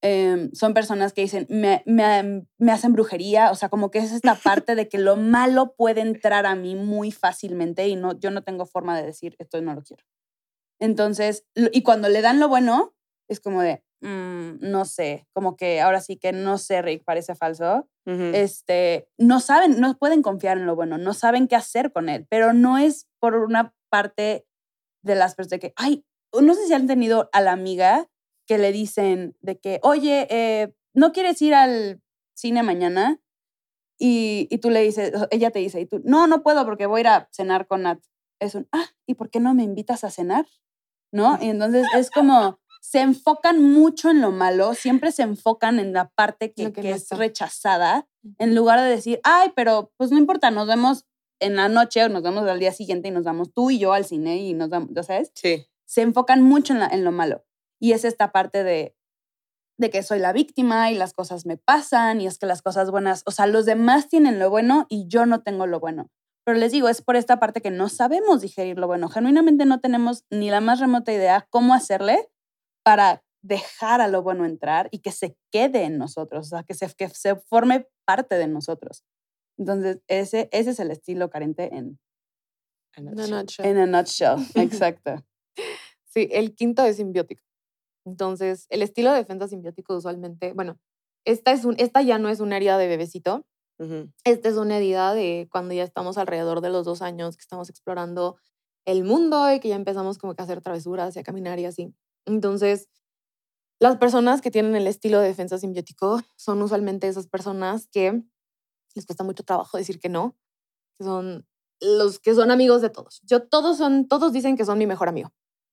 Em, 0.00 0.52
son 0.52 0.74
personas 0.74 1.12
que 1.12 1.22
dicen, 1.22 1.46
me, 1.50 1.82
me, 1.84 2.46
me, 2.56 2.70
hacen 2.70 2.92
brujería, 2.92 3.50
o 3.50 3.56
sea, 3.56 3.68
como 3.68 3.90
que 3.90 3.98
es 3.98 4.12
esta 4.12 4.34
parte 4.44 4.76
de 4.76 4.88
que 4.88 4.98
lo 4.98 5.16
malo 5.16 5.74
puede 5.76 6.02
entrar 6.02 6.46
a 6.46 6.54
mí 6.54 6.76
muy 6.76 7.10
fácilmente 7.10 7.88
y 7.88 7.96
no, 7.96 8.18
yo 8.18 8.30
no 8.30 8.44
tengo 8.44 8.64
forma 8.64 8.96
de 8.96 9.04
decir, 9.04 9.34
esto 9.40 9.60
no 9.60 9.74
lo 9.74 9.82
quiero. 9.82 10.04
Entonces, 10.78 11.46
y 11.72 11.82
cuando 11.82 12.08
le 12.08 12.20
dan 12.22 12.38
lo 12.38 12.48
bueno, 12.48 12.94
es 13.28 13.40
como 13.40 13.60
de, 13.60 13.82
mm, 14.00 14.58
no 14.60 14.84
sé, 14.84 15.26
como 15.32 15.56
que 15.56 15.80
ahora 15.80 16.00
sí 16.00 16.16
que 16.16 16.32
no 16.32 16.58
sé, 16.58 16.82
Rick, 16.82 17.04
parece 17.04 17.34
falso. 17.34 17.88
este, 18.06 19.06
no 19.18 19.38
saben, 19.38 19.80
no 19.80 19.98
pueden 19.98 20.22
confiar 20.22 20.56
en 20.56 20.64
lo 20.64 20.74
bueno, 20.74 20.96
no 20.96 21.12
saben 21.12 21.46
qué 21.46 21.56
hacer 21.56 21.92
con 21.92 22.08
él, 22.08 22.26
pero 22.30 22.54
no 22.54 22.78
es 22.78 23.06
por 23.20 23.34
una 23.34 23.74
parte 23.90 24.46
de 25.02 25.14
las 25.14 25.34
personas 25.34 25.60
que, 25.60 25.74
ay, 25.76 26.06
no 26.32 26.54
sé 26.54 26.66
si 26.66 26.72
han 26.72 26.86
tenido 26.86 27.28
a 27.32 27.40
la 27.42 27.52
amiga 27.52 28.08
que 28.46 28.58
le 28.58 28.72
dicen 28.72 29.36
de 29.40 29.58
que, 29.58 29.78
oye, 29.82 30.26
eh, 30.30 30.74
¿no 30.94 31.12
quieres 31.12 31.40
ir 31.42 31.54
al 31.54 32.00
cine 32.34 32.62
mañana? 32.62 33.20
Y, 33.98 34.48
y, 34.50 34.58
tú 34.58 34.70
le 34.70 34.80
dices, 34.80 35.12
ella 35.30 35.50
te 35.50 35.58
dice, 35.58 35.80
y 35.80 35.86
tú, 35.86 36.00
no, 36.04 36.26
no 36.26 36.42
puedo 36.42 36.64
porque 36.64 36.86
voy 36.86 36.98
a 36.98 37.00
ir 37.00 37.08
a 37.08 37.28
cenar 37.32 37.66
con 37.66 37.82
Nat. 37.82 38.00
Es 38.40 38.54
un, 38.54 38.68
ah, 38.72 38.86
¿y 39.06 39.14
por 39.14 39.28
qué 39.28 39.40
no 39.40 39.54
me 39.54 39.64
invitas 39.64 40.04
a 40.04 40.10
cenar? 40.10 40.46
¿No? 41.12 41.38
Y 41.40 41.48
entonces 41.48 41.86
es 41.96 42.10
como, 42.10 42.60
se 42.80 43.00
enfocan 43.00 43.62
mucho 43.62 44.10
en 44.10 44.20
lo 44.20 44.30
malo, 44.30 44.74
siempre 44.74 45.12
se 45.12 45.22
enfocan 45.22 45.78
en 45.78 45.92
la 45.92 46.08
parte 46.08 46.52
que, 46.52 46.72
que, 46.72 46.90
es 46.90 47.10
rechazada, 47.10 48.08
en 48.38 48.54
lugar 48.54 48.80
de 48.80 48.88
decir, 48.88 49.20
ay, 49.24 49.52
pero 49.54 49.92
pues 49.96 50.10
no 50.10 50.18
importa, 50.18 50.50
nos 50.50 50.66
vemos 50.66 51.06
en 51.40 51.56
la 51.56 51.68
noche 51.68 52.04
o 52.04 52.08
nos 52.08 52.22
vemos 52.22 52.48
al 52.48 52.58
día 52.58 52.72
siguiente 52.72 53.08
y 53.08 53.10
nos 53.10 53.24
vamos 53.24 53.52
tú 53.52 53.70
y 53.70 53.78
yo 53.78 53.92
al 53.92 54.04
cine 54.04 54.38
y 54.38 54.54
nos 54.54 54.68
vamos, 54.68 54.90
¿ya 54.92 55.02
sabes? 55.02 55.30
Sí. 55.34 55.66
Se 55.86 56.02
enfocan 56.02 56.42
mucho 56.42 56.74
en, 56.74 56.82
en 56.82 57.04
lo 57.04 57.12
malo. 57.12 57.44
Y 57.80 57.92
es 57.92 58.04
esta 58.04 58.32
parte 58.32 58.64
de, 58.64 58.96
de 59.78 59.90
que 59.90 60.02
soy 60.02 60.18
la 60.18 60.32
víctima 60.32 60.90
y 60.90 60.94
las 60.94 61.12
cosas 61.14 61.46
me 61.46 61.56
pasan 61.56 62.20
y 62.20 62.26
es 62.26 62.38
que 62.38 62.46
las 62.46 62.62
cosas 62.62 62.90
buenas, 62.90 63.22
o 63.26 63.30
sea, 63.30 63.46
los 63.46 63.64
demás 63.64 64.08
tienen 64.08 64.38
lo 64.38 64.50
bueno 64.50 64.86
y 64.88 65.06
yo 65.06 65.24
no 65.24 65.42
tengo 65.42 65.66
lo 65.66 65.80
bueno. 65.80 66.10
Pero 66.44 66.58
les 66.58 66.72
digo, 66.72 66.88
es 66.88 67.02
por 67.02 67.16
esta 67.16 67.38
parte 67.38 67.60
que 67.60 67.70
no 67.70 67.88
sabemos 67.88 68.40
digerir 68.40 68.78
lo 68.78 68.86
bueno. 68.86 69.08
Genuinamente 69.08 69.66
no 69.66 69.80
tenemos 69.80 70.24
ni 70.30 70.50
la 70.50 70.60
más 70.60 70.80
remota 70.80 71.12
idea 71.12 71.46
cómo 71.50 71.74
hacerle 71.74 72.28
para 72.88 73.22
dejar 73.42 74.00
a 74.00 74.08
lo 74.08 74.22
bueno 74.22 74.46
entrar 74.46 74.88
y 74.90 75.00
que 75.00 75.12
se 75.12 75.36
quede 75.52 75.84
en 75.84 75.98
nosotros, 75.98 76.46
o 76.46 76.48
sea, 76.48 76.62
que 76.62 76.72
se, 76.72 76.90
que 76.94 77.10
se 77.10 77.36
forme 77.36 77.86
parte 78.06 78.36
de 78.36 78.46
nosotros. 78.46 79.04
Entonces, 79.58 80.00
ese, 80.06 80.48
ese 80.52 80.70
es 80.70 80.80
el 80.80 80.90
estilo 80.90 81.28
carente 81.28 81.68
en, 81.76 82.00
en 82.96 83.08
a 83.08 83.26
nutshell. 83.26 83.66
En 83.66 83.76
a 83.76 83.84
nutshell, 83.84 84.38
exacto. 84.54 85.22
Sí, 86.06 86.30
el 86.32 86.54
quinto 86.54 86.82
es 86.86 86.96
simbiótico. 86.96 87.42
Entonces, 88.06 88.64
el 88.70 88.80
estilo 88.80 89.12
de 89.12 89.18
defensa 89.18 89.48
simbiótico 89.48 89.94
usualmente, 89.94 90.54
bueno, 90.54 90.80
esta, 91.26 91.52
es 91.52 91.66
un, 91.66 91.74
esta 91.76 92.00
ya 92.00 92.18
no 92.18 92.30
es 92.30 92.40
una 92.40 92.56
herida 92.56 92.78
de 92.78 92.88
bebecito, 92.88 93.44
esta 94.24 94.48
es 94.48 94.56
una 94.56 94.78
herida 94.78 95.12
de 95.12 95.46
cuando 95.52 95.74
ya 95.74 95.84
estamos 95.84 96.16
alrededor 96.16 96.62
de 96.62 96.70
los 96.70 96.86
dos 96.86 97.02
años, 97.02 97.36
que 97.36 97.42
estamos 97.42 97.68
explorando 97.68 98.38
el 98.86 99.04
mundo 99.04 99.52
y 99.52 99.60
que 99.60 99.68
ya 99.68 99.76
empezamos 99.76 100.16
como 100.16 100.34
que 100.34 100.40
a 100.40 100.44
hacer 100.44 100.62
travesuras 100.62 101.14
y 101.14 101.18
a 101.18 101.22
caminar 101.22 101.58
y 101.58 101.66
así. 101.66 101.94
Entonces, 102.28 102.88
las 103.80 103.96
personas 103.96 104.40
que 104.40 104.50
tienen 104.50 104.76
el 104.76 104.86
estilo 104.86 105.20
de 105.20 105.28
defensa 105.28 105.58
simbiótico 105.58 106.20
son 106.36 106.62
usualmente 106.62 107.08
esas 107.08 107.26
personas 107.26 107.88
que 107.88 108.22
les 108.94 109.06
cuesta 109.06 109.24
mucho 109.24 109.44
trabajo 109.44 109.76
decir 109.78 110.00
que 110.00 110.08
no, 110.08 110.36
que 110.98 111.04
son 111.04 111.46
los 111.80 112.18
que 112.18 112.34
son 112.34 112.50
amigos 112.50 112.82
de 112.82 112.90
todos. 112.90 113.20
Yo 113.22 113.46
todos 113.46 113.78
son, 113.78 114.08
todos 114.08 114.32
dicen 114.32 114.56
que 114.56 114.64
son 114.64 114.78
mi 114.78 114.86
mejor 114.86 115.08
amigo. 115.08 115.30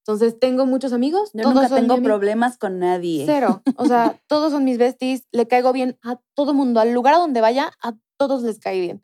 Entonces, 0.07 0.39
tengo 0.39 0.67
muchos 0.67 0.93
amigos. 0.93 1.31
Yo 1.33 1.51
nunca 1.51 1.67
tengo 1.67 1.99
problemas 2.03 2.59
con 2.59 2.77
nadie. 2.77 3.23
Cero. 3.25 3.63
O 3.75 3.87
sea, 3.87 4.21
todos 4.27 4.51
son 4.51 4.63
mis 4.63 4.77
besties. 4.77 5.23
Le 5.31 5.47
caigo 5.47 5.73
bien 5.73 5.97
a 6.03 6.21
todo 6.35 6.53
mundo. 6.53 6.79
Al 6.79 6.93
lugar 6.93 7.15
a 7.15 7.17
donde 7.17 7.41
vaya, 7.41 7.71
a 7.81 7.95
todos 8.17 8.43
les 8.43 8.59
cae 8.59 8.79
bien. 8.81 9.03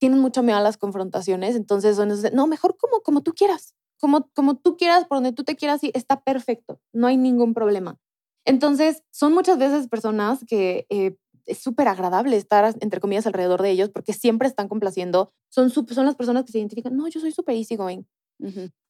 Tienen 0.00 0.18
mucho 0.18 0.42
miedo 0.42 0.56
a 0.56 0.62
las 0.62 0.78
confrontaciones. 0.78 1.56
Entonces, 1.56 1.96
son 1.96 2.10
no, 2.32 2.46
mejor 2.46 2.78
como, 2.78 3.02
como 3.02 3.22
tú 3.22 3.34
quieras. 3.34 3.74
Como, 4.02 4.28
como 4.34 4.56
tú 4.56 4.76
quieras, 4.76 5.06
por 5.06 5.18
donde 5.18 5.32
tú 5.32 5.44
te 5.44 5.54
quieras 5.54 5.82
ir, 5.84 5.92
está 5.94 6.24
perfecto, 6.24 6.80
no 6.92 7.06
hay 7.06 7.16
ningún 7.16 7.54
problema. 7.54 8.00
Entonces, 8.44 9.04
son 9.12 9.32
muchas 9.32 9.58
veces 9.58 9.86
personas 9.86 10.44
que 10.44 10.86
eh, 10.90 11.16
es 11.46 11.58
súper 11.58 11.86
agradable 11.86 12.36
estar, 12.36 12.74
entre 12.80 12.98
comillas, 12.98 13.28
alrededor 13.28 13.62
de 13.62 13.70
ellos 13.70 13.90
porque 13.90 14.12
siempre 14.12 14.48
están 14.48 14.66
complaciendo. 14.66 15.32
Son, 15.50 15.70
son 15.70 16.04
las 16.04 16.16
personas 16.16 16.44
que 16.44 16.50
se 16.50 16.58
identifican, 16.58 16.96
no, 16.96 17.06
yo 17.06 17.20
soy 17.20 17.30
súper 17.30 17.54
easygoing. 17.54 18.04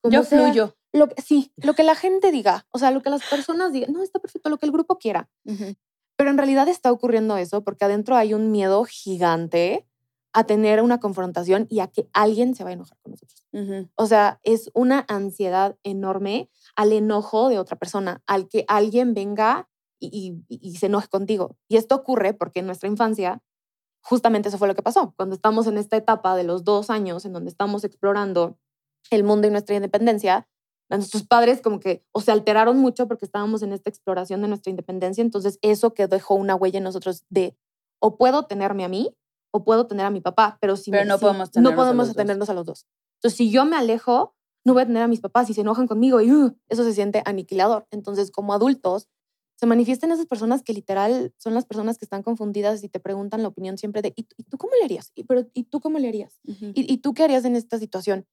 Yo 0.04 0.22
fluyo. 0.22 0.78
Lo 0.94 1.08
que, 1.10 1.20
sí, 1.20 1.52
lo 1.56 1.74
que 1.74 1.82
la 1.82 1.94
gente 1.94 2.30
diga, 2.30 2.66
o 2.70 2.78
sea, 2.78 2.90
lo 2.90 3.02
que 3.02 3.10
las 3.10 3.22
personas 3.28 3.70
digan, 3.70 3.92
no, 3.92 4.02
está 4.02 4.18
perfecto, 4.18 4.48
lo 4.48 4.56
que 4.56 4.64
el 4.64 4.72
grupo 4.72 4.96
quiera. 4.96 5.28
Pero 6.16 6.30
en 6.30 6.38
realidad 6.38 6.68
está 6.68 6.90
ocurriendo 6.90 7.36
eso 7.36 7.62
porque 7.62 7.84
adentro 7.84 8.16
hay 8.16 8.32
un 8.32 8.50
miedo 8.50 8.84
gigante 8.84 9.86
a 10.32 10.44
tener 10.44 10.80
una 10.80 10.98
confrontación 10.98 11.66
y 11.68 11.80
a 11.80 11.88
que 11.88 12.08
alguien 12.12 12.54
se 12.54 12.64
va 12.64 12.70
a 12.70 12.72
enojar 12.72 12.98
con 13.02 13.12
nosotros. 13.12 13.46
O 13.96 14.06
sea, 14.06 14.40
es 14.44 14.70
una 14.72 15.04
ansiedad 15.08 15.76
enorme 15.82 16.50
al 16.74 16.92
enojo 16.92 17.50
de 17.50 17.58
otra 17.58 17.76
persona, 17.76 18.22
al 18.26 18.48
que 18.48 18.64
alguien 18.66 19.12
venga 19.12 19.68
y, 20.00 20.42
y, 20.48 20.76
se 20.76 20.86
enoje 20.86 21.08
contigo. 21.08 21.56
Y 21.68 21.76
esto 21.76 21.94
ocurre 21.94 22.32
porque 22.32 22.60
en 22.60 22.66
nuestra 22.66 22.88
infancia, 22.88 23.42
justamente 24.00 24.48
eso 24.48 24.58
fue 24.58 24.68
lo 24.68 24.74
que 24.74 24.82
pasó. 24.82 25.12
Cuando 25.16 25.34
estamos 25.34 25.66
en 25.66 25.76
esta 25.76 25.96
etapa 25.96 26.34
de 26.34 26.44
los 26.44 26.64
dos 26.64 26.88
años 26.88 27.24
en 27.24 27.34
donde 27.34 27.50
estamos 27.50 27.84
explorando 27.84 28.58
el 29.10 29.22
mundo 29.22 29.46
y 29.46 29.50
nuestra 29.50 29.76
independencia, 29.76 30.48
nuestros 30.88 31.24
padres 31.24 31.60
como 31.60 31.78
que 31.80 32.04
o 32.12 32.20
se 32.20 32.32
alteraron 32.32 32.78
mucho 32.78 33.06
porque 33.06 33.24
estábamos 33.24 33.62
en 33.62 33.72
esta 33.72 33.90
exploración 33.90 34.42
de 34.42 34.48
nuestra 34.48 34.70
independencia, 34.70 35.22
entonces 35.22 35.58
eso 35.62 35.94
que 35.94 36.06
dejó 36.06 36.34
una 36.34 36.54
huella 36.54 36.78
en 36.78 36.84
nosotros 36.84 37.24
de 37.28 37.56
o 37.98 38.16
puedo 38.16 38.44
tenerme 38.44 38.84
a 38.84 38.88
mí 38.88 39.14
o 39.52 39.64
puedo 39.64 39.86
tener 39.86 40.06
a 40.06 40.10
mi 40.10 40.20
papá, 40.20 40.58
pero 40.60 40.76
si 40.76 40.90
no 40.90 41.18
podemos, 41.18 41.50
no 41.56 41.74
podemos 41.76 42.10
a 42.10 42.14
tenernos 42.14 42.48
a 42.50 42.54
los 42.54 42.66
dos. 42.66 42.86
Entonces, 43.16 43.36
si 43.36 43.50
yo 43.50 43.64
me 43.64 43.76
alejo, 43.76 44.34
no 44.64 44.72
voy 44.72 44.82
a 44.82 44.86
tener 44.86 45.02
a 45.02 45.08
mis 45.08 45.20
papás 45.20 45.48
y 45.50 45.54
se 45.54 45.60
enojan 45.60 45.86
conmigo 45.86 46.20
y 46.20 46.32
uh, 46.32 46.56
eso 46.68 46.84
se 46.84 46.92
siente 46.92 47.22
aniquilador. 47.24 47.86
Entonces, 47.90 48.30
como 48.30 48.54
adultos, 48.54 49.08
se 49.56 49.66
manifiestan 49.66 50.10
esas 50.10 50.26
personas 50.26 50.62
que 50.62 50.72
literal 50.72 51.32
son 51.36 51.54
las 51.54 51.66
personas 51.66 51.98
que 51.98 52.04
están 52.04 52.22
confundidas 52.22 52.82
y 52.82 52.88
te 52.88 52.98
preguntan 52.98 53.42
la 53.42 53.48
opinión 53.48 53.78
siempre 53.78 54.02
de, 54.02 54.12
¿y, 54.16 54.24
tú 54.24 54.58
cómo 54.58 54.72
le 54.78 54.84
harías? 54.84 55.12
¿Y, 55.14 55.24
pero, 55.24 55.46
¿y 55.54 55.64
tú 55.64 55.80
cómo 55.80 55.98
le 55.98 56.08
harías? 56.08 56.40
¿Y, 56.42 56.72
¿Y, 56.74 56.98
tú 56.98 57.14
qué 57.14 57.22
harías 57.22 57.44
en 57.44 57.54
esta 57.54 57.78
situación? 57.78 58.26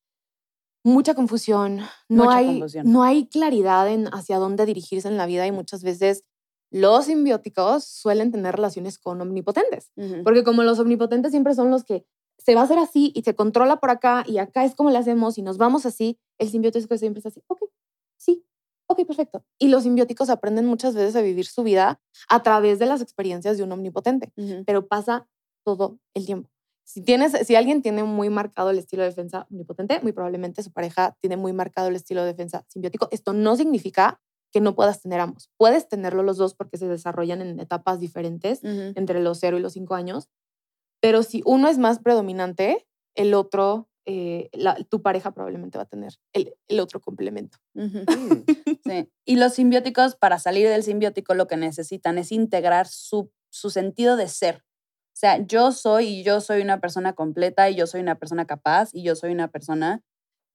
Mucha 0.84 1.13
confusión, 1.13 1.82
no, 2.07 2.32
hay, 2.32 2.63
no 2.84 3.03
hay 3.03 3.28
claridad 3.28 3.88
en 3.89 4.07
hacia 4.07 4.39
dónde 4.39 4.65
dirigirse 4.65 5.07
en 5.07 5.17
la 5.17 5.26
vida 5.26 5.45
y 5.45 5.51
muchas 5.51 5.84
veces 5.84 6.24
los 6.72 7.05
simbióticos 7.05 7.84
suelen 7.86 8.32
tener 8.32 8.55
relaciones 8.55 8.97
con 8.99 9.22
omnipotentes, 9.22 9.91
porque 10.24 10.43
como 10.43 10.63
los 10.63 10.80
omnipotentes 10.80 11.32
siempre 11.32 11.55
son 11.55 11.72
los 11.72 11.84
que 11.84 12.05
se 12.38 12.55
va 12.55 12.61
a 12.61 12.63
hacer 12.63 12.78
así 12.78 13.11
y 13.15 13.24
se 13.24 13.36
controla 13.36 13.78
por 13.78 13.89
acá 13.89 14.24
y 14.26 14.38
acá 14.38 14.63
es 14.63 14.76
como 14.76 14.89
le 14.91 14.97
hacemos 14.97 15.38
y 15.38 15.41
nos 15.41 15.57
vamos 15.57 15.86
así, 15.86 16.20
el 16.38 16.49
simbiótico 16.49 16.97
siempre 16.97 17.20
es 17.20 17.26
así, 17.26 17.43
ok, 17.47 17.59
sí, 18.17 18.45
ok, 18.88 19.05
perfecto. 19.05 19.43
Y 19.57 19.67
los 19.67 19.84
simbióticos 19.84 20.30
aprenden 20.30 20.65
muchas 20.65 20.95
veces 20.95 21.15
a 21.15 21.22
vivir 21.22 21.45
su 21.45 21.63
vida 21.63 21.99
a 22.30 22.43
través 22.43 22.80
de 22.80 22.86
las 22.86 23.01
experiencias 23.01 23.57
de 23.57 23.63
un 23.63 23.72
omnipotente, 23.72 24.32
pero 24.65 24.88
pasa 24.88 25.28
todo 25.65 25.99
el 26.13 26.26
tiempo. 26.26 26.49
Si, 26.84 27.01
tienes, 27.03 27.34
si 27.45 27.55
alguien 27.55 27.84
tiene 27.84 28.03
muy 28.03 28.32
marcado 28.32 28.72
el 28.72 28.80
estilo 28.80 29.03
de 29.03 29.09
defensa 29.09 29.45
omnipotente, 29.51 29.99
muy 30.01 30.11
probablemente 30.11 30.63
su 30.63 30.72
pareja 30.72 31.15
tiene 31.22 31.38
muy 31.38 31.53
marcado 31.53 31.89
el 31.89 31.95
estilo 31.95 32.22
de 32.22 32.28
defensa 32.28 32.65
simbiótico. 32.67 33.07
Esto 33.11 33.34
no 33.34 33.55
significa 33.55 34.20
que 34.52 34.62
no 34.62 34.76
puedas 34.76 35.02
tener 35.02 35.20
ambos. 35.20 35.50
Puedes 35.58 35.88
tenerlo 35.88 36.24
los 36.24 36.38
dos 36.38 36.56
porque 36.56 36.78
se 36.78 36.88
desarrollan 36.88 37.41
en 37.41 37.60
etapas 37.60 38.00
diferentes 38.00 38.62
entre 38.64 39.22
los 39.22 39.39
0 39.39 39.58
y 39.58 39.62
los 39.62 39.74
5 39.74 39.95
años, 39.95 40.30
pero 41.02 41.24
si 41.24 41.41
uno 41.45 41.70
es 41.70 41.78
más 41.78 42.00
predominante, 42.00 42.88
el 43.16 43.34
otro, 43.34 43.89
eh, 44.06 44.50
tu 44.89 45.02
pareja 45.02 45.32
probablemente 45.32 45.78
va 45.78 45.84
a 45.84 45.88
tener 45.88 46.14
el, 46.34 46.54
el 46.68 46.80
otro 46.80 47.00
complemento. 47.00 47.58
sí. 48.86 49.10
Y 49.26 49.36
los 49.38 49.54
simbióticos, 49.54 50.16
para 50.16 50.39
salir 50.39 50.68
del 50.68 50.84
simbiótico, 50.84 51.34
lo 51.34 51.47
que 51.47 51.58
necesitan 51.58 52.18
es 52.18 52.32
integrar 52.32 52.88
su, 52.88 53.32
su 53.50 53.70
sentido 53.70 54.16
de 54.16 54.28
ser. 54.28 54.64
O 55.14 55.20
sea, 55.20 55.45
yo 55.45 55.72
soy 55.72 56.08
y 56.08 56.24
yo 56.24 56.39
soy 56.39 56.62
una 56.62 56.80
persona 56.80 57.14
completa 57.14 57.70
y 57.70 57.76
yo 57.76 57.88
soy 57.88 58.02
una 58.02 58.16
persona 58.16 58.45
capaz 58.45 58.89
y 58.93 59.04
yo 59.04 59.16
soy 59.16 59.32
una 59.32 59.50
persona 59.50 60.02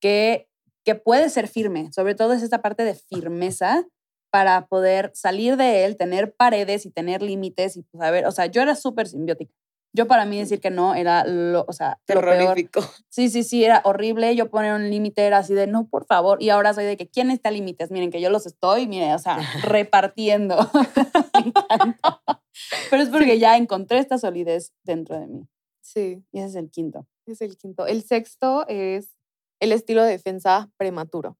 que 0.01 0.49
que 0.85 0.95
puede 0.95 1.29
ser 1.31 1.49
firme, 1.49 1.91
sobre 1.93 2.15
todo 2.15 2.33
es 2.33 2.43
esta 2.43 2.63
parte 2.63 2.85
de 2.85 2.95
firmeza 2.95 3.85
para 4.31 4.67
poder 4.67 5.11
salir 5.15 5.57
de 5.57 5.85
él, 5.85 5.97
tener 5.97 6.35
paredes 6.35 6.87
y 6.87 6.91
tener 6.91 7.23
límites 7.23 7.77
y 7.77 7.83
pues 7.83 8.03
a 8.03 8.11
ver, 8.11 8.27
o 8.27 8.33
sea, 8.33 8.47
yo 8.47 8.63
era 8.63 8.75
súper 8.75 9.09
simbiótica. 9.09 9.55
Yo 9.97 10.09
para 10.09 10.27
mí 10.27 10.37
decir 10.37 10.61
que 10.61 10.71
no 10.71 10.97
era 10.97 11.25
lo, 11.25 11.65
o 11.69 11.73
sea, 11.73 12.01
terrorífico. 12.05 12.81
Sí, 13.09 13.31
sí, 13.31 13.45
sí, 13.45 13.65
era 13.65 13.81
horrible. 13.85 14.35
Yo 14.35 14.51
poner 14.51 14.75
un 14.75 14.91
límite 14.91 15.23
era 15.23 15.39
así 15.39 15.55
de, 15.55 15.69
no, 15.69 15.87
por 15.87 16.05
favor. 16.05 16.43
Y 16.43 16.51
ahora 16.51 16.75
soy 16.75 16.85
de 16.85 16.97
que, 16.97 17.09
¿quién 17.09 17.31
está 17.31 17.53
límites? 17.53 17.93
Miren, 17.93 18.11
que 18.11 18.21
yo 18.21 18.29
los 18.29 18.45
estoy, 18.45 18.89
miren, 18.89 19.13
o 19.13 19.21
sea, 19.21 19.39
repartiendo. 19.63 20.57
Pero 22.91 23.03
es 23.03 23.09
porque 23.09 23.39
ya 23.39 23.57
encontré 23.57 24.01
esta 24.01 24.19
solidez 24.19 24.73
dentro 24.83 25.17
de 25.17 25.29
mí. 25.29 25.49
Sí. 25.81 26.25
Y 26.33 26.41
ese 26.41 26.49
es 26.49 26.55
el 26.57 26.71
quinto. 26.71 27.07
Es 27.27 27.41
el 27.41 27.57
quinto. 27.57 27.87
El 27.87 28.03
sexto 28.03 28.67
es 28.67 29.15
el 29.61 29.73
estilo 29.73 30.03
de 30.03 30.11
defensa 30.11 30.71
prematuro. 30.77 31.37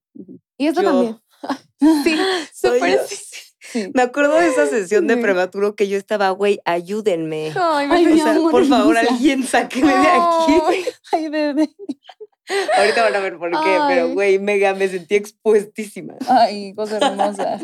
Y 0.57 0.67
esto 0.67 0.83
también. 0.83 1.19
sí, 2.03 2.17
súper. 2.53 3.01
Me 3.93 4.03
acuerdo 4.03 4.35
de 4.35 4.47
esa 4.47 4.67
sesión 4.67 5.07
de 5.07 5.17
prematuro 5.17 5.75
que 5.75 5.87
yo 5.87 5.97
estaba, 5.97 6.29
güey, 6.29 6.59
ayúdenme. 6.65 7.51
Ay, 7.55 8.21
por 8.51 8.65
favor, 8.65 8.97
alguien 8.97 9.43
sáqueme 9.43 9.91
de 9.91 10.07
aquí. 10.07 10.85
Ay, 11.11 11.29
bebé. 11.29 11.69
Ahorita 12.77 13.03
van 13.03 13.15
a 13.15 13.19
ver 13.19 13.37
por 13.37 13.49
qué, 13.49 13.79
pero 13.87 14.13
güey, 14.13 14.37
mega, 14.37 14.75
me 14.75 14.87
sentí 14.87 15.15
expuestísima. 15.15 16.15
Ay, 16.27 16.73
cosa 16.75 16.97
hermosa. 17.01 17.59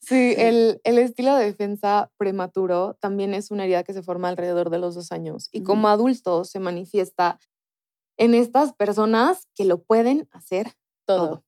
Sí, 0.00 0.34
el, 0.36 0.80
el, 0.84 0.98
estilo 0.98 1.34
de 1.36 1.46
defensa 1.46 2.10
prematuro 2.18 2.98
también 3.00 3.32
es 3.32 3.50
una 3.50 3.64
herida 3.64 3.84
que 3.84 3.94
se 3.94 4.02
forma 4.02 4.28
alrededor 4.28 4.68
de 4.68 4.78
los 4.78 4.94
dos 4.94 5.12
años 5.12 5.48
y 5.50 5.62
como 5.62 5.88
adulto 5.88 6.44
se 6.44 6.60
manifiesta 6.60 7.38
en 8.16 8.34
estas 8.34 8.72
personas 8.72 9.48
que 9.54 9.64
lo 9.64 9.82
pueden 9.82 10.28
hacer 10.32 10.72
todo. 11.06 11.44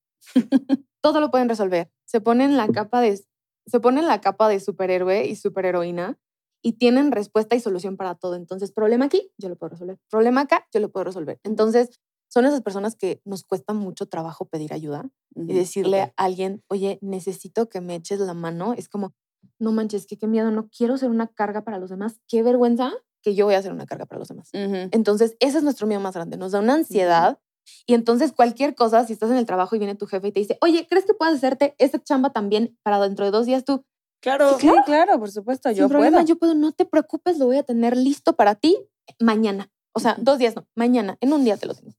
Todo, 1.00 1.20
lo 1.20 1.30
pueden 1.30 1.48
resolver. 1.48 1.90
Se 2.04 2.20
ponen 2.20 2.56
la 2.56 2.66
capa 2.68 3.00
de 3.00 3.20
se 3.66 3.80
ponen 3.80 4.06
la 4.06 4.20
capa 4.20 4.48
de 4.48 4.60
superhéroe 4.60 5.26
y 5.26 5.36
superheroína 5.36 6.18
y 6.62 6.74
tienen 6.74 7.12
respuesta 7.12 7.56
y 7.56 7.60
solución 7.60 7.96
para 7.96 8.14
todo. 8.14 8.34
Entonces, 8.34 8.72
problema 8.72 9.06
aquí, 9.06 9.32
yo 9.38 9.48
lo 9.48 9.56
puedo 9.56 9.70
resolver. 9.70 9.98
Problema 10.08 10.42
acá, 10.42 10.66
yo 10.72 10.80
lo 10.80 10.90
puedo 10.90 11.04
resolver. 11.04 11.40
Entonces, 11.42 12.00
son 12.28 12.44
esas 12.44 12.62
personas 12.62 12.96
que 12.96 13.20
nos 13.24 13.44
cuesta 13.44 13.72
mucho 13.72 14.06
trabajo 14.06 14.46
pedir 14.46 14.72
ayuda 14.72 15.08
y 15.34 15.52
decirle 15.52 16.00
a 16.00 16.12
alguien, 16.16 16.62
oye, 16.68 16.98
necesito 17.02 17.68
que 17.68 17.80
me 17.80 17.96
eches 17.96 18.20
la 18.20 18.34
mano. 18.34 18.72
Es 18.72 18.88
como, 18.88 19.14
no 19.58 19.72
manches, 19.72 20.06
que 20.06 20.16
qué 20.16 20.26
miedo, 20.26 20.50
no 20.50 20.68
quiero 20.68 20.96
ser 20.96 21.10
una 21.10 21.28
carga 21.28 21.62
para 21.62 21.78
los 21.78 21.90
demás, 21.90 22.20
qué 22.28 22.42
vergüenza 22.42 22.92
que 23.22 23.34
yo 23.34 23.46
voy 23.46 23.54
a 23.54 23.58
hacer 23.58 23.72
una 23.72 23.86
carga 23.86 24.06
para 24.06 24.18
los 24.18 24.28
demás. 24.28 24.50
Entonces, 24.52 25.36
ese 25.40 25.58
es 25.58 25.64
nuestro 25.64 25.86
miedo 25.86 26.00
más 26.00 26.14
grande, 26.14 26.36
nos 26.36 26.52
da 26.52 26.60
una 26.60 26.74
ansiedad. 26.74 27.38
Y 27.84 27.94
entonces 27.94 28.32
cualquier 28.32 28.76
cosa, 28.76 29.04
si 29.04 29.12
estás 29.12 29.30
en 29.30 29.38
el 29.38 29.46
trabajo 29.46 29.74
y 29.74 29.80
viene 29.80 29.96
tu 29.96 30.06
jefe 30.06 30.28
y 30.28 30.32
te 30.32 30.38
dice, 30.38 30.56
oye, 30.60 30.86
¿crees 30.88 31.04
que 31.04 31.14
puedes 31.14 31.34
hacerte 31.34 31.74
esta 31.78 32.00
chamba 32.00 32.30
también 32.30 32.78
para 32.84 33.00
dentro 33.00 33.24
de 33.24 33.32
dos 33.32 33.46
días 33.46 33.64
tú? 33.64 33.84
Claro, 34.20 34.56
sí, 34.58 34.70
claro, 34.84 35.18
por 35.18 35.30
supuesto, 35.30 35.70
yo 35.72 35.88
problema, 35.88 36.22
Yo 36.22 36.36
puedo, 36.36 36.54
no 36.54 36.72
te 36.72 36.84
preocupes, 36.84 37.38
lo 37.38 37.46
voy 37.46 37.58
a 37.58 37.62
tener 37.64 37.96
listo 37.96 38.36
para 38.36 38.54
ti 38.54 38.78
mañana. 39.18 39.70
O 39.92 40.00
sea, 40.00 40.16
dos 40.18 40.38
días 40.38 40.54
no, 40.54 40.66
mañana, 40.74 41.18
en 41.20 41.32
un 41.32 41.44
día 41.44 41.56
te 41.56 41.66
lo 41.66 41.74
tengo. 41.74 41.92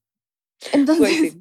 Entonces, 0.72 1.36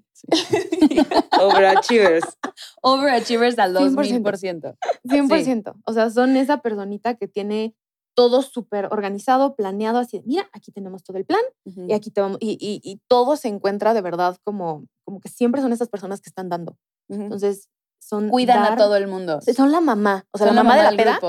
Overachievers. 1.39 2.37
Overachievers 2.81 3.59
al 3.59 3.75
2000%. 3.75 4.77
100%. 5.03 5.81
O 5.85 5.93
sea, 5.93 6.09
son 6.09 6.37
esa 6.37 6.61
personita 6.61 7.15
que 7.15 7.27
tiene 7.27 7.75
todo 8.17 8.41
súper 8.41 8.87
organizado, 8.89 9.55
planeado, 9.55 9.99
así, 9.99 10.23
mira, 10.25 10.49
aquí 10.51 10.71
tenemos 10.71 11.03
todo 11.03 11.17
el 11.17 11.25
plan 11.25 11.41
y 11.63 11.93
aquí 11.93 12.09
te 12.09 12.19
vamos, 12.19 12.39
y, 12.41 12.57
y, 12.59 12.99
todo 13.07 13.37
se 13.37 13.47
encuentra 13.47 13.93
de 13.93 14.01
verdad 14.01 14.37
como, 14.43 14.87
como 15.03 15.19
que 15.19 15.29
siempre 15.29 15.61
son 15.61 15.71
esas 15.71 15.87
personas 15.87 16.19
que 16.19 16.29
están 16.29 16.49
dando. 16.49 16.75
Entonces, 17.09 17.69
son... 17.99 18.29
Cuidan 18.29 18.63
a 18.63 18.75
todo 18.75 18.95
el 18.95 19.07
mundo. 19.07 19.39
Son 19.55 19.71
la 19.71 19.81
mamá, 19.81 20.25
o 20.31 20.39
sea, 20.39 20.47
la, 20.47 20.53
mamá, 20.53 20.77
de 20.77 20.83
la 20.83 20.91
peda, 20.97 21.19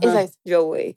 esa 0.00 0.22
es. 0.22 0.38
Yo, 0.42 0.64
güey. 0.64 0.94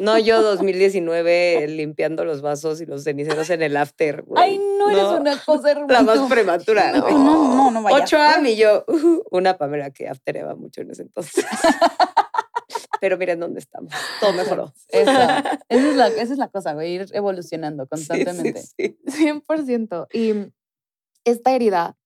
No, 0.00 0.18
yo 0.18 0.42
2019 0.42 1.68
limpiando 1.68 2.24
los 2.24 2.42
vasos 2.42 2.80
y 2.80 2.86
los 2.86 3.04
ceniceros 3.04 3.50
en 3.50 3.62
el 3.62 3.76
after, 3.76 4.22
güey. 4.22 4.42
Ay, 4.42 4.58
no, 4.58 4.90
eres 4.90 5.04
una 5.04 5.38
cosa 5.38 5.70
hermosa. 5.70 5.92
La 5.92 6.02
más 6.02 6.28
prematura, 6.28 6.90
no, 6.92 7.08
no, 7.08 7.54
no, 7.54 7.70
no 7.70 7.82
vaya. 7.82 7.98
Ocho 7.98 8.16
a 8.16 8.40
y 8.48 8.56
yo, 8.56 8.84
uh, 8.88 9.22
una 9.30 9.56
Pamela 9.56 9.90
que 9.90 10.08
aftereba 10.08 10.56
mucho 10.56 10.80
en 10.80 10.90
ese 10.90 11.02
entonces. 11.02 11.44
pero 13.02 13.18
miren 13.18 13.40
dónde 13.40 13.58
estamos. 13.58 13.92
Todo 14.20 14.32
mejoró. 14.32 14.72
Esa, 14.88 15.58
es, 15.68 15.96
la, 15.96 16.06
esa 16.06 16.32
es 16.32 16.38
la 16.38 16.46
cosa, 16.46 16.72
güey, 16.72 16.92
ir 16.92 17.06
evolucionando 17.10 17.88
constantemente. 17.88 18.62
Sí, 18.62 18.96
100%. 19.06 20.06
Y 20.12 20.52
esta 21.24 21.52
herida 21.52 21.96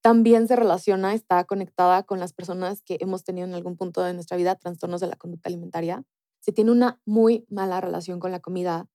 también 0.00 0.48
se 0.48 0.56
relaciona, 0.56 1.12
está 1.12 1.44
conectada 1.44 2.04
con 2.04 2.20
las 2.20 2.32
personas 2.32 2.80
que 2.80 2.96
hemos 3.00 3.22
tenido 3.22 3.46
en 3.46 3.52
algún 3.52 3.76
punto 3.76 4.02
de 4.02 4.14
nuestra 4.14 4.38
vida 4.38 4.54
trastornos 4.54 5.02
de 5.02 5.08
la 5.08 5.16
conducta 5.16 5.50
alimentaria. 5.50 6.04
Se 6.40 6.52
tiene 6.52 6.70
una 6.70 7.02
muy 7.04 7.44
mala 7.50 7.82
relación 7.82 8.18
con 8.18 8.32
la 8.32 8.40
comida 8.40 8.88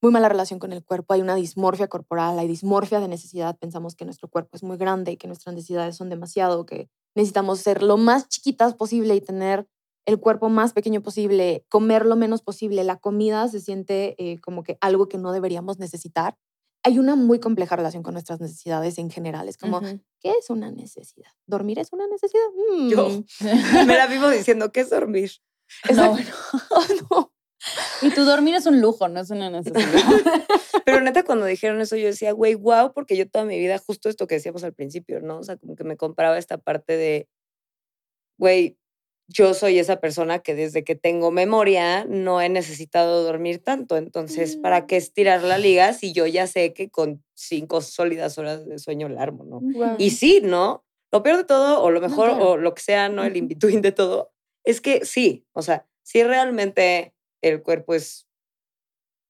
muy 0.00 0.10
mala 0.10 0.30
relación 0.30 0.58
con 0.58 0.72
el 0.72 0.82
cuerpo, 0.82 1.12
hay 1.12 1.20
una 1.20 1.34
dismorfia 1.34 1.88
corporal, 1.88 2.38
hay 2.38 2.48
dismorfia 2.48 3.00
de 3.00 3.08
necesidad, 3.08 3.58
pensamos 3.58 3.94
que 3.94 4.06
nuestro 4.06 4.28
cuerpo 4.28 4.56
es 4.56 4.62
muy 4.62 4.78
grande 4.78 5.12
y 5.12 5.16
que 5.18 5.26
nuestras 5.26 5.54
necesidades 5.54 5.96
son 5.96 6.08
demasiado, 6.08 6.64
que 6.64 6.88
necesitamos 7.14 7.60
ser 7.60 7.82
lo 7.82 7.98
más 7.98 8.28
chiquitas 8.28 8.74
posible 8.74 9.14
y 9.14 9.20
tener 9.20 9.68
el 10.06 10.20
cuerpo 10.20 10.48
más 10.48 10.72
pequeño 10.72 11.02
posible, 11.02 11.64
comer 11.68 12.04
lo 12.04 12.16
menos 12.16 12.42
posible, 12.42 12.84
la 12.84 12.96
comida 12.96 13.48
se 13.48 13.60
siente 13.60 14.14
eh, 14.18 14.38
como 14.40 14.62
que 14.62 14.76
algo 14.80 15.08
que 15.08 15.18
no 15.18 15.32
deberíamos 15.32 15.78
necesitar. 15.78 16.36
Hay 16.82 16.98
una 16.98 17.16
muy 17.16 17.40
compleja 17.40 17.76
relación 17.76 18.02
con 18.02 18.12
nuestras 18.12 18.40
necesidades 18.40 18.98
en 18.98 19.10
general. 19.10 19.48
Es 19.48 19.56
como, 19.56 19.80
¿qué 20.20 20.32
es 20.38 20.50
una 20.50 20.70
necesidad? 20.70 21.30
¿Dormir 21.46 21.78
es 21.78 21.92
una 21.92 22.06
necesidad? 22.06 22.44
Yo 22.90 23.08
mm. 23.08 23.86
me 23.86 23.96
la 23.96 24.06
vivo 24.06 24.28
diciendo, 24.28 24.70
¿qué 24.70 24.80
es 24.80 24.90
dormir? 24.90 25.30
No, 25.94 26.10
bueno. 26.10 26.30
no. 27.10 27.32
Y 28.02 28.10
tu 28.10 28.24
dormir 28.24 28.54
es 28.54 28.66
un 28.66 28.82
lujo, 28.82 29.08
no 29.08 29.20
es 29.20 29.30
una 29.30 29.48
necesidad. 29.48 29.88
Pero 30.84 31.00
neta, 31.00 31.24
cuando 31.24 31.46
dijeron 31.46 31.80
eso, 31.80 31.96
yo 31.96 32.06
decía, 32.06 32.32
güey, 32.32 32.54
wow, 32.54 32.92
porque 32.92 33.16
yo 33.16 33.26
toda 33.26 33.46
mi 33.46 33.58
vida, 33.58 33.78
justo 33.78 34.10
esto 34.10 34.26
que 34.26 34.34
decíamos 34.34 34.64
al 34.64 34.74
principio, 34.74 35.20
¿no? 35.20 35.38
O 35.38 35.42
sea, 35.42 35.56
como 35.56 35.74
que 35.74 35.84
me 35.84 35.96
compraba 35.96 36.36
esta 36.36 36.58
parte 36.58 36.98
de, 36.98 37.26
güey, 38.36 38.78
yo 39.26 39.54
soy 39.54 39.78
esa 39.78 40.00
persona 40.00 40.40
que 40.40 40.54
desde 40.54 40.84
que 40.84 40.94
tengo 40.94 41.30
memoria 41.30 42.04
no 42.04 42.40
he 42.40 42.48
necesitado 42.48 43.22
dormir 43.24 43.62
tanto. 43.62 43.96
Entonces, 43.96 44.56
¿para 44.56 44.82
mm. 44.82 44.86
qué 44.86 44.96
estirar 44.96 45.42
la 45.42 45.58
liga 45.58 45.92
si 45.92 46.12
yo 46.12 46.26
ya 46.26 46.46
sé 46.46 46.74
que 46.74 46.90
con 46.90 47.24
cinco 47.34 47.80
sólidas 47.80 48.36
horas 48.38 48.66
de 48.66 48.78
sueño 48.78 49.08
la 49.08 49.22
armo, 49.22 49.44
¿no? 49.44 49.96
Y 49.98 50.10
sí, 50.10 50.40
¿no? 50.42 50.84
Lo 51.10 51.22
peor 51.22 51.38
de 51.38 51.44
todo, 51.44 51.82
o 51.82 51.90
lo 51.90 52.00
mejor, 52.00 52.30
o 52.30 52.56
lo 52.56 52.74
que 52.74 52.82
sea, 52.82 53.08
¿no? 53.08 53.24
El 53.24 53.36
in-between 53.36 53.82
de 53.82 53.92
todo, 53.92 54.32
es 54.64 54.80
que 54.80 55.04
sí, 55.04 55.46
o 55.52 55.62
sea, 55.62 55.86
sí 56.02 56.22
realmente 56.22 57.14
el 57.40 57.62
cuerpo 57.62 57.94
es 57.94 58.26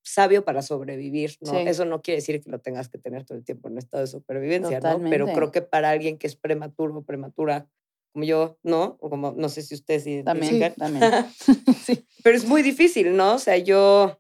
sabio 0.03 0.45
para 0.45 0.63
sobrevivir, 0.63 1.37
¿no? 1.41 1.59
Eso 1.59 1.85
no 1.85 2.03
quiere 2.03 2.21
decir 2.21 2.41
que 2.43 2.51
lo 2.51 2.61
tengas 2.61 2.89
que 2.89 2.99
tener 2.99 3.25
todo 3.25 3.39
el 3.39 3.45
tiempo 3.45 3.69
en 3.69 3.79
estado 3.79 4.03
de 4.03 4.07
supervivencia, 4.07 4.81
¿no? 4.81 5.01
Pero 5.09 5.27
creo 5.27 5.51
que 5.51 5.63
para 5.63 5.91
alguien 5.91 6.19
que 6.19 6.27
es 6.27 6.37
prematuro 6.37 6.99
o 6.99 7.03
prematura, 7.03 7.69
como 8.15 8.25
yo, 8.25 8.59
¿no? 8.63 8.97
O 9.01 9.11
como, 9.11 9.35
no 9.37 9.49
sé 9.49 9.61
si 9.63 9.75
ustedes. 9.75 10.25
También, 10.25 10.73
también. 10.77 11.03
sí. 11.85 12.07
Pero 12.23 12.37
es 12.37 12.47
muy 12.47 12.63
difícil, 12.63 13.17
¿no? 13.17 13.35
O 13.35 13.39
sea, 13.39 13.59
yo 13.59 14.19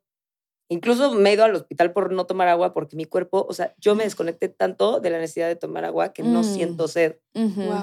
Incluso 0.68 1.12
me 1.12 1.30
he 1.30 1.34
ido 1.34 1.44
al 1.44 1.54
hospital 1.54 1.92
por 1.92 2.10
no 2.12 2.26
tomar 2.26 2.48
agua 2.48 2.72
porque 2.72 2.96
mi 2.96 3.04
cuerpo, 3.04 3.46
o 3.48 3.52
sea, 3.52 3.74
yo 3.78 3.94
me 3.94 4.04
desconecté 4.04 4.48
tanto 4.48 4.98
de 5.00 5.10
la 5.10 5.18
necesidad 5.18 5.48
de 5.48 5.56
tomar 5.56 5.84
agua 5.84 6.12
que 6.12 6.22
no 6.22 6.40
mm. 6.40 6.44
siento 6.44 6.88
sed. 6.88 7.16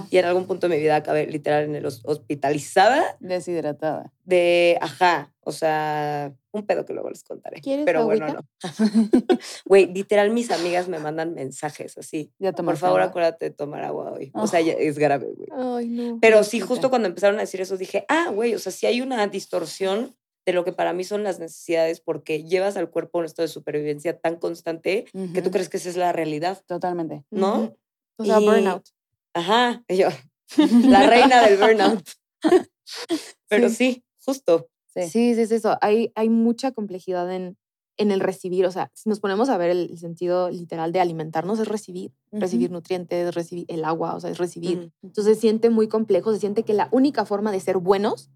Y 0.10 0.18
en 0.18 0.26
algún 0.26 0.48
punto 0.48 0.68
de 0.68 0.76
mi 0.76 0.82
vida 0.82 0.96
acabé 0.96 1.28
literal 1.28 1.66
en 1.66 1.76
el 1.76 1.86
hospitalizada. 1.86 3.18
Deshidratada. 3.20 4.12
De, 4.24 4.78
ajá, 4.82 5.34
o 5.42 5.52
sea, 5.52 6.34
un 6.52 6.66
pedo 6.66 6.86
que 6.86 6.94
luego 6.94 7.10
les 7.10 7.24
contaré. 7.24 7.62
¿Quieres 7.62 7.86
Pero 7.86 8.06
bueno, 8.06 8.28
no. 8.28 8.42
Güey, 9.66 9.94
literal 9.94 10.32
mis 10.32 10.52
amigas 10.52 10.88
me 10.88 11.00
mandan 11.00 11.34
mensajes 11.34 11.98
así. 11.98 12.32
Ya 12.40 12.54
Por 12.54 12.78
favor, 12.78 13.02
acuérdate 13.02 13.50
de 13.50 13.52
tomar 13.52 13.84
agua 13.84 14.14
hoy. 14.14 14.32
O 14.34 14.48
sea, 14.48 14.60
es 14.60 14.98
grave, 14.98 15.34
güey. 15.36 15.50
Ay, 15.52 15.88
no. 15.88 16.20
Pero 16.22 16.44
sí, 16.44 16.60
justo 16.60 16.90
cuando 16.90 17.08
empezaron 17.08 17.38
a 17.38 17.42
decir 17.42 17.60
eso, 17.62 17.78
dije, 17.78 18.06
ah, 18.08 18.30
güey, 18.34 18.56
o 18.56 18.60
sea, 18.60 18.72
si 18.72 18.86
hay 18.86 19.02
una 19.02 19.28
distorsión 19.28 20.16
de 20.46 20.54
lo 20.54 20.64
que 20.64 20.72
para 20.72 20.94
mí 20.94 21.04
son 21.04 21.24
las 21.24 21.40
necesidades 21.40 22.02
porque 22.02 22.44
llevas 22.44 22.78
al 22.78 22.90
cuerpo 22.90 23.20
un 23.20 23.26
estado 23.26 23.48
de 23.48 23.54
supervivencia 23.54 24.20
tan 24.20 24.38
constante 24.38 25.06
que 25.34 25.42
tú 25.42 25.52
crees 25.52 25.70
que 25.70 25.78
esa 25.78 25.90
es 25.90 25.98
la 25.98 26.12
realidad. 26.12 26.64
Totalmente. 26.66 27.24
¿No? 27.30 27.76
O 28.18 28.26
sea, 28.26 28.40
burnout. 28.40 28.88
Ajá, 29.34 29.84
yo, 29.88 30.10
la 30.88 31.08
reina 31.08 31.42
del 31.48 31.58
burnout. 31.58 32.08
Pero 33.48 33.70
sí, 33.70 34.04
justo. 34.24 34.68
Sí. 34.88 35.08
sí, 35.10 35.32
es 35.32 35.52
eso. 35.52 35.78
Hay, 35.82 36.12
hay 36.16 36.30
mucha 36.30 36.72
complejidad 36.72 37.32
en, 37.34 37.58
en 37.98 38.12
el 38.12 38.20
recibir. 38.20 38.66
O 38.66 38.72
sea, 38.72 38.92
si 38.94 39.08
nos 39.08 39.20
ponemos 39.22 39.48
a 39.48 39.58
ver 39.58 39.70
el, 39.70 39.98
sentido 39.98 40.50
literal 40.50 40.92
de 40.92 41.00
alimentarnos, 41.00 41.60
es 41.60 41.68
recibir. 41.68 42.12
Recibir 42.32 42.72
nutrientes, 42.72 43.34
recibir 43.34 43.66
el 43.70 43.86
agua, 43.86 44.16
o 44.16 44.20
sea, 44.20 44.30
es 44.30 44.38
recibir. 44.38 44.92
Entonces 45.02 45.36
se 45.36 45.42
siente 45.42 45.70
muy 45.70 45.88
complejo, 45.88 46.34
se 46.34 46.40
siente 46.40 46.64
que 46.64 46.74
la 46.74 46.90
única 46.92 47.26
forma 47.26 47.52
de 47.52 47.60
ser 47.62 47.78
buenos 47.78 48.30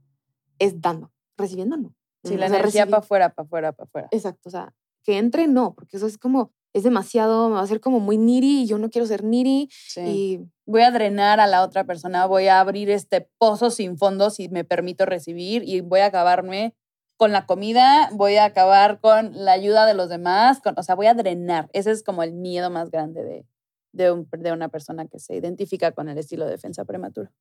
es 0.59 0.79
dando 0.79 1.11
recibiendo 1.37 1.77
no. 1.77 1.95
Sí, 2.23 2.37
la 2.37 2.47
energía 2.47 2.85
para 2.85 2.97
afuera, 2.97 3.29
para 3.29 3.45
afuera, 3.45 3.71
para 3.71 3.85
afuera. 3.85 4.07
Exacto, 4.11 4.49
o 4.49 4.51
sea, 4.51 4.73
que 5.03 5.17
entre 5.19 5.47
no, 5.47 5.75
porque 5.75 5.97
eso 5.97 6.07
es 6.07 6.17
como, 6.17 6.51
es 6.73 6.83
demasiado, 6.83 7.49
me 7.49 7.55
va 7.55 7.61
a 7.61 7.67
ser 7.67 7.79
como 7.79 7.99
muy 7.99 8.17
niri 8.17 8.63
y 8.63 8.65
yo 8.65 8.79
no 8.79 8.89
quiero 8.89 9.05
ser 9.05 9.23
niri. 9.23 9.69
Y 9.95 10.39
voy 10.65 10.81
a 10.81 10.91
drenar 10.91 11.39
a 11.39 11.47
la 11.47 11.63
otra 11.63 11.85
persona, 11.85 12.25
voy 12.25 12.47
a 12.47 12.59
abrir 12.59 12.89
este 12.89 13.29
pozo 13.37 13.69
sin 13.69 13.97
fondo 13.97 14.31
si 14.31 14.49
me 14.49 14.63
permito 14.63 15.05
recibir 15.05 15.63
y 15.63 15.81
voy 15.81 15.99
a 15.99 16.07
acabarme 16.07 16.75
con 17.17 17.31
la 17.31 17.45
comida, 17.45 18.09
voy 18.13 18.35
a 18.35 18.45
acabar 18.45 18.99
con 18.99 19.31
la 19.45 19.53
ayuda 19.53 19.85
de 19.85 19.93
los 19.93 20.09
demás, 20.09 20.59
con, 20.61 20.77
o 20.77 20.83
sea, 20.83 20.95
voy 20.95 21.05
a 21.05 21.13
drenar. 21.13 21.69
Ese 21.71 21.91
es 21.91 22.03
como 22.03 22.23
el 22.23 22.33
miedo 22.33 22.69
más 22.69 22.89
grande 22.89 23.23
de, 23.23 23.45
de, 23.93 24.25
de 24.31 24.51
una 24.51 24.69
persona 24.69 25.05
que 25.07 25.19
se 25.19 25.35
identifica 25.35 25.91
con 25.91 26.09
el 26.09 26.17
estilo 26.17 26.45
de 26.45 26.51
defensa 26.51 26.83
prematura. 26.83 27.31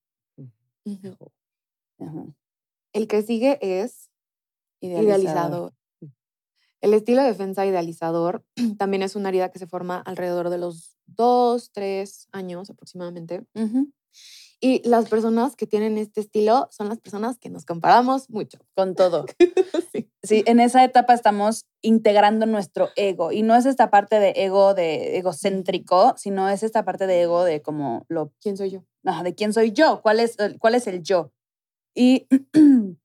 El 2.94 3.08
que 3.08 3.22
sigue 3.22 3.58
es 3.60 4.08
idealizador. 4.80 5.74
El 6.80 6.94
estilo 6.94 7.22
de 7.22 7.28
defensa 7.28 7.66
idealizador 7.66 8.44
también 8.78 9.02
es 9.02 9.16
una 9.16 9.28
herida 9.28 9.50
que 9.50 9.58
se 9.58 9.66
forma 9.66 10.00
alrededor 10.00 10.48
de 10.48 10.58
los 10.58 10.96
dos, 11.06 11.70
tres 11.72 12.28
años 12.32 12.70
aproximadamente. 12.70 13.44
Y 14.60 14.88
las 14.88 15.08
personas 15.08 15.56
que 15.56 15.66
tienen 15.66 15.98
este 15.98 16.20
estilo 16.20 16.68
son 16.70 16.88
las 16.88 16.98
personas 16.98 17.36
que 17.38 17.50
nos 17.50 17.64
comparamos 17.64 18.30
mucho. 18.30 18.58
Con 18.74 18.94
todo. 18.94 19.26
sí. 20.22 20.44
en 20.46 20.60
esa 20.60 20.84
etapa 20.84 21.14
estamos 21.14 21.66
integrando 21.82 22.46
nuestro 22.46 22.90
ego. 22.94 23.32
Y 23.32 23.42
no 23.42 23.56
es 23.56 23.66
esta 23.66 23.90
parte 23.90 24.20
de 24.20 24.34
ego 24.36 24.72
de 24.72 25.18
egocéntrico, 25.18 26.14
sino 26.16 26.48
es 26.48 26.62
esta 26.62 26.84
parte 26.84 27.08
de 27.08 27.22
ego 27.22 27.44
de 27.44 27.60
como 27.60 28.06
lo... 28.08 28.32
¿Quién 28.40 28.56
soy 28.56 28.70
yo? 28.70 28.84
de 29.22 29.34
quién 29.34 29.52
soy 29.52 29.72
yo, 29.72 30.00
cuál 30.00 30.18
es, 30.18 30.36
cuál 30.58 30.74
es 30.74 30.86
el 30.86 31.02
yo. 31.02 31.33
Y 31.94 32.26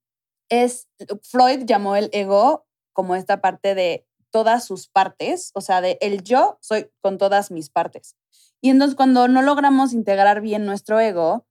es, 0.48 0.88
Freud 1.22 1.64
llamó 1.64 1.96
el 1.96 2.10
ego 2.12 2.66
como 2.92 3.14
esta 3.14 3.40
parte 3.40 3.74
de 3.74 4.06
todas 4.30 4.64
sus 4.64 4.88
partes, 4.88 5.50
o 5.54 5.60
sea, 5.60 5.80
de 5.80 5.98
el 6.00 6.22
yo 6.22 6.58
soy 6.60 6.90
con 7.00 7.18
todas 7.18 7.50
mis 7.50 7.70
partes. 7.70 8.16
Y 8.60 8.70
entonces 8.70 8.96
cuando 8.96 9.28
no 9.28 9.42
logramos 9.42 9.92
integrar 9.92 10.40
bien 10.40 10.66
nuestro 10.66 11.00
ego, 11.00 11.46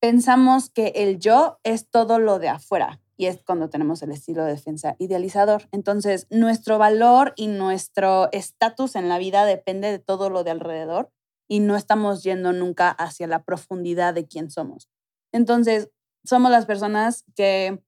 pensamos 0.00 0.70
que 0.70 0.92
el 0.96 1.18
yo 1.18 1.58
es 1.64 1.88
todo 1.88 2.18
lo 2.18 2.38
de 2.38 2.48
afuera. 2.48 3.00
Y 3.18 3.26
es 3.26 3.42
cuando 3.42 3.70
tenemos 3.70 4.02
el 4.02 4.12
estilo 4.12 4.44
de 4.44 4.52
defensa 4.52 4.94
idealizador. 4.98 5.68
Entonces, 5.72 6.26
nuestro 6.28 6.76
valor 6.76 7.32
y 7.34 7.46
nuestro 7.46 8.30
estatus 8.30 8.94
en 8.94 9.08
la 9.08 9.16
vida 9.16 9.46
depende 9.46 9.90
de 9.90 9.98
todo 9.98 10.28
lo 10.28 10.44
de 10.44 10.50
alrededor 10.50 11.10
y 11.48 11.60
no 11.60 11.76
estamos 11.76 12.22
yendo 12.22 12.52
nunca 12.52 12.90
hacia 12.90 13.26
la 13.26 13.42
profundidad 13.42 14.12
de 14.12 14.26
quién 14.26 14.50
somos. 14.50 14.90
Entonces, 15.32 15.88
somos 16.26 16.50
las 16.50 16.66
personas 16.66 17.24
que 17.34 17.82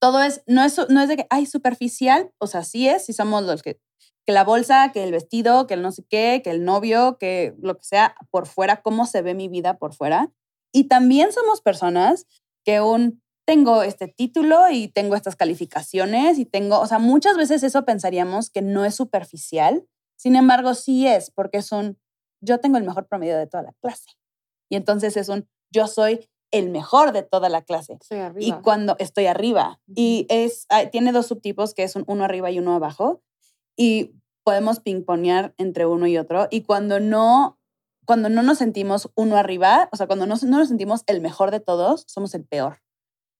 todo 0.00 0.22
es, 0.22 0.42
no 0.46 0.64
es, 0.64 0.80
no 0.88 1.00
es 1.00 1.08
de 1.08 1.16
que, 1.16 1.26
ay, 1.30 1.46
superficial, 1.46 2.32
o 2.38 2.46
sea, 2.46 2.64
sí 2.64 2.88
es, 2.88 3.04
si 3.06 3.12
somos 3.12 3.44
los 3.44 3.62
que, 3.62 3.80
que 4.26 4.32
la 4.32 4.44
bolsa, 4.44 4.90
que 4.92 5.04
el 5.04 5.12
vestido, 5.12 5.66
que 5.66 5.74
el 5.74 5.82
no 5.82 5.92
sé 5.92 6.04
qué, 6.08 6.42
que 6.42 6.50
el 6.50 6.64
novio, 6.64 7.18
que 7.18 7.54
lo 7.60 7.76
que 7.76 7.84
sea 7.84 8.16
por 8.30 8.46
fuera, 8.46 8.82
cómo 8.82 9.06
se 9.06 9.22
ve 9.22 9.34
mi 9.34 9.48
vida 9.48 9.78
por 9.78 9.94
fuera. 9.94 10.32
Y 10.72 10.84
también 10.84 11.32
somos 11.32 11.60
personas 11.60 12.26
que 12.64 12.80
un, 12.80 13.22
tengo 13.46 13.82
este 13.82 14.08
título 14.08 14.70
y 14.70 14.88
tengo 14.88 15.14
estas 15.14 15.36
calificaciones 15.36 16.38
y 16.38 16.46
tengo, 16.46 16.80
o 16.80 16.86
sea, 16.86 16.98
muchas 16.98 17.36
veces 17.36 17.62
eso 17.62 17.84
pensaríamos 17.84 18.50
que 18.50 18.62
no 18.62 18.84
es 18.84 18.94
superficial, 18.94 19.86
sin 20.16 20.36
embargo, 20.36 20.74
sí 20.74 21.06
es, 21.06 21.30
porque 21.30 21.58
es 21.58 21.72
un, 21.72 21.98
yo 22.40 22.60
tengo 22.60 22.78
el 22.78 22.84
mejor 22.84 23.08
promedio 23.08 23.36
de 23.36 23.46
toda 23.46 23.64
la 23.64 23.72
clase. 23.80 24.10
Y 24.68 24.76
entonces 24.76 25.16
es 25.16 25.28
un, 25.28 25.48
yo 25.72 25.86
soy 25.86 26.28
el 26.52 26.70
mejor 26.70 27.12
de 27.12 27.22
toda 27.22 27.48
la 27.48 27.62
clase. 27.62 27.98
Y 28.38 28.52
cuando 28.52 28.94
estoy 28.98 29.26
arriba. 29.26 29.80
Y 29.86 30.26
es, 30.28 30.68
tiene 30.92 31.10
dos 31.10 31.26
subtipos, 31.26 31.74
que 31.74 31.82
es 31.82 31.96
un 31.96 32.04
uno 32.06 32.24
arriba 32.24 32.50
y 32.50 32.58
uno 32.58 32.74
abajo. 32.74 33.22
Y 33.76 34.12
podemos 34.44 34.80
pingponear 34.80 35.54
entre 35.56 35.86
uno 35.86 36.06
y 36.06 36.18
otro. 36.18 36.46
Y 36.50 36.62
cuando 36.62 37.00
no, 37.00 37.58
cuando 38.04 38.28
no 38.28 38.42
nos 38.42 38.58
sentimos 38.58 39.10
uno 39.14 39.36
arriba, 39.36 39.88
o 39.92 39.96
sea, 39.96 40.06
cuando 40.06 40.26
no, 40.26 40.36
no 40.40 40.58
nos 40.58 40.68
sentimos 40.68 41.02
el 41.06 41.20
mejor 41.20 41.50
de 41.50 41.60
todos, 41.60 42.04
somos 42.06 42.34
el 42.34 42.44
peor. 42.44 42.82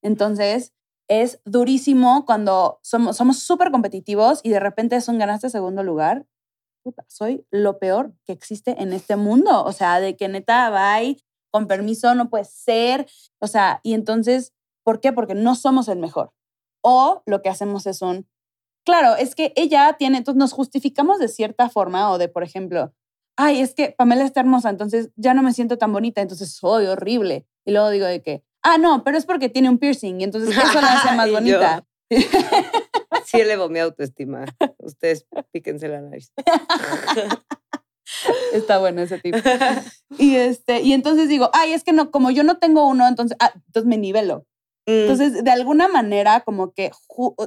Entonces, 0.02 0.72
es 1.08 1.40
durísimo 1.44 2.24
cuando 2.24 2.78
somos 2.82 3.38
súper 3.38 3.70
competitivos 3.70 4.40
y 4.42 4.50
de 4.50 4.60
repente 4.60 5.00
son 5.00 5.18
ganaste 5.18 5.50
segundo 5.50 5.82
lugar. 5.82 6.26
soy 7.06 7.46
lo 7.50 7.78
peor 7.78 8.14
que 8.24 8.32
existe 8.32 8.82
en 8.82 8.92
este 8.92 9.16
mundo. 9.16 9.62
O 9.64 9.72
sea, 9.72 10.00
de 10.00 10.16
que 10.16 10.28
neta 10.28 10.70
va 10.70 10.94
con 11.52 11.68
permiso, 11.68 12.14
no 12.16 12.30
puede 12.30 12.44
ser. 12.44 13.06
O 13.38 13.46
sea, 13.46 13.80
y 13.84 13.94
entonces, 13.94 14.52
¿por 14.82 15.00
qué? 15.00 15.12
Porque 15.12 15.34
no 15.34 15.54
somos 15.54 15.86
el 15.86 15.98
mejor. 15.98 16.32
O 16.82 17.22
lo 17.26 17.42
que 17.42 17.48
hacemos 17.48 17.86
es 17.86 18.02
un, 18.02 18.26
claro, 18.84 19.14
es 19.14 19.36
que 19.36 19.52
ella 19.54 19.94
tiene, 19.98 20.18
entonces 20.18 20.38
nos 20.38 20.52
justificamos 20.52 21.20
de 21.20 21.28
cierta 21.28 21.68
forma 21.68 22.10
o 22.10 22.18
de, 22.18 22.28
por 22.28 22.42
ejemplo, 22.42 22.92
ay, 23.36 23.60
es 23.60 23.74
que 23.74 23.94
Pamela 23.96 24.24
está 24.24 24.40
hermosa, 24.40 24.70
entonces 24.70 25.10
ya 25.16 25.34
no 25.34 25.42
me 25.42 25.52
siento 25.52 25.78
tan 25.78 25.92
bonita, 25.92 26.20
entonces 26.20 26.52
soy 26.52 26.86
horrible. 26.86 27.46
Y 27.64 27.72
luego 27.72 27.90
digo 27.90 28.06
de 28.06 28.22
que, 28.22 28.42
ah, 28.62 28.78
no, 28.78 29.04
pero 29.04 29.16
es 29.16 29.26
porque 29.26 29.48
tiene 29.48 29.68
un 29.68 29.78
piercing 29.78 30.20
y 30.20 30.24
entonces 30.24 30.56
eso 30.56 30.80
la 30.80 30.94
hace 30.94 31.14
más 31.14 31.30
bonita. 31.30 31.84
sí 33.24 33.40
elevo 33.40 33.68
mi 33.68 33.78
autoestima. 33.78 34.44
Ustedes 34.78 35.26
píquense 35.52 35.88
la 35.88 36.00
nariz. 36.00 36.32
Está 38.52 38.78
bueno 38.78 39.02
ese 39.02 39.18
tipo. 39.18 39.38
Y, 40.18 40.36
este, 40.36 40.82
y 40.82 40.92
entonces 40.92 41.28
digo, 41.28 41.48
ay, 41.54 41.72
es 41.72 41.84
que 41.84 41.92
no, 41.92 42.10
como 42.10 42.30
yo 42.30 42.44
no 42.44 42.58
tengo 42.58 42.86
uno, 42.86 43.08
entonces, 43.08 43.34
ah, 43.40 43.50
entonces 43.54 43.88
me 43.88 43.96
nivelo. 43.96 44.46
Mm. 44.86 44.90
Entonces, 44.90 45.44
de 45.44 45.50
alguna 45.50 45.88
manera, 45.88 46.40
como 46.40 46.72
que 46.72 46.90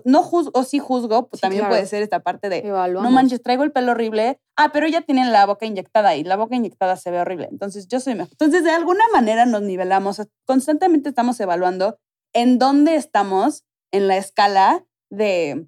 no 0.03 0.24
juzgo, 0.24 0.51
o 0.55 0.63
sí 0.63 0.80
juzgo, 0.80 1.28
pues 1.28 1.41
también 1.41 1.68
puede 1.68 1.86
ser 1.86 2.01
esta 2.01 2.22
parte 2.22 2.49
de, 2.49 2.63
no 2.63 3.11
manches, 3.11 3.41
traigo 3.43 3.63
el 3.63 3.72
pelo 3.72 3.91
horrible, 3.91 4.39
ah, 4.55 4.72
pero 4.72 4.88
ella 4.88 5.01
tiene 5.01 5.30
la 5.30 5.45
boca 5.45 5.66
inyectada 5.66 6.16
y 6.16 6.24
la 6.24 6.38
boca 6.38 6.55
inyectada 6.55 6.95
se 6.95 7.11
ve 7.11 7.20
horrible. 7.20 7.49
Entonces, 7.51 7.88
yo 7.88 7.99
soy 7.99 8.16
mejor. 8.16 8.32
Entonces, 8.32 8.63
de 8.63 8.72
alguna 8.72 9.03
manera 9.13 9.45
nos 9.45 9.61
nivelamos, 9.61 10.22
constantemente 10.45 11.09
estamos 11.09 11.39
evaluando 11.39 11.99
en 12.34 12.57
dónde 12.57 12.95
estamos 12.95 13.63
en 13.91 14.07
la 14.07 14.18
escala 14.18 14.86
de, 15.09 15.68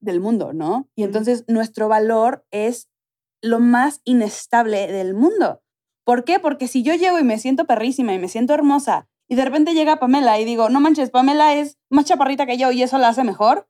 del 0.00 0.20
mundo, 0.20 0.52
¿no? 0.52 0.88
Y 0.94 1.02
entonces, 1.02 1.44
nuestro 1.48 1.88
valor 1.88 2.46
es 2.50 2.88
lo 3.42 3.60
más 3.60 4.00
inestable 4.04 4.86
del 4.86 5.14
mundo. 5.14 5.62
¿Por 6.04 6.24
qué? 6.24 6.40
Porque 6.40 6.68
si 6.68 6.82
yo 6.82 6.94
llego 6.94 7.18
y 7.18 7.24
me 7.24 7.38
siento 7.38 7.66
perrísima 7.66 8.14
y 8.14 8.18
me 8.18 8.28
siento 8.28 8.54
hermosa 8.54 9.08
y 9.28 9.34
de 9.34 9.44
repente 9.44 9.74
llega 9.74 9.98
Pamela 9.98 10.40
y 10.40 10.44
digo, 10.44 10.68
no 10.68 10.80
manches, 10.80 11.10
Pamela 11.10 11.54
es 11.54 11.78
más 11.90 12.06
chaparrita 12.06 12.46
que 12.46 12.56
yo 12.56 12.72
y 12.72 12.82
eso 12.82 12.98
la 12.98 13.08
hace 13.08 13.24
mejor, 13.24 13.68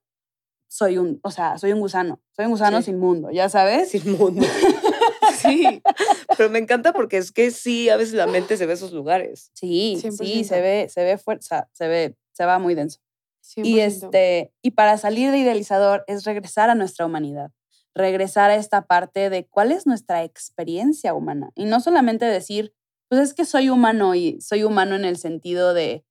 soy 0.68 0.97
un, 0.97 1.20
o 1.23 1.31
sea, 1.31 1.59
soy 1.59 1.73
un 1.73 1.81
gusano, 1.81 2.23
soy 2.35 2.47
un 2.47 2.53
gusano 2.53 2.81
sin 2.81 2.99
mundo, 2.99 3.31
¿ya 3.31 3.51
sabes? 3.51 3.91
Sin 3.91 4.16
mundo. 4.16 4.47
sí, 5.37 5.83
pero 6.37 6.49
me 6.49 6.59
encanta 6.59 6.95
porque 6.95 7.18
es 7.18 7.31
que 7.31 7.51
sí, 7.51 7.91
a 7.91 7.97
veces 7.97 8.14
la 8.14 8.27
mente 8.27 8.57
se 8.57 8.64
ve 8.64 8.73
esos 8.73 8.93
lugares. 8.93 9.51
Sí, 9.53 10.01
sí, 10.01 10.45
se 10.45 10.61
ve, 10.62 10.89
se 10.89 11.05
ve 11.05 11.18
fuerza, 11.18 11.68
se 11.73 11.89
ve, 11.89 12.16
se 12.33 12.47
va 12.47 12.59
muy 12.59 12.75
denso. 12.75 13.01
Y, 13.57 13.81
este, 13.81 14.53
y 14.62 14.70
para 14.70 14.97
salir 14.99 15.31
de 15.31 15.39
idealizador 15.39 16.05
es 16.07 16.25
regresar 16.25 16.70
a 16.70 16.75
nuestra 16.75 17.05
humanidad, 17.05 17.51
regresar 17.95 18.51
a 18.51 18.57
esta 18.57 18.86
parte 18.86 19.30
de 19.30 19.47
cuál 19.47 19.72
es 19.72 19.86
nuestra 19.86 20.24
experiencia 20.24 21.14
humana. 21.14 21.51
Y 21.55 21.64
no 21.64 21.80
solamente 21.80 22.24
decir, 22.24 22.74
pues 23.09 23.20
es 23.20 23.34
que 23.34 23.45
soy 23.45 23.68
humano 23.68 24.14
y 24.14 24.40
soy 24.40 24.64
humano 24.64 24.95
en 24.95 25.05
el 25.05 25.18
sentido 25.18 25.74
de, 25.74 26.05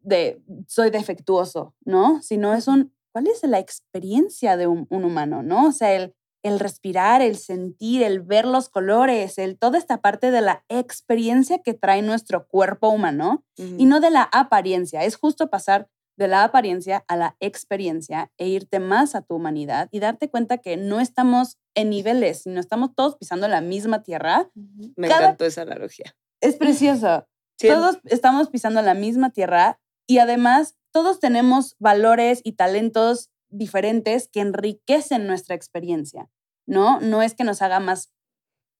de 0.00 0.40
soy 0.68 0.90
defectuoso, 0.90 1.74
¿no? 1.84 2.22
Sino 2.22 2.54
es 2.54 2.68
un, 2.68 2.94
¿cuál 3.12 3.26
es 3.26 3.42
la 3.42 3.58
experiencia 3.58 4.56
de 4.56 4.66
un, 4.68 4.86
humano, 4.90 5.42
¿no? 5.42 5.66
O 5.66 5.72
sea, 5.72 5.94
el, 5.94 6.14
el 6.44 6.60
respirar, 6.60 7.22
el 7.22 7.36
sentir, 7.36 8.02
el 8.02 8.20
ver 8.20 8.44
los 8.44 8.68
colores, 8.68 9.38
el, 9.38 9.58
toda 9.58 9.78
esta 9.78 10.00
parte 10.00 10.30
de 10.30 10.42
la 10.42 10.64
experiencia 10.68 11.58
que 11.58 11.74
trae 11.74 12.02
nuestro 12.02 12.46
cuerpo 12.46 12.88
humano 12.90 13.44
y 13.56 13.86
no 13.86 13.98
de 14.00 14.10
la 14.10 14.22
apariencia. 14.22 15.04
Es 15.04 15.16
justo 15.16 15.48
pasar 15.48 15.88
de 16.16 16.28
la 16.28 16.44
apariencia 16.44 17.04
a 17.08 17.16
la 17.16 17.36
experiencia 17.40 18.30
e 18.38 18.48
irte 18.48 18.80
más 18.80 19.14
a 19.14 19.22
tu 19.22 19.34
humanidad 19.34 19.88
y 19.90 20.00
darte 20.00 20.30
cuenta 20.30 20.58
que 20.58 20.76
no 20.76 21.00
estamos 21.00 21.58
en 21.74 21.90
niveles, 21.90 22.42
sino 22.42 22.60
estamos 22.60 22.94
todos 22.94 23.16
pisando 23.16 23.48
la 23.48 23.60
misma 23.60 24.02
tierra. 24.02 24.50
Me 24.96 25.08
encantó 25.08 25.44
esa 25.44 25.62
analogía. 25.62 26.14
Es 26.40 26.56
precioso. 26.56 27.26
Todos 27.58 27.98
estamos 28.04 28.48
pisando 28.50 28.82
la 28.82 28.94
misma 28.94 29.30
tierra 29.30 29.80
y 30.08 30.18
además 30.18 30.76
todos 30.92 31.20
tenemos 31.20 31.76
valores 31.78 32.40
y 32.44 32.52
talentos 32.52 33.30
diferentes 33.48 34.28
que 34.28 34.40
enriquecen 34.40 35.26
nuestra 35.26 35.54
experiencia, 35.54 36.28
¿no? 36.66 37.00
No 37.00 37.22
es 37.22 37.34
que 37.34 37.44
nos 37.44 37.62
haga 37.62 37.80
más, 37.80 38.12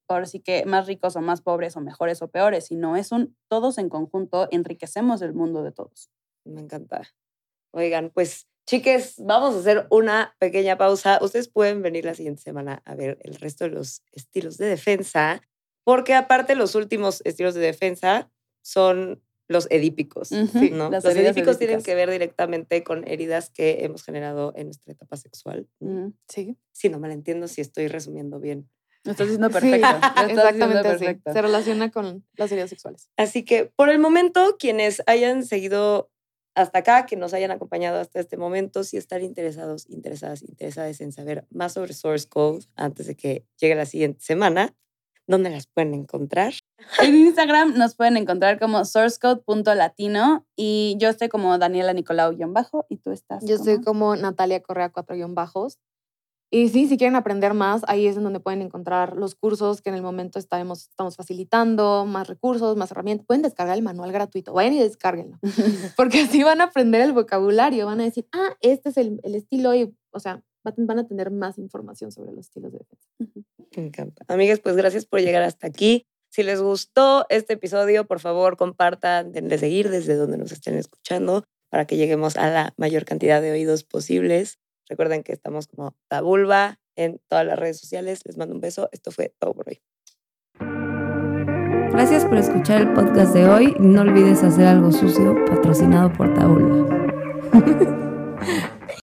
ahora 0.09 0.27
sí 0.27 0.41
que 0.41 0.67
más 0.67 0.87
ricos 0.87 1.17
o 1.17 1.21
más 1.21 1.41
pobres 1.41 1.77
o 1.77 1.81
mejores 1.81 2.21
o 2.21 2.29
peores, 2.29 2.67
sino 2.67 2.97
es 2.97 3.13
un, 3.13 3.37
todos 3.49 3.79
en 3.79 3.89
conjunto 3.89 4.49
enriquecemos 4.51 5.23
el 5.23 5.35
mundo 5.35 5.63
de 5.63 5.73
todos. 5.73 6.11
Me 6.45 6.61
encanta. 6.61 7.03
Oigan, 7.75 8.11
pues 8.15 8.47
chiques, 8.67 9.17
vamos 9.19 9.57
a 9.57 9.59
hacer 9.59 9.87
una 9.91 10.37
pequeña 10.39 10.79
pausa. 10.79 11.19
Ustedes 11.21 11.49
pueden 11.49 11.83
venir 11.83 12.05
la 12.05 12.15
siguiente 12.15 12.43
semana 12.43 12.83
a 12.85 12.95
ver 12.95 13.19
el 13.23 13.35
resto 13.35 13.65
de 13.65 13.71
los 13.71 14.03
estilos 14.13 14.59
de 14.59 14.67
defensa, 14.67 15.43
porque 15.83 16.15
aparte 16.15 16.55
los 16.55 16.77
últimos 16.77 17.21
estilos 17.25 17.55
de 17.55 17.61
defensa 17.61 18.31
son 18.63 19.23
los 19.49 19.67
edípicos, 19.71 20.33
¿no? 20.33 20.91
los 20.91 21.05
edípicos 21.05 21.59
tienen 21.59 21.83
que 21.83 21.95
ver 21.95 22.11
directamente 22.11 22.83
con 22.83 23.07
heridas 23.07 23.51
que 23.51 23.85
hemos 23.85 24.03
generado 24.03 24.55
en 24.57 24.67
nuestra 24.69 24.93
etapa 24.93 25.17
sexual. 25.17 25.69
Sí. 26.29 26.57
Sí, 26.73 26.89
no 26.89 26.99
me 26.99 27.13
entiendo 27.13 27.47
si 27.49 27.61
estoy 27.61 27.89
resumiendo 27.89 28.41
bien. 28.41 28.71
Lo 29.03 29.11
estás 29.11 29.27
diciendo 29.27 29.51
perfecto. 29.51 29.87
exactamente 30.29 31.21
Se 31.31 31.43
relaciona 31.43 31.91
con 31.91 32.25
las 32.37 32.51
heridas 32.53 32.71
sexuales. 32.71 33.11
Así 33.19 33.45
que, 33.45 33.67
por 33.67 33.91
el 33.91 33.99
momento, 33.99 34.57
quienes 34.59 35.03
hayan 35.07 35.45
seguido 35.45 36.11
hasta 36.55 36.79
acá, 36.81 37.07
que 37.07 37.17
nos 37.17 37.35
hayan 37.35 37.51
acompañado 37.51 38.01
hasta 38.01 38.21
este 38.21 38.37
momento, 38.37 38.85
si 38.85 38.97
están 38.97 39.23
interesados, 39.23 39.89
interesadas, 39.91 40.43
interesadas 40.43 41.01
en 41.01 41.13
saber 41.13 41.47
más 41.51 41.73
sobre 41.73 41.95
Source 41.95 42.29
Code 42.29 42.67
antes 42.77 43.07
de 43.07 43.17
que 43.17 43.45
llegue 43.59 43.75
la 43.75 43.87
siguiente 43.87 44.21
semana, 44.21 44.75
¿dónde 45.27 45.51
las 45.51 45.67
pueden 45.67 45.95
encontrar? 45.95 46.55
En 47.03 47.17
Instagram 47.17 47.77
nos 47.77 47.95
pueden 47.97 48.17
encontrar 48.17 48.59
como 48.59 48.85
sourcecode.latino 48.85 50.47
y 50.55 50.97
yo 50.99 51.09
estoy 51.09 51.29
como 51.29 51.57
Daniela 51.59 51.93
Nicolau-bajo 51.93 52.87
y 52.89 52.99
tú 52.99 53.11
estás. 53.11 53.45
Yo 53.45 53.57
estoy 53.57 53.81
como 53.81 54.17
Natalia 54.17 54.61
Correa 54.61 54.93
4-bajos. 54.93 55.79
Y 56.55 56.69
sí, 56.69 56.87
si 56.87 56.97
quieren 56.97 57.17
aprender 57.17 57.53
más, 57.53 57.83
ahí 57.89 58.07
es 58.07 58.17
en 58.17 58.23
donde 58.23 58.39
pueden 58.39 58.63
encontrar 58.63 59.17
los 59.17 59.35
cursos 59.35 59.83
que 59.83 59.89
en 59.89 59.97
el 59.97 60.03
momento 60.03 60.39
estamos, 60.39 60.87
estamos 60.89 61.17
facilitando, 61.17 62.07
más 62.07 62.29
recursos, 62.29 62.77
más 62.77 62.93
herramientas. 62.93 63.27
Pueden 63.27 63.43
descargar 63.43 63.77
el 63.77 63.83
manual 63.83 64.13
gratuito, 64.13 64.53
vayan 64.53 64.75
y 64.75 64.79
descárguenlo, 64.79 65.41
porque 65.97 66.21
así 66.21 66.45
van 66.45 66.61
a 66.61 66.67
aprender 66.67 67.01
el 67.01 67.13
vocabulario, 67.13 67.87
van 67.87 68.01
a 68.01 68.05
decir, 68.05 68.29
ah, 68.31 68.57
este 68.61 68.91
es 68.91 68.97
el, 68.99 69.21
el 69.25 69.35
estilo 69.35 69.75
y, 69.75 69.97
o 70.13 70.21
sea, 70.21 70.45
van 70.63 71.01
a 71.01 71.09
tener 71.09 71.33
más 71.33 71.59
información 71.59 72.13
sobre 72.13 72.31
los 72.31 72.47
estilos 72.47 72.71
de 72.71 72.79
defensa. 72.79 73.09
Me 73.77 73.87
encanta. 73.87 74.25
Amigas, 74.29 74.61
pues 74.61 74.77
gracias 74.77 75.07
por 75.07 75.21
llegar 75.23 75.43
hasta 75.43 75.67
aquí. 75.67 76.07
Si 76.31 76.45
les 76.45 76.63
gustó 76.63 77.27
este 77.31 77.55
episodio, 77.55 78.07
por 78.07 78.21
favor, 78.21 78.57
compartan, 78.57 79.33
denle 79.33 79.59
seguir 79.59 79.91
desde 79.91 80.15
donde 80.15 80.39
nos 80.39 80.53
estén 80.53 80.77
escuchando 80.77 81.43
para 81.69 81.85
que 81.89 81.97
lleguemos 81.97 82.37
a 82.37 82.49
la 82.49 82.75
mayor 82.77 83.05
cantidad 83.05 83.43
de 83.43 83.51
oídos 83.51 83.83
posibles. 83.83 84.61
Recuerden 84.89 85.23
que 85.23 85.33
estamos 85.33 85.67
como 85.67 85.97
Tabulba 86.09 86.79
en 86.97 87.21
todas 87.29 87.47
las 87.47 87.59
redes 87.59 87.79
sociales. 87.79 88.21
Les 88.25 88.37
mando 88.37 88.55
un 88.55 88.61
beso. 88.61 88.89
Esto 88.93 89.11
fue 89.11 89.35
todo 89.39 89.55
por 89.55 89.69
hoy. 89.69 89.81
Gracias 91.93 92.25
por 92.25 92.39
escuchar 92.39 92.81
el 92.81 92.93
podcast 92.93 93.33
de 93.35 93.49
hoy. 93.49 93.77
No 93.79 94.03
olvides 94.03 94.43
hacer 94.43 94.67
algo 94.67 94.91
sucio 94.91 95.35
patrocinado 95.47 96.13
por 96.13 96.35
Tabulba. 96.35 96.89